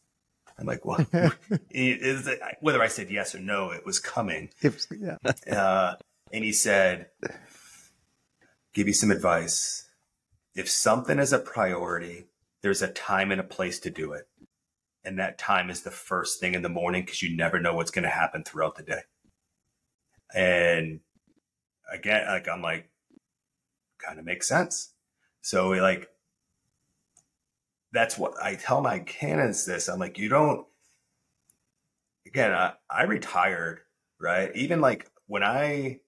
[0.57, 1.05] I'm like, well,
[1.69, 4.49] is it, whether I said yes or no, it was coming.
[4.61, 5.17] If, yeah.
[5.51, 5.95] Uh,
[6.31, 7.07] and he said,
[8.73, 9.87] give you some advice.
[10.55, 12.27] If something is a priority,
[12.61, 14.27] there's a time and a place to do it.
[15.03, 17.91] And that time is the first thing in the morning because you never know what's
[17.91, 19.01] going to happen throughout the day.
[20.33, 21.01] And
[21.91, 22.89] again, like, I'm like,
[23.99, 24.93] kind of makes sense.
[25.41, 26.09] So, like,
[27.95, 29.87] that's what I tell my canons this.
[29.87, 30.65] I'm like, you don't,
[32.25, 33.81] again, I, I retired,
[34.19, 34.51] right?
[34.55, 35.99] Even like when I,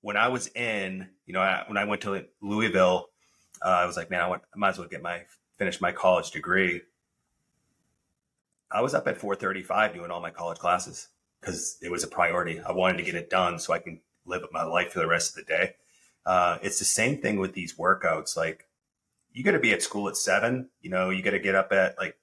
[0.00, 3.08] when I was in, you know, I, when I went to Louisville,
[3.64, 5.22] uh, I was like, man, I, want, I might as well get my,
[5.58, 6.82] finish my college degree.
[8.70, 11.08] I was up at 435 doing all my college classes
[11.40, 12.60] because it was a priority.
[12.60, 15.30] I wanted to get it done so I can live my life for the rest
[15.30, 15.74] of the day.
[16.24, 18.36] Uh, it's the same thing with these workouts.
[18.36, 18.66] Like,
[19.32, 20.68] you got to be at school at seven.
[20.80, 22.16] You know, you got to get up at like,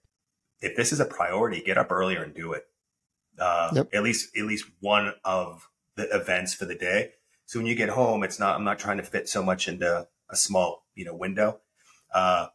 [0.62, 2.66] if this is a priority, get up earlier and do it.
[3.40, 3.90] Uh, Yep.
[3.94, 7.12] At least, at least one of the events for the day.
[7.46, 8.56] So when you get home, it's not.
[8.56, 11.62] I'm not trying to fit so much into a small, you know, window.
[12.14, 12.48] Uh,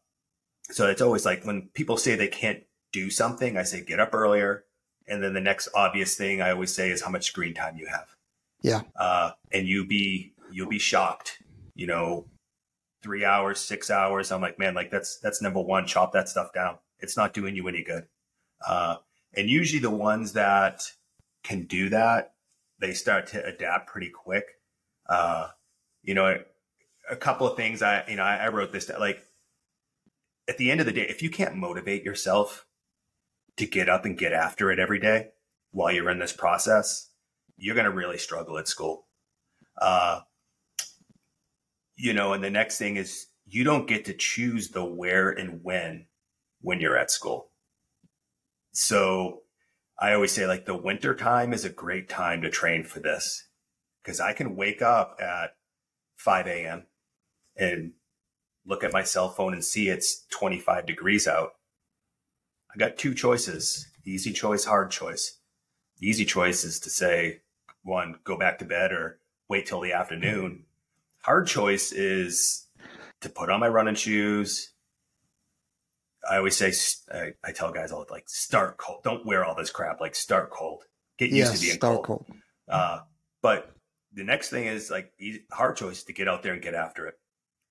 [0.70, 2.62] so it's always like when people say they can't
[2.92, 4.64] do something, I say get up earlier,
[5.08, 7.86] and then the next obvious thing I always say is how much screen time you
[7.86, 8.06] have.
[8.62, 8.82] Yeah.
[8.96, 11.42] Uh, and you be you'll be shocked.
[11.74, 12.26] You know,
[13.04, 14.32] three hours, six hours.
[14.32, 15.86] I'm like, man, like that's that's number one.
[15.86, 16.78] Chop that stuff down.
[16.98, 18.06] It's not doing you any good.
[18.66, 18.96] Uh,
[19.36, 20.82] and usually the ones that
[21.42, 22.32] can do that,
[22.80, 24.46] they start to adapt pretty quick.
[25.06, 25.48] Uh,
[26.02, 26.38] you know,
[27.10, 29.22] a couple of things I, you know, I, I wrote this like
[30.48, 32.66] at the end of the day, if you can't motivate yourself
[33.58, 35.28] to get up and get after it every day
[35.72, 37.10] while you're in this process,
[37.58, 39.06] you're going to really struggle at school.
[39.78, 40.20] Uh,
[41.96, 45.60] you know, and the next thing is you don't get to choose the where and
[45.62, 46.06] when
[46.60, 47.50] when you're at school.
[48.72, 49.42] So
[49.98, 53.46] I always say like the winter time is a great time to train for this
[54.02, 55.54] because I can wake up at
[56.16, 56.86] 5 a.m.
[57.56, 57.92] and
[58.66, 61.50] look at my cell phone and see it's 25 degrees out.
[62.74, 65.38] I got two choices easy choice, hard choice.
[65.98, 67.40] The easy choice is to say,
[67.82, 69.18] one, go back to bed or
[69.48, 70.64] wait till the afternoon.
[71.24, 72.66] Hard choice is
[73.22, 74.74] to put on my running shoes.
[76.28, 76.72] I always say,
[77.10, 79.02] I, I tell guys all like start cold.
[79.04, 80.02] Don't wear all this crap.
[80.02, 80.82] Like start cold.
[81.18, 82.04] Get used yes, to being cold.
[82.04, 82.26] cold.
[82.68, 83.00] Uh,
[83.40, 83.74] but
[84.12, 85.12] the next thing is like
[85.50, 87.14] hard choice to get out there and get after it.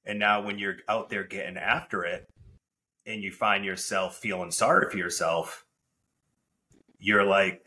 [0.03, 2.27] And now when you're out there getting after it
[3.05, 5.63] and you find yourself feeling sorry for yourself,
[6.97, 7.63] you're like,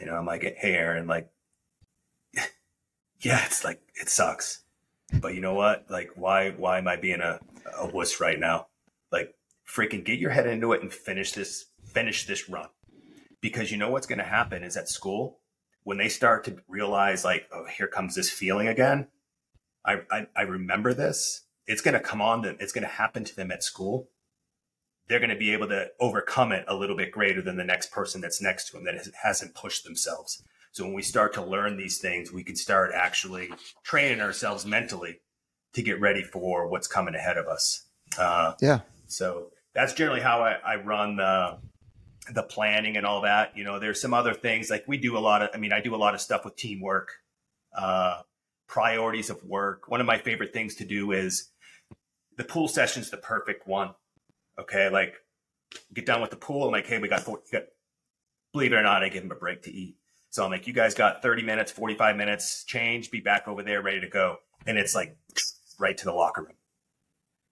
[0.00, 1.28] you know, I'm like, hey, Aaron, like,
[3.20, 4.62] yeah, it's like, it sucks.
[5.12, 5.86] But you know what?
[5.88, 7.40] Like, why, why am I being a,
[7.78, 8.66] a wuss right now?
[9.10, 9.34] Like,
[9.68, 12.68] freaking get your head into it and finish this, finish this run.
[13.40, 15.38] Because you know what's going to happen is at school,
[15.84, 19.08] when they start to realize, like, oh, here comes this feeling again,
[19.84, 21.46] I, I, I remember this.
[21.66, 22.56] It's going to come on them.
[22.60, 24.08] It's going to happen to them at school.
[25.08, 27.90] They're going to be able to overcome it a little bit greater than the next
[27.90, 30.42] person that's next to them that hasn't pushed themselves.
[30.78, 33.50] So when we start to learn these things, we can start actually
[33.82, 35.18] training ourselves mentally
[35.72, 37.88] to get ready for what's coming ahead of us.
[38.16, 38.82] Uh, yeah.
[39.08, 41.58] So that's generally how I, I run the
[42.32, 43.58] the planning and all that.
[43.58, 45.50] You know, there's some other things like we do a lot of.
[45.52, 47.10] I mean, I do a lot of stuff with teamwork.
[47.76, 48.22] Uh,
[48.68, 49.88] priorities of work.
[49.88, 51.50] One of my favorite things to do is
[52.36, 53.94] the pool session's the perfect one.
[54.60, 54.90] Okay.
[54.90, 55.14] Like
[55.92, 56.66] get done with the pool.
[56.66, 57.64] I'm like, Hey, we got, four, got
[58.52, 59.96] believe it or not, I give them a break to eat.
[60.38, 63.82] So I'm like, you guys got 30 minutes, 45 minutes change, be back over there
[63.82, 64.36] ready to go.
[64.68, 65.16] And it's like
[65.80, 66.54] right to the locker room.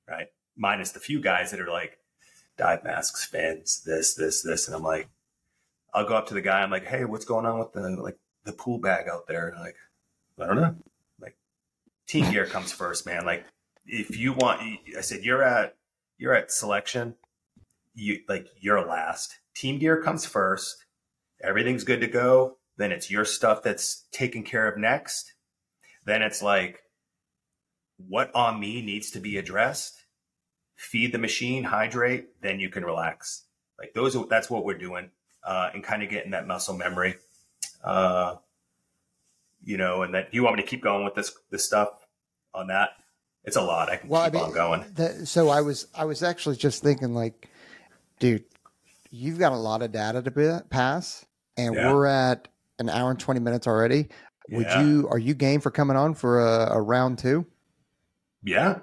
[0.09, 0.29] Right.
[0.57, 1.99] Minus the few guys that are like
[2.57, 4.69] dive masks, fins, this, this, this.
[4.69, 5.09] And I'm like,
[5.95, 6.63] I'll go up to the guy.
[6.63, 9.49] I'm like, Hey, what's going on with the, like the pool bag out there?
[9.49, 9.75] And like,
[10.41, 10.77] I don't know
[11.21, 11.37] Like,
[12.07, 13.27] team gear comes first, man.
[13.27, 13.47] Like
[13.85, 14.61] if you want,
[14.97, 15.75] I said you're at
[16.19, 17.17] you're at selection,
[17.97, 19.41] you like you're last.
[19.57, 20.85] Team gear comes first.
[21.43, 22.59] Everything's good to go.
[22.77, 25.33] Then it's your stuff that's taken care of next.
[26.05, 26.83] Then it's like
[27.97, 30.03] what on me needs to be addressed.
[30.77, 33.45] Feed the machine, hydrate, then you can relax.
[33.79, 35.11] Like those, that's what we're doing,
[35.43, 37.15] uh, and kind of getting that muscle memory.
[37.83, 38.37] Uh,
[39.65, 41.89] you know, and that you want me to keep going with this this stuff
[42.55, 42.91] on that?
[43.45, 43.89] It's a lot.
[43.89, 45.27] I can well, keep I mean, on going.
[45.27, 47.49] So I was I was actually just thinking like,
[48.19, 48.45] dude,
[49.11, 51.25] you've got a lot of data to pass,
[51.57, 51.93] and yeah.
[51.93, 52.49] we're at
[52.79, 54.09] an hour and twenty minutes already.
[54.51, 57.47] Would you are you game for coming on for a, a round two?
[58.43, 58.79] Yeah.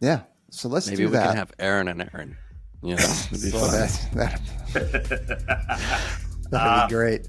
[0.00, 0.22] Yeah.
[0.50, 1.28] So let's maybe we that.
[1.28, 2.36] can have Aaron and Aaron.
[2.82, 4.40] Yeah, that'd be, so that,
[4.72, 7.28] that'd uh, be great.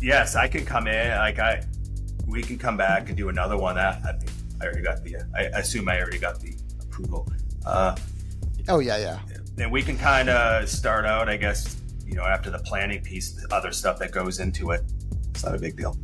[0.00, 1.16] Yes, I can come in.
[1.16, 1.62] Like I,
[2.26, 3.78] we can come back and do another one.
[3.78, 4.18] I, I,
[4.60, 5.16] I already got the.
[5.36, 7.28] I, assume I already got the approval.
[7.64, 7.94] Uh,
[8.68, 9.18] oh yeah, yeah.
[9.58, 11.76] And we can kind of start out, I guess.
[12.14, 14.82] You know, after the planning piece, the other stuff that goes into it.
[15.30, 15.98] It's not a big deal.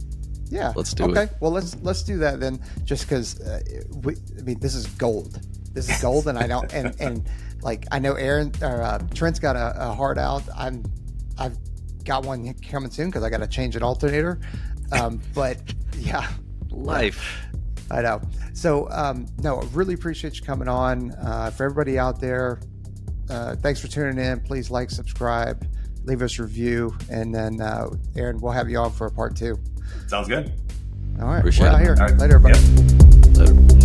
[0.48, 1.12] Yeah, let's do okay.
[1.12, 1.18] it.
[1.18, 2.60] Okay, well let's let's do that then.
[2.82, 5.38] Just because uh, I mean, this is gold.
[5.72, 7.30] This is gold, and I don't and and
[7.62, 10.42] like I know Aaron or uh, Trent's got a, a heart out.
[10.56, 10.82] I'm
[11.38, 11.56] I've
[12.02, 14.40] got one coming soon because I got to change an alternator.
[14.90, 15.58] Um, but
[15.96, 16.28] yeah,
[16.70, 17.46] life.
[17.88, 18.20] I know.
[18.52, 21.12] So um, no, I really appreciate you coming on.
[21.12, 22.60] Uh, for everybody out there,
[23.30, 24.40] uh, thanks for tuning in.
[24.40, 25.64] Please like, subscribe,
[26.04, 29.36] leave us a review, and then uh, Aaron, we'll have you on for a part
[29.36, 29.58] two.
[30.06, 30.52] Sounds good.
[31.20, 31.94] All right, Appreciate we're out here.
[31.96, 32.16] Right.
[32.16, 32.58] Later, everybody.
[32.58, 33.36] Yep.
[33.36, 33.79] Later.